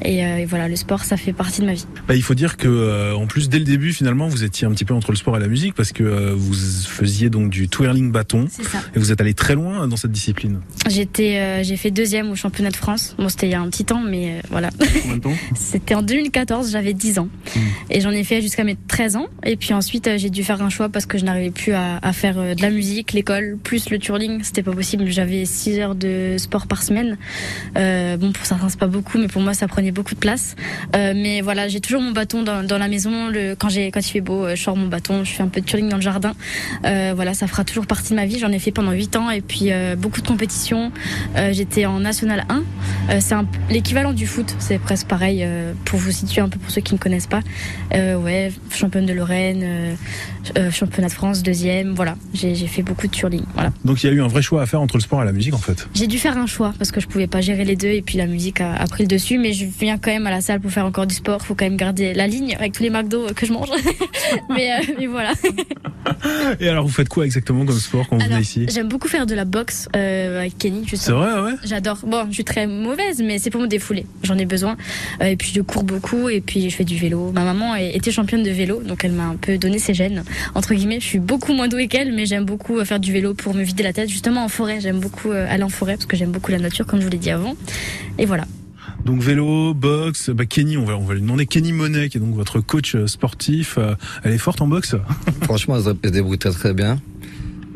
Et, 0.03 0.19
et 0.19 0.45
voilà, 0.45 0.67
le 0.67 0.75
sport, 0.75 1.03
ça 1.03 1.17
fait 1.17 1.33
partie 1.33 1.61
de 1.61 1.65
ma 1.65 1.73
vie. 1.73 1.85
Bah, 2.07 2.15
il 2.15 2.21
faut 2.23 2.35
dire 2.35 2.57
que, 2.57 3.13
en 3.15 3.25
plus, 3.27 3.49
dès 3.49 3.59
le 3.59 3.65
début, 3.65 3.93
finalement, 3.93 4.27
vous 4.27 4.43
étiez 4.43 4.67
un 4.67 4.71
petit 4.71 4.85
peu 4.85 4.93
entre 4.93 5.11
le 5.11 5.17
sport 5.17 5.37
et 5.37 5.39
la 5.39 5.47
musique 5.47 5.73
parce 5.75 5.91
que 5.91 6.03
vous 6.33 6.53
faisiez 6.53 7.29
donc 7.29 7.49
du 7.49 7.67
twirling 7.69 8.11
bâton 8.11 8.47
C'est 8.51 8.63
ça. 8.63 8.79
et 8.95 8.99
vous 8.99 9.11
êtes 9.11 9.21
allé 9.21 9.33
très 9.33 9.55
loin 9.55 9.87
dans 9.87 9.95
cette 9.97 10.11
discipline. 10.11 10.59
J'étais, 10.89 11.63
j'ai 11.63 11.77
fait 11.77 11.91
deuxième 11.91 12.29
au 12.31 12.35
championnat 12.35 12.71
de 12.71 12.75
France. 12.75 13.15
Bon, 13.29 13.31
c'était 13.31 13.47
il 13.47 13.51
y 13.51 13.53
a 13.53 13.61
un 13.61 13.69
petit 13.69 13.85
temps, 13.85 14.01
mais 14.01 14.29
euh, 14.29 14.41
voilà. 14.49 14.69
C'était 15.55 15.93
en 15.93 16.01
2014, 16.01 16.71
j'avais 16.71 16.93
10 16.93 17.19
ans. 17.19 17.27
Et 17.91 18.01
j'en 18.01 18.09
ai 18.09 18.23
fait 18.23 18.41
jusqu'à 18.41 18.63
mes 18.63 18.75
13 18.87 19.17
ans. 19.17 19.27
Et 19.45 19.55
puis 19.55 19.73
ensuite, 19.73 20.07
euh, 20.07 20.17
j'ai 20.17 20.31
dû 20.31 20.43
faire 20.43 20.63
un 20.63 20.69
choix 20.69 20.89
parce 20.89 21.05
que 21.05 21.19
je 21.19 21.25
n'arrivais 21.25 21.51
plus 21.51 21.73
à, 21.73 21.99
à 22.01 22.11
faire 22.11 22.39
euh, 22.39 22.55
de 22.55 22.61
la 22.61 22.71
musique, 22.71 23.13
l'école, 23.13 23.57
plus 23.63 23.91
le 23.91 23.99
twirling. 23.99 24.41
C'était 24.43 24.63
pas 24.63 24.71
possible. 24.71 25.05
J'avais 25.09 25.45
6 25.45 25.79
heures 25.79 25.95
de 25.95 26.37
sport 26.37 26.65
par 26.65 26.81
semaine. 26.81 27.17
Euh, 27.77 28.17
bon, 28.17 28.31
pour 28.31 28.45
certains, 28.45 28.69
c'est 28.69 28.79
pas 28.79 28.87
beaucoup, 28.87 29.19
mais 29.19 29.27
pour 29.27 29.41
moi, 29.41 29.53
ça 29.53 29.67
prenait 29.67 29.91
beaucoup 29.91 30.15
de 30.15 30.19
place. 30.19 30.55
Euh, 30.95 31.13
mais 31.15 31.41
voilà, 31.41 31.67
j'ai 31.67 31.81
toujours 31.81 32.01
mon 32.01 32.11
bâton 32.11 32.41
dans, 32.41 32.65
dans 32.65 32.77
la 32.77 32.87
maison. 32.87 33.27
Le, 33.27 33.53
quand, 33.53 33.69
j'ai, 33.69 33.91
quand 33.91 33.99
il 33.99 34.11
fait 34.11 34.21
beau, 34.21 34.47
je 34.49 34.61
sors 34.61 34.75
mon 34.75 34.87
bâton, 34.87 35.23
je 35.23 35.31
fais 35.31 35.43
un 35.43 35.49
peu 35.49 35.61
de 35.61 35.65
twirling 35.67 35.89
dans 35.89 35.97
le 35.97 36.01
jardin. 36.01 36.33
Voilà, 36.83 37.33
ça 37.33 37.45
fera 37.45 37.63
toujours 37.63 37.85
partie 37.85 38.11
de 38.11 38.15
ma 38.15 38.25
vie. 38.25 38.39
J'en 38.39 38.51
ai 38.51 38.59
fait 38.59 38.71
pendant 38.71 38.91
8 38.91 39.15
ans. 39.17 39.29
Et 39.29 39.41
puis, 39.41 39.69
beaucoup 39.97 40.21
de 40.21 40.27
compétitions. 40.27 40.91
J'étais 41.51 41.85
en 41.85 41.99
National 41.99 42.45
1. 42.49 42.63
Euh, 43.09 43.17
c'est 43.19 43.35
l'équivalent 43.69 44.13
du 44.13 44.27
foot. 44.27 44.55
C'est 44.59 44.79
presque 44.79 45.07
pareil 45.07 45.41
euh, 45.43 45.73
pour 45.85 45.99
vous 45.99 46.11
situer 46.11 46.41
un 46.41 46.49
peu 46.49 46.59
pour 46.59 46.71
ceux 46.71 46.81
qui 46.81 46.93
ne 46.93 46.99
connaissent 46.99 47.27
pas. 47.27 47.41
Euh, 47.93 48.15
ouais, 48.15 48.51
championne 48.71 49.05
de 49.05 49.13
Lorraine, 49.13 49.97
championnat 50.71 51.07
de 51.07 51.13
France, 51.13 51.43
deuxième. 51.43 51.93
Voilà, 51.93 52.15
j'ai 52.33 52.55
fait 52.67 52.81
beaucoup 52.83 53.07
de 53.07 53.11
twirling. 53.11 53.43
Voilà. 53.53 53.71
Donc 53.85 54.03
il 54.03 54.07
y 54.07 54.09
a 54.09 54.13
eu 54.13 54.21
un 54.21 54.27
vrai 54.27 54.41
choix 54.41 54.61
à 54.61 54.65
faire 54.65 54.81
entre 54.81 54.97
le 54.97 55.01
sport 55.01 55.21
et 55.21 55.25
la 55.25 55.31
musique 55.31 55.53
en 55.53 55.59
fait. 55.59 55.87
J'ai 55.93 56.07
dû 56.07 56.17
faire 56.17 56.37
un 56.37 56.45
choix 56.45 56.73
parce 56.77 56.91
que 56.91 56.99
je 56.99 57.07
pouvais 57.07 57.27
pas 57.27 57.41
gérer 57.41 57.65
les 57.65 57.75
deux 57.75 57.89
et 57.89 58.01
puis 58.01 58.17
la 58.17 58.27
musique 58.27 58.61
a, 58.61 58.73
a 58.75 58.87
pris 58.87 59.03
le 59.03 59.07
dessus. 59.07 59.37
Mais 59.37 59.53
je 59.53 59.65
viens 59.65 59.97
quand 59.97 60.11
même 60.11 60.27
à 60.27 60.31
la 60.31 60.41
salle 60.41 60.59
pour 60.59 60.71
faire 60.71 60.85
encore 60.85 61.07
du 61.07 61.15
sport. 61.15 61.41
Faut 61.41 61.55
quand 61.55 61.65
même 61.65 61.77
garder 61.77 62.13
la 62.13 62.27
ligne 62.27 62.55
avec 62.55 62.73
tous 62.73 62.83
les 62.83 62.89
McDo 62.89 63.27
que 63.35 63.45
je 63.45 63.53
mange. 63.53 63.69
mais, 64.49 64.71
mais 64.97 65.07
voilà. 65.07 65.33
Et 66.59 66.67
alors 66.67 66.85
vous 66.85 66.93
faites 66.93 67.09
quoi 67.09 67.25
exactement 67.25 67.65
comme 67.65 67.77
sport 67.77 68.07
quand 68.07 68.17
vous 68.17 68.21
Alors, 68.21 68.33
venez 68.33 68.41
ici? 68.41 68.65
J'aime 68.69 68.87
beaucoup 68.87 69.07
faire 69.07 69.25
de 69.25 69.35
la 69.35 69.45
boxe 69.45 69.87
euh, 69.95 70.39
avec 70.39 70.57
Kenny. 70.57 70.85
C'est 70.93 71.11
vrai, 71.11 71.39
ouais 71.41 71.53
J'adore. 71.63 71.99
Bon, 72.03 72.25
je 72.29 72.33
suis 72.33 72.43
très 72.43 72.67
mauvaise, 72.67 72.98
mais 73.23 73.39
c'est 73.39 73.49
pour 73.49 73.61
me 73.61 73.67
défouler. 73.67 74.05
J'en 74.23 74.37
ai 74.37 74.45
besoin. 74.45 74.77
Euh, 75.21 75.25
et 75.25 75.35
puis 75.35 75.51
je 75.53 75.61
cours 75.61 75.83
beaucoup 75.83 76.29
et 76.29 76.41
puis 76.41 76.69
je 76.69 76.75
fais 76.75 76.83
du 76.83 76.97
vélo. 76.97 77.31
Ma 77.31 77.43
maman 77.43 77.75
était 77.75 78.11
championne 78.11 78.43
de 78.43 78.49
vélo, 78.51 78.81
donc 78.83 79.03
elle 79.03 79.11
m'a 79.13 79.25
un 79.25 79.35
peu 79.35 79.57
donné 79.57 79.79
ses 79.79 79.93
gènes. 79.93 80.23
Entre 80.55 80.73
guillemets, 80.73 80.99
je 80.99 81.05
suis 81.05 81.19
beaucoup 81.19 81.53
moins 81.53 81.67
douée 81.67 81.87
qu'elle, 81.87 82.13
mais 82.13 82.25
j'aime 82.25 82.45
beaucoup 82.45 82.77
euh, 82.79 82.85
faire 82.85 82.99
du 82.99 83.11
vélo 83.11 83.33
pour 83.33 83.53
me 83.53 83.63
vider 83.63 83.83
la 83.83 83.93
tête. 83.93 84.09
Justement 84.09 84.43
en 84.43 84.49
forêt, 84.49 84.79
j'aime 84.81 84.99
beaucoup 84.99 85.31
euh, 85.31 85.45
aller 85.49 85.63
en 85.63 85.69
forêt 85.69 85.93
parce 85.93 86.05
que 86.05 86.17
j'aime 86.17 86.31
beaucoup 86.31 86.51
la 86.51 86.59
nature, 86.59 86.85
comme 86.85 86.99
je 86.99 87.05
vous 87.05 87.11
l'ai 87.11 87.17
dit 87.17 87.31
avant. 87.31 87.55
Et 88.17 88.25
voilà. 88.25 88.45
Donc 89.05 89.21
vélo, 89.21 89.73
boxe, 89.73 90.29
bah 90.29 90.45
Kenny, 90.45 90.75
on 90.75 90.83
va, 90.83 90.97
on 90.97 91.05
va 91.05 91.13
lui 91.13 91.21
demander 91.21 91.45
Kenny 91.45 91.71
Monet, 91.71 92.09
qui 92.09 92.17
est 92.17 92.19
donc 92.21 92.35
votre 92.35 92.59
coach 92.59 92.97
sportif. 93.05 93.79
Elle 94.23 94.33
est 94.33 94.37
forte 94.37 94.61
en 94.61 94.67
boxe? 94.67 94.95
Franchement, 95.43 95.77
elle 95.77 95.83
se- 95.83 96.09
débrouille 96.09 96.37
très 96.37 96.51
très 96.51 96.73
bien. 96.73 96.99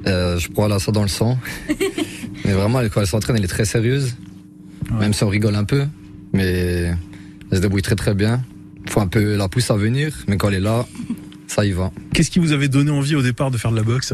Euh, 0.05 0.37
je 0.37 0.49
crois 0.49 0.65
elle 0.65 0.73
a 0.73 0.79
ça 0.79 0.91
dans 0.91 1.01
le 1.01 1.07
sang. 1.07 1.37
mais 2.45 2.51
vraiment, 2.51 2.81
elle- 2.81 2.89
quand 2.89 2.99
elle 2.99 3.07
s'entraîne, 3.07 3.37
elle 3.37 3.43
est 3.45 3.47
très 3.47 3.63
sérieuse. 3.65 4.15
Même 4.91 5.13
si 5.13 5.23
on 5.23 5.29
rigole 5.29 5.55
un 5.55 5.63
peu. 5.65 5.85
Mais 6.33 6.91
elle 7.51 7.57
se 7.57 7.61
débrouille 7.61 7.81
très 7.81 7.95
très 7.95 8.13
bien. 8.13 8.41
Faut 8.89 8.99
un 8.99 9.07
peu 9.07 9.35
la 9.35 9.47
pousse 9.47 9.71
à 9.71 9.75
venir, 9.77 10.13
mais 10.27 10.37
quand 10.37 10.49
elle 10.49 10.55
est 10.55 10.59
là, 10.59 10.85
ça 11.47 11.63
y 11.65 11.71
va. 11.71 11.91
Qu'est-ce 12.13 12.29
qui 12.31 12.39
vous 12.39 12.51
avait 12.51 12.67
donné 12.67 12.91
envie 12.91 13.15
au 13.15 13.21
départ 13.21 13.49
de 13.51 13.57
faire 13.57 13.71
de 13.71 13.77
la 13.77 13.83
boxe? 13.83 14.13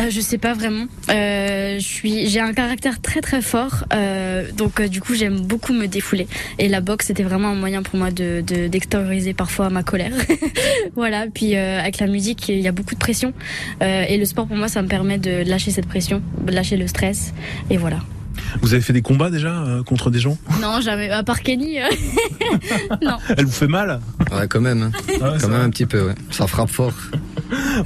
Euh, 0.00 0.08
je 0.08 0.20
sais 0.22 0.38
pas 0.38 0.54
vraiment. 0.54 0.86
Euh, 1.10 1.74
je 1.78 1.84
suis, 1.84 2.26
j'ai 2.26 2.40
un 2.40 2.54
caractère 2.54 3.02
très 3.02 3.20
très 3.20 3.42
fort, 3.42 3.84
euh, 3.92 4.50
donc 4.56 4.80
euh, 4.80 4.88
du 4.88 5.02
coup 5.02 5.14
j'aime 5.14 5.40
beaucoup 5.42 5.74
me 5.74 5.86
défouler. 5.86 6.26
Et 6.58 6.68
la 6.70 6.80
boxe 6.80 7.08
c'était 7.08 7.22
vraiment 7.22 7.48
un 7.48 7.54
moyen 7.54 7.82
pour 7.82 7.98
moi 7.98 8.10
de, 8.10 8.42
de- 8.44 8.68
d'extérioriser 8.68 9.34
parfois 9.34 9.68
ma 9.68 9.82
colère. 9.82 10.12
voilà. 10.96 11.26
Puis 11.32 11.56
euh, 11.56 11.78
avec 11.78 11.98
la 11.98 12.06
musique 12.06 12.48
il 12.48 12.60
y 12.60 12.68
a 12.68 12.72
beaucoup 12.72 12.94
de 12.94 13.00
pression 13.00 13.34
Euh, 13.82 14.04
et 14.08 14.16
le 14.16 14.24
sport 14.24 14.46
pour 14.46 14.56
moi 14.56 14.68
ça 14.68 14.80
me 14.80 14.88
permet 14.88 15.18
de 15.18 15.44
lâcher 15.46 15.70
cette 15.70 15.86
pression, 15.86 16.22
de 16.46 16.52
lâcher 16.52 16.78
le 16.78 16.86
stress 16.86 17.34
et 17.68 17.76
voilà. 17.76 17.98
Vous 18.60 18.74
avez 18.74 18.82
fait 18.82 18.92
des 18.92 19.02
combats 19.02 19.30
déjà 19.30 19.62
euh, 19.62 19.82
contre 19.82 20.10
des 20.10 20.18
gens 20.18 20.36
Non 20.60 20.80
jamais. 20.80 21.08
À 21.10 21.22
part 21.22 21.40
Kenny. 21.42 21.80
euh, 21.80 21.86
non. 23.02 23.16
Elle 23.36 23.46
vous 23.46 23.52
fait 23.52 23.66
mal 23.68 24.00
Ouais, 24.32 24.46
quand 24.48 24.60
même. 24.60 24.82
hein. 24.82 24.90
Ah 25.20 25.34
quand 25.40 25.48
même 25.48 25.60
un 25.62 25.70
petit 25.70 25.86
peu, 25.86 26.06
ouais. 26.06 26.14
Ça 26.30 26.46
frappe 26.46 26.70
fort. 26.70 26.92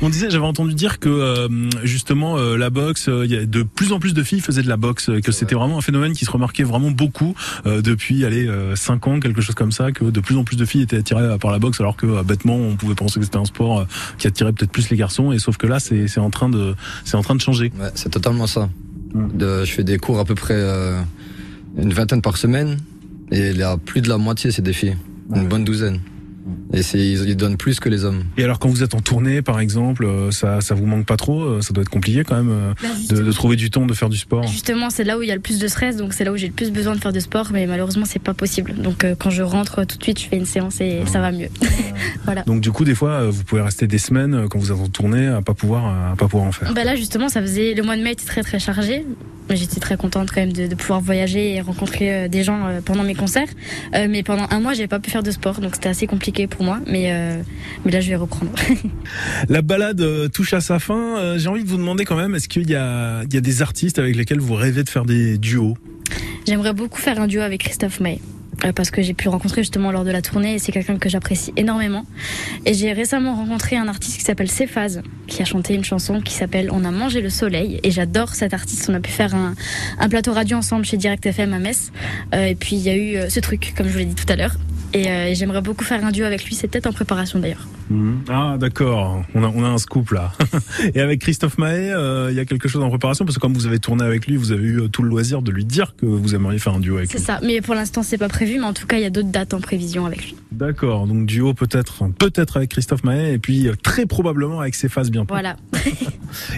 On 0.01 0.09
disait, 0.09 0.31
j'avais 0.31 0.45
entendu 0.45 0.75
dire 0.75 0.99
que 0.99 1.09
euh, 1.09 1.49
justement 1.83 2.39
euh, 2.39 2.57
la 2.57 2.71
boxe, 2.71 3.09
euh, 3.09 3.25
il 3.25 3.33
y 3.33 3.37
a 3.37 3.45
de 3.45 3.62
plus 3.62 3.93
en 3.93 3.99
plus 3.99 4.14
de 4.14 4.23
filles 4.23 4.41
faisaient 4.41 4.62
de 4.62 4.69
la 4.69 4.77
boxe, 4.77 5.11
que 5.25 5.33
c'était 5.33 5.55
vraiment 5.55 5.79
un 5.79 5.81
phénomène 5.81 6.12
qui 6.12 6.25
se 6.25 6.31
remarquait 6.31 6.62
vraiment 6.62 6.91
beaucoup 6.91 7.35
euh, 7.67 7.83
depuis 7.83 8.25
allez 8.25 8.47
euh, 8.47 8.77
5 8.77 9.07
ans, 9.09 9.21
quelque 9.21 9.41
chose 9.41 9.55
comme 9.55 9.73
ça, 9.73 9.93
que 9.93 10.05
de 10.05 10.21
plus 10.21 10.37
en 10.37 10.45
plus 10.45 10.57
de 10.57 10.64
filles 10.64 10.83
étaient 10.83 10.99
attirées 10.99 11.37
par 11.39 11.51
la 11.51 11.59
boxe, 11.59 11.81
alors 11.81 11.97
que 11.97 12.07
euh, 12.07 12.23
bêtement 12.23 12.55
on 12.57 12.77
pouvait 12.77 12.95
penser 12.95 13.19
que 13.19 13.25
c'était 13.27 13.39
un 13.39 13.45
sport 13.45 13.81
euh, 13.81 13.85
qui 14.19 14.27
attirait 14.27 14.53
peut-être 14.53 14.71
plus 14.71 14.89
les 14.91 14.97
garçons, 14.97 15.33
et 15.33 15.39
sauf 15.39 15.57
que 15.57 15.67
là 15.67 15.81
c'est 15.81 16.07
c'est 16.09 16.21
en 16.21 16.31
train 16.31 16.49
de 16.49 16.75
c'est 17.05 17.17
en 17.17 17.23
train 17.23 17.35
de 17.35 17.41
changer. 17.41 17.73
Ouais, 17.81 17.91
c'est 17.95 18.11
totalement 18.11 18.47
ça. 18.47 18.69
De- 19.15 19.65
je 19.65 19.73
fais 19.73 19.85
des 19.85 19.99
cours 19.99 20.19
à 20.19 20.25
peu 20.25 20.35
près 20.35 20.55
euh, 20.57 21.01
une 21.79 21.93
vingtaine 21.93 22.23
par 22.23 22.37
semaine. 22.37 22.79
Et 23.33 23.51
il 23.51 23.57
y 23.57 23.63
a 23.63 23.77
plus 23.77 24.01
de 24.03 24.09
la 24.09 24.19
moitié 24.19 24.51
c'est 24.53 24.63
des 24.63 24.73
filles, 24.73 24.97
une 25.35 25.49
bonne 25.49 25.65
douzaine. 25.65 26.01
Et 26.72 26.80
ils, 26.94 27.28
ils 27.28 27.36
donnent 27.36 27.57
plus 27.57 27.80
que 27.80 27.88
les 27.88 28.05
hommes. 28.05 28.24
Et 28.36 28.44
alors 28.44 28.59
quand 28.59 28.68
vous 28.68 28.82
êtes 28.82 28.94
en 28.94 29.01
tournée 29.01 29.42
par 29.42 29.61
exemple, 29.61 30.05
euh, 30.05 30.30
ça 30.30 30.61
ça 30.61 30.74
vous 30.74 30.86
manque 30.86 31.07
pas 31.07 31.16
trop, 31.16 31.42
euh, 31.42 31.61
ça 31.62 31.72
doit 31.72 31.82
être 31.82 31.88
compliqué 31.90 32.22
quand 32.24 32.36
même 32.36 32.51
euh, 32.51 32.72
Bah, 32.82 32.88
de, 33.09 33.22
de 33.22 33.32
trouver 33.32 33.57
du 33.57 33.70
temps 33.70 33.86
de 33.86 33.94
faire 33.94 34.09
du 34.09 34.16
sport. 34.16 34.47
Justement, 34.47 34.90
c'est 34.90 35.05
là 35.05 35.18
où 35.18 35.22
il 35.22 35.28
y 35.28 35.30
a 35.30 35.34
le 35.34 35.40
plus 35.40 35.59
de 35.59 35.68
stress, 35.68 35.97
donc 35.97 36.12
c'est 36.12 36.24
là 36.24 36.32
où 36.32 36.36
j'ai 36.36 36.49
le 36.49 36.53
plus 36.53 36.70
besoin 36.70 36.94
de 36.94 37.01
faire 37.01 37.12
de 37.12 37.20
sport, 37.20 37.49
mais 37.53 37.66
malheureusement, 37.66 38.05
c'est 38.05 38.18
pas 38.22 38.34
possible. 38.34 38.74
Donc, 38.74 39.05
euh, 39.05 39.14
quand 39.18 39.30
je 39.30 39.42
rentre 39.42 39.84
tout 39.84 39.97
de 39.99 40.03
suite, 40.03 40.20
je 40.20 40.26
fais 40.28 40.36
une 40.36 40.47
séance 40.47 40.80
et 40.80 41.03
ça 41.07 41.20
va 41.20 41.32
mieux. 41.32 41.49
voilà. 42.24 42.42
Donc 42.42 42.61
du 42.61 42.70
coup 42.70 42.84
des 42.84 42.94
fois 42.94 43.28
vous 43.30 43.44
pouvez 43.44 43.62
rester 43.62 43.86
des 43.86 43.99
semaines 43.99 44.49
quand 44.49 44.59
vous 44.59 44.72
êtes 44.72 44.78
en 44.78 44.88
tournée 44.88 45.26
à 45.26 45.42
pas 45.42 45.55
pouvoir 45.55 45.86
à 46.12 46.16
pas 46.16 46.28
pouvoir 46.28 46.49
en 46.49 46.53
faire. 46.53 46.72
Bah 46.74 46.84
là, 46.84 46.97
justement, 46.97 47.28
ça 47.28 47.40
faisait 47.40 47.74
le 47.74 47.82
mois 47.82 47.97
de 47.97 48.03
mai 48.03 48.12
était 48.12 48.24
très 48.26 48.42
très 48.42 48.59
chargé. 48.59 49.05
J'étais 49.51 49.80
très 49.80 49.97
contente 49.97 50.30
quand 50.30 50.40
même 50.40 50.53
de, 50.53 50.66
de 50.66 50.74
pouvoir 50.74 51.01
voyager 51.01 51.55
et 51.55 51.61
rencontrer 51.61 52.12
euh, 52.12 52.28
des 52.28 52.42
gens 52.42 52.66
euh, 52.66 52.80
pendant 52.84 53.05
mes 53.05 53.14
concerts. 53.14 53.49
Euh, 53.94 54.07
mais 54.09 54.22
pendant 54.22 54.47
un 54.51 54.61
mois, 54.61 54.74
j'avais 54.74 54.88
pas 54.88 54.99
pu 54.99 55.11
faire 55.11 55.22
de 55.22 55.30
sport, 55.30 55.61
donc 55.61 55.74
c'était 55.74 55.88
assez 55.88 56.07
compliqué 56.07 56.47
pour 56.47 56.64
moi. 56.64 56.80
Mais 56.86 57.07
mais 57.84 57.92
là, 57.92 58.01
je 58.01 58.09
vais 58.09 58.16
reprendre. 58.16 58.53
La 59.49 59.62
balade 59.62 60.30
touche 60.32 60.53
à 60.55 60.61
sa 60.61 60.78
fin. 60.78 61.36
J'ai 61.36 61.49
envie 61.49 61.62
de 61.62 61.68
vous 61.68 61.76
demander 61.76 62.05
quand 62.05 62.16
même, 62.16 62.34
est-ce 62.34 62.49
qu'il 62.49 62.68
y 62.68 62.74
a, 62.74 63.22
il 63.24 63.34
y 63.34 63.36
a 63.36 63.40
des 63.40 63.62
artistes 63.62 63.99
avec 63.99 64.16
lesquels 64.16 64.40
vous 64.40 64.55
rêvez 64.55 64.82
de 64.82 64.88
faire 64.88 65.05
des 65.05 65.38
duos? 65.38 65.76
J'aimerais 66.47 66.72
beaucoup 66.72 67.01
faire 67.01 67.20
un 67.20 67.26
duo 67.26 67.40
avec 67.40 67.62
Christophe 67.62 68.01
May. 68.01 68.20
Euh, 68.65 68.73
Parce 68.73 68.91
que 68.91 69.03
j'ai 69.03 69.15
pu 69.15 69.29
rencontrer 69.29 69.63
justement 69.63 69.91
lors 69.91 70.05
de 70.05 70.11
la 70.11 70.23
tournée 70.23 70.55
et 70.55 70.59
c'est 70.59 70.73
quelqu'un 70.73 70.99
que 70.99 71.09
j'apprécie 71.09 71.53
énormément. 71.57 72.05
Et 72.65 72.75
j'ai 72.75 72.93
récemment 72.93 73.35
rencontré 73.35 73.77
un 73.77 73.89
artiste 73.89 74.19
qui 74.19 74.25
s'appelle 74.25 74.51
Cephase, 74.51 75.03
qui 75.27 75.43
a 75.43 75.45
chanté 75.45 75.75
une 75.75 75.85
chanson 75.85 76.21
qui 76.21 76.35
s'appelle 76.35 76.71
On 76.73 76.85
a 76.85 76.91
mangé 76.91 77.21
le 77.21 77.31
soleil. 77.31 77.81
Et 77.83 77.91
j'adore 77.91 78.35
cet 78.35 78.55
artiste. 78.55 78.89
On 78.89 78.95
a 78.95 79.01
pu 79.01 79.11
faire 79.11 79.35
un, 79.35 79.55
un 79.99 80.09
plateau 80.09 80.33
radio 80.33 80.57
ensemble 80.59 80.85
chez 80.85 80.97
Direct 80.97 81.25
FM 81.27 81.53
à 81.53 81.59
Metz. 81.59 81.93
Euh, 82.35 82.47
et 82.47 82.55
puis 82.55 82.77
il 82.77 82.83
y 82.83 82.91
a 82.91 82.97
eu 82.97 83.17
euh, 83.17 83.29
ce 83.29 83.41
truc, 83.41 83.75
comme 83.77 83.87
je 83.87 83.93
vous 83.93 83.99
l'ai 83.99 84.05
dit 84.05 84.15
tout 84.15 84.31
à 84.33 84.37
l'heure. 84.37 84.57
Et, 84.93 85.11
euh, 85.11 85.29
et 85.29 85.35
j'aimerais 85.35 85.63
beaucoup 85.63 85.85
faire 85.85 86.05
un 86.05 86.11
duo 86.11 86.25
avec 86.25 86.45
lui. 86.45 86.55
C'est 86.55 86.69
peut-être 86.69 86.87
en 86.87 86.93
préparation 86.93 87.39
d'ailleurs. 87.39 87.67
Mhm. 87.91 88.20
Ah 88.28 88.57
d'accord, 88.59 89.24
on 89.34 89.45
a, 89.45 89.49
on 89.49 89.64
a 89.64 89.68
un 89.68 89.78
scoop 89.78 90.11
là. 90.11 90.32
Et 90.95 91.01
avec 91.01 91.20
Christophe 91.20 91.59
Mahé, 91.59 91.93
euh, 91.93 92.28
il 92.30 92.37
y 92.37 92.41
a 92.41 92.45
quelque 92.45 92.68
chose 92.68 92.82
en 92.82 92.89
préparation? 92.89 93.24
Parce 93.24 93.37
que 93.37 93.41
comme 93.41 93.55
vous 93.55 93.66
avez 93.66 93.78
tourné 93.78 94.05
avec 94.05 94.26
lui, 94.26 94.37
vous 94.37 94.53
avez 94.53 94.64
eu 94.64 94.80
euh, 94.82 94.89
tout 94.89 95.03
le 95.03 95.09
loisir 95.09 95.43
de 95.43 95.51
lui 95.53 95.64
dire 95.64 95.95
que 95.97 96.07
vous 96.07 96.34
aimeriez 96.34 96.59
faire 96.59 96.74
un 96.74 96.80
duo 96.80 96.97
avec 96.99 97.11
C'est 97.11 97.18
lui. 97.18 97.24
ça. 97.24 97.39
Mais 97.43 97.61
pour 97.61 97.74
l'instant, 97.74 98.03
c'est 98.03 98.18
pas 98.18 98.28
prévu, 98.28 98.59
mais 98.59 98.66
en 98.66 98.72
tout 98.72 98.87
cas, 98.87 98.97
il 98.97 99.03
y 99.03 99.07
a 99.07 99.11
d'autres 99.11 99.30
dates 99.30 99.55
en 99.55 99.61
prévision 99.61 100.07
avec 100.07 100.22
lui. 100.24 100.37
D'accord, 100.53 101.07
donc 101.07 101.26
duo 101.26 101.55
peut-être, 101.55 102.05
peut-être 102.18 102.57
avec 102.57 102.70
Christophe 102.70 103.05
Mahé 103.05 103.32
et 103.34 103.39
puis 103.39 103.68
euh, 103.68 103.74
très 103.82 104.07
probablement 104.07 104.61
avec 104.61 104.74
ses 104.74 104.89
faces 104.89 105.11
bientôt. 105.11 105.34
Voilà. 105.34 105.57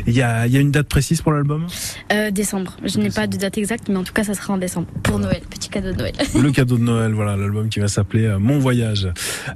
Il 0.07 0.15
y 0.15 0.23
a, 0.23 0.47
il 0.47 0.53
y 0.53 0.57
a 0.57 0.61
une 0.61 0.73
date 0.73 0.89
précise 0.89 1.21
pour 1.21 1.31
l'album? 1.33 1.67
Euh, 2.13 2.31
décembre. 2.31 2.77
Je 2.85 2.99
n'ai 2.99 3.11
pas 3.11 3.27
de 3.27 3.37
date 3.37 3.59
exacte, 3.59 3.89
mais 3.89 3.97
en 3.97 4.03
tout 4.03 4.13
cas, 4.15 4.25
ça 4.25 4.35
sera 4.35 4.55
en 4.55 4.59
décembre. 4.59 4.89
Pour 5.05 5.19
Noël. 5.21 5.43
Petit 5.51 5.69
cadeau 5.69 5.93
de 5.93 5.99
Noël. 5.99 6.15
Le 6.41 6.51
cadeau 6.51 6.79
de 6.79 6.83
Noël, 6.83 7.13
voilà 7.13 7.37
l'album 7.37 7.69
qui 7.69 7.79
va 7.79 7.87
s'appeler 7.87 8.35
Mon 8.41 8.59
Voyage. 8.59 9.09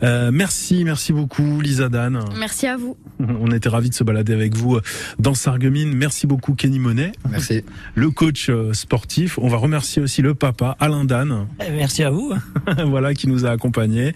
Euh, 0.02 0.30
merci, 0.32 0.84
merci 0.84 1.12
beaucoup 1.12 1.60
Lisa 1.62 1.88
Dan. 1.88 2.24
Merci 2.38 2.66
à 2.66 2.76
vous. 2.76 2.96
On 3.20 3.50
était 3.52 3.68
ravis 3.68 3.88
de 3.88 3.94
se 3.94 4.04
balader 4.04 4.32
avec 4.32 4.56
vous 4.56 4.76
euh, 4.76 4.82
dans 5.18 5.34
Sarreguemines. 5.34 5.94
Merci 5.94 6.26
beaucoup 6.26 6.54
Kenny 6.54 6.78
Monet. 6.78 7.12
Merci. 7.30 7.62
Le 7.94 8.10
coach 8.10 8.48
euh, 8.48 8.72
sportif. 8.72 9.38
On 9.38 9.48
va 9.48 9.56
remercier 9.56 10.02
aussi 10.02 10.22
le 10.22 10.34
papa 10.34 10.76
Alain 10.80 11.04
Dan. 11.04 11.46
Merci 11.58 12.02
à 12.02 12.10
vous. 12.10 12.34
voilà 12.86 13.14
qui 13.14 13.28
nous 13.28 13.46
a 13.46 13.50
accompagnés. 13.50 14.14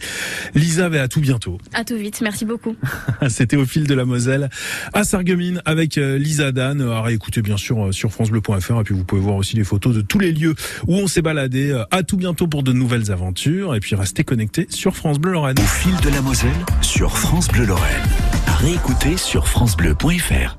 Lisa, 0.55 0.87
à 0.87 1.09
tout 1.09 1.21
bientôt. 1.21 1.59
À 1.73 1.85
tout 1.85 1.97
vite. 1.97 2.21
Merci 2.21 2.45
beaucoup. 2.45 2.75
C'était 3.29 3.57
au 3.57 3.65
fil 3.65 3.87
de 3.87 3.95
la 3.95 4.05
Moselle 4.05 4.51
à 4.93 5.05
Sarreguemines 5.05 5.63
avec 5.65 5.99
euh, 5.99 6.19
Lisa 6.19 6.53
Dan. 6.53 6.81
À 6.83 7.03
réécouter 7.03 7.43
bien 7.43 7.57
sûr 7.57 7.95
sur 7.95 8.13
francebleu.fr 8.13 8.81
et 8.81 8.85
puis 8.85 8.95
vous 8.95 9.05
pouvez 9.05 9.21
voir 9.23 9.37
aussi 9.37 9.57
les 9.57 9.65
photos 9.65 9.95
de 9.95 10.01
tous 10.01 10.19
les 10.19 10.33
lieux 10.33 10.55
où 10.89 10.95
on 10.95 11.07
s'est 11.07 11.23
baladé. 11.23 11.81
À 11.91 12.03
tout 12.03 12.17
bientôt 12.17 12.49
pour 12.49 12.63
de 12.63 12.73
nouvelles 12.73 13.13
aventures 13.13 13.75
et 13.75 13.81
puis 13.81 13.95
restez 13.95 14.25
connectés 14.25 14.67
sur 14.71 14.97
France 14.97 15.19
Bleu 15.19 15.33
Lorraine. 15.33 15.59
Au 15.59 15.63
fil 15.63 15.95
de 16.03 16.11
la 16.11 16.23
Moselle 16.23 16.51
sur 16.83 17.17
France 17.17 17.36
Bleu 17.45 17.67
Lorraine. 17.67 18.03
À 18.47 18.55
réécouter 18.55 19.19
sur 19.19 19.47
francebleu.fr. 19.47 20.57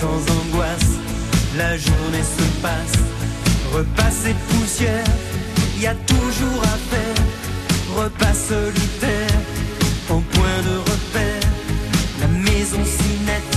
sans 0.00 0.20
angoisse, 0.40 0.92
la 1.56 1.76
journée 1.78 2.26
se 2.36 2.46
passe. 2.60 2.98
Repas 3.72 4.16
et 4.28 4.36
poussière, 4.48 5.04
y 5.80 5.86
a 5.86 5.94
toujours 5.94 6.62
à 6.62 6.76
faire. 6.90 7.20
Repas 7.96 8.34
solitaire, 8.34 9.38
en 10.10 10.20
point 10.20 10.58
de 10.68 10.76
repère. 10.90 11.48
La 12.20 12.28
maison 12.28 12.82
si 12.84 13.10
nette, 13.24 13.56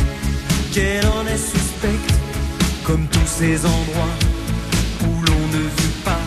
qu'elle 0.74 1.06
en 1.08 1.26
est 1.28 1.44
suspecte. 1.56 2.14
Comme 2.86 3.06
tous 3.08 3.32
ces 3.40 3.58
endroits 3.66 4.18
où 5.04 5.12
l'on 5.28 5.44
ne 5.58 5.64
vit 5.80 5.98
pas. 6.06 6.26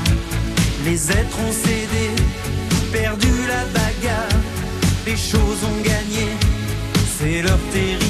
Les 0.84 1.10
êtres 1.10 1.38
ont 1.48 1.52
cédé, 1.52 2.06
perdu 2.92 3.32
la 3.48 3.64
bagarre. 3.76 4.40
Les 5.06 5.16
choses 5.16 5.62
ont 5.70 5.80
gagné, 5.82 6.26
c'est 7.18 7.42
leur 7.42 7.58
territoire. 7.72 8.01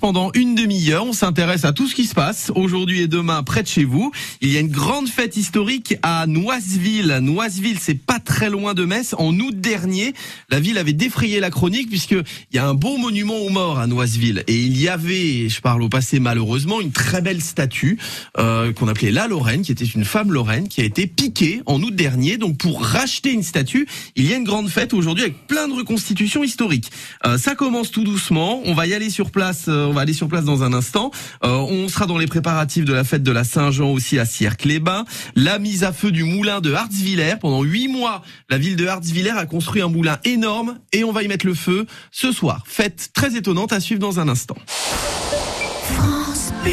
Pendant 0.00 0.30
une 0.34 0.54
demi-heure. 0.54 1.06
On 1.06 1.14
s'intéresse 1.14 1.64
à 1.64 1.72
tout 1.72 1.88
ce 1.88 1.94
qui 1.94 2.04
se 2.04 2.14
passe 2.14 2.52
aujourd'hui 2.54 3.00
et 3.00 3.08
demain 3.08 3.42
près 3.42 3.62
de 3.62 3.68
chez 3.68 3.84
vous. 3.84 4.12
Il 4.42 4.50
y 4.50 4.58
a 4.58 4.60
une 4.60 4.68
grande 4.68 5.08
fête 5.08 5.34
historique 5.36 5.96
à 6.02 6.26
Noiseville. 6.26 7.20
Noiseville, 7.22 7.78
c'est 7.80 7.94
pas 7.94 8.18
très 8.18 8.50
loin 8.50 8.74
de 8.74 8.84
Metz. 8.84 9.14
En 9.16 9.34
août 9.38 9.58
dernier, 9.58 10.12
la 10.50 10.60
ville 10.60 10.76
avait 10.76 10.92
défrayé 10.92 11.40
la 11.40 11.48
chronique 11.48 11.88
puisque 11.88 12.12
il 12.12 12.56
y 12.56 12.58
a 12.58 12.66
un 12.66 12.74
beau 12.74 12.98
monument 12.98 13.38
aux 13.38 13.48
morts 13.48 13.78
à 13.78 13.86
Noiseville 13.86 14.44
et 14.46 14.60
il 14.60 14.78
y 14.78 14.88
avait, 14.88 15.48
je 15.48 15.60
parle 15.62 15.82
au 15.82 15.88
passé 15.88 16.20
malheureusement, 16.20 16.82
une 16.82 16.92
très 16.92 17.22
belle 17.22 17.40
statue 17.40 17.98
euh, 18.38 18.74
qu'on 18.74 18.88
appelait 18.88 19.10
la 19.10 19.26
Lorraine, 19.26 19.62
qui 19.62 19.72
était 19.72 19.86
une 19.86 20.04
femme 20.04 20.32
lorraine 20.32 20.68
qui 20.68 20.82
a 20.82 20.84
été 20.84 21.06
piquée 21.06 21.62
en 21.64 21.80
août 21.82 21.94
dernier. 21.94 22.36
Donc 22.36 22.58
pour 22.58 22.84
racheter 22.84 23.32
une 23.32 23.42
statue, 23.42 23.88
il 24.16 24.28
y 24.28 24.34
a 24.34 24.36
une 24.36 24.44
grande 24.44 24.68
fête 24.68 24.92
aujourd'hui 24.92 25.24
avec 25.24 25.46
plein 25.46 25.66
de 25.66 25.72
reconstitutions 25.72 26.44
historiques. 26.44 26.90
Euh, 27.24 27.38
ça 27.38 27.54
commence 27.54 27.90
tout 27.90 28.04
doucement. 28.04 28.60
On 28.66 28.74
va 28.74 28.86
y 28.86 28.92
aller 28.92 29.08
sur 29.08 29.30
place. 29.30 29.61
Euh, 29.68 29.86
on 29.86 29.92
va 29.92 30.02
aller 30.02 30.12
sur 30.12 30.28
place 30.28 30.44
dans 30.44 30.62
un 30.62 30.72
instant. 30.72 31.10
Euh, 31.44 31.48
on 31.48 31.88
sera 31.88 32.06
dans 32.06 32.18
les 32.18 32.26
préparatifs 32.26 32.84
de 32.84 32.92
la 32.92 33.04
fête 33.04 33.22
de 33.22 33.32
la 33.32 33.44
Saint-Jean 33.44 33.90
aussi 33.90 34.18
à 34.18 34.24
Sierre-les-Bains. 34.24 35.04
La 35.36 35.58
mise 35.58 35.84
à 35.84 35.92
feu 35.92 36.10
du 36.10 36.24
moulin 36.24 36.60
de 36.60 36.72
Hartzwiller. 36.72 37.36
Pendant 37.40 37.62
huit 37.62 37.88
mois, 37.88 38.22
la 38.50 38.58
ville 38.58 38.76
de 38.76 38.86
Hartzwiller 38.86 39.30
a 39.30 39.46
construit 39.46 39.82
un 39.82 39.88
moulin 39.88 40.18
énorme 40.24 40.78
et 40.92 41.04
on 41.04 41.12
va 41.12 41.22
y 41.22 41.28
mettre 41.28 41.46
le 41.46 41.54
feu 41.54 41.86
ce 42.10 42.32
soir. 42.32 42.62
Fête 42.66 43.10
très 43.14 43.36
étonnante 43.36 43.72
à 43.72 43.80
suivre 43.80 44.00
dans 44.00 44.20
un 44.20 44.28
instant. 44.28 44.56
France 45.94 46.52
Bleu. 46.62 46.72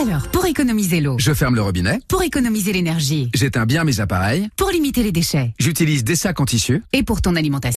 Alors, 0.00 0.28
pour 0.28 0.46
économiser 0.46 1.02
l'eau, 1.02 1.16
Je 1.18 1.34
ferme 1.34 1.54
le 1.54 1.60
robinet, 1.60 1.98
pour 2.08 2.22
économiser 2.22 2.72
l'énergie, 2.72 3.28
j'éteins 3.34 3.66
bien 3.66 3.84
mes 3.84 4.00
appareils, 4.00 4.48
pour 4.56 4.70
limiter 4.70 5.02
les 5.02 5.12
déchets 5.12 5.52
j'utilise 5.58 6.04
des 6.04 6.16
sacs 6.16 6.40
en 6.40 6.46
tissu. 6.46 6.82
et 6.94 7.02
pour 7.02 7.20
ton 7.20 7.36
alimentation. 7.36 7.60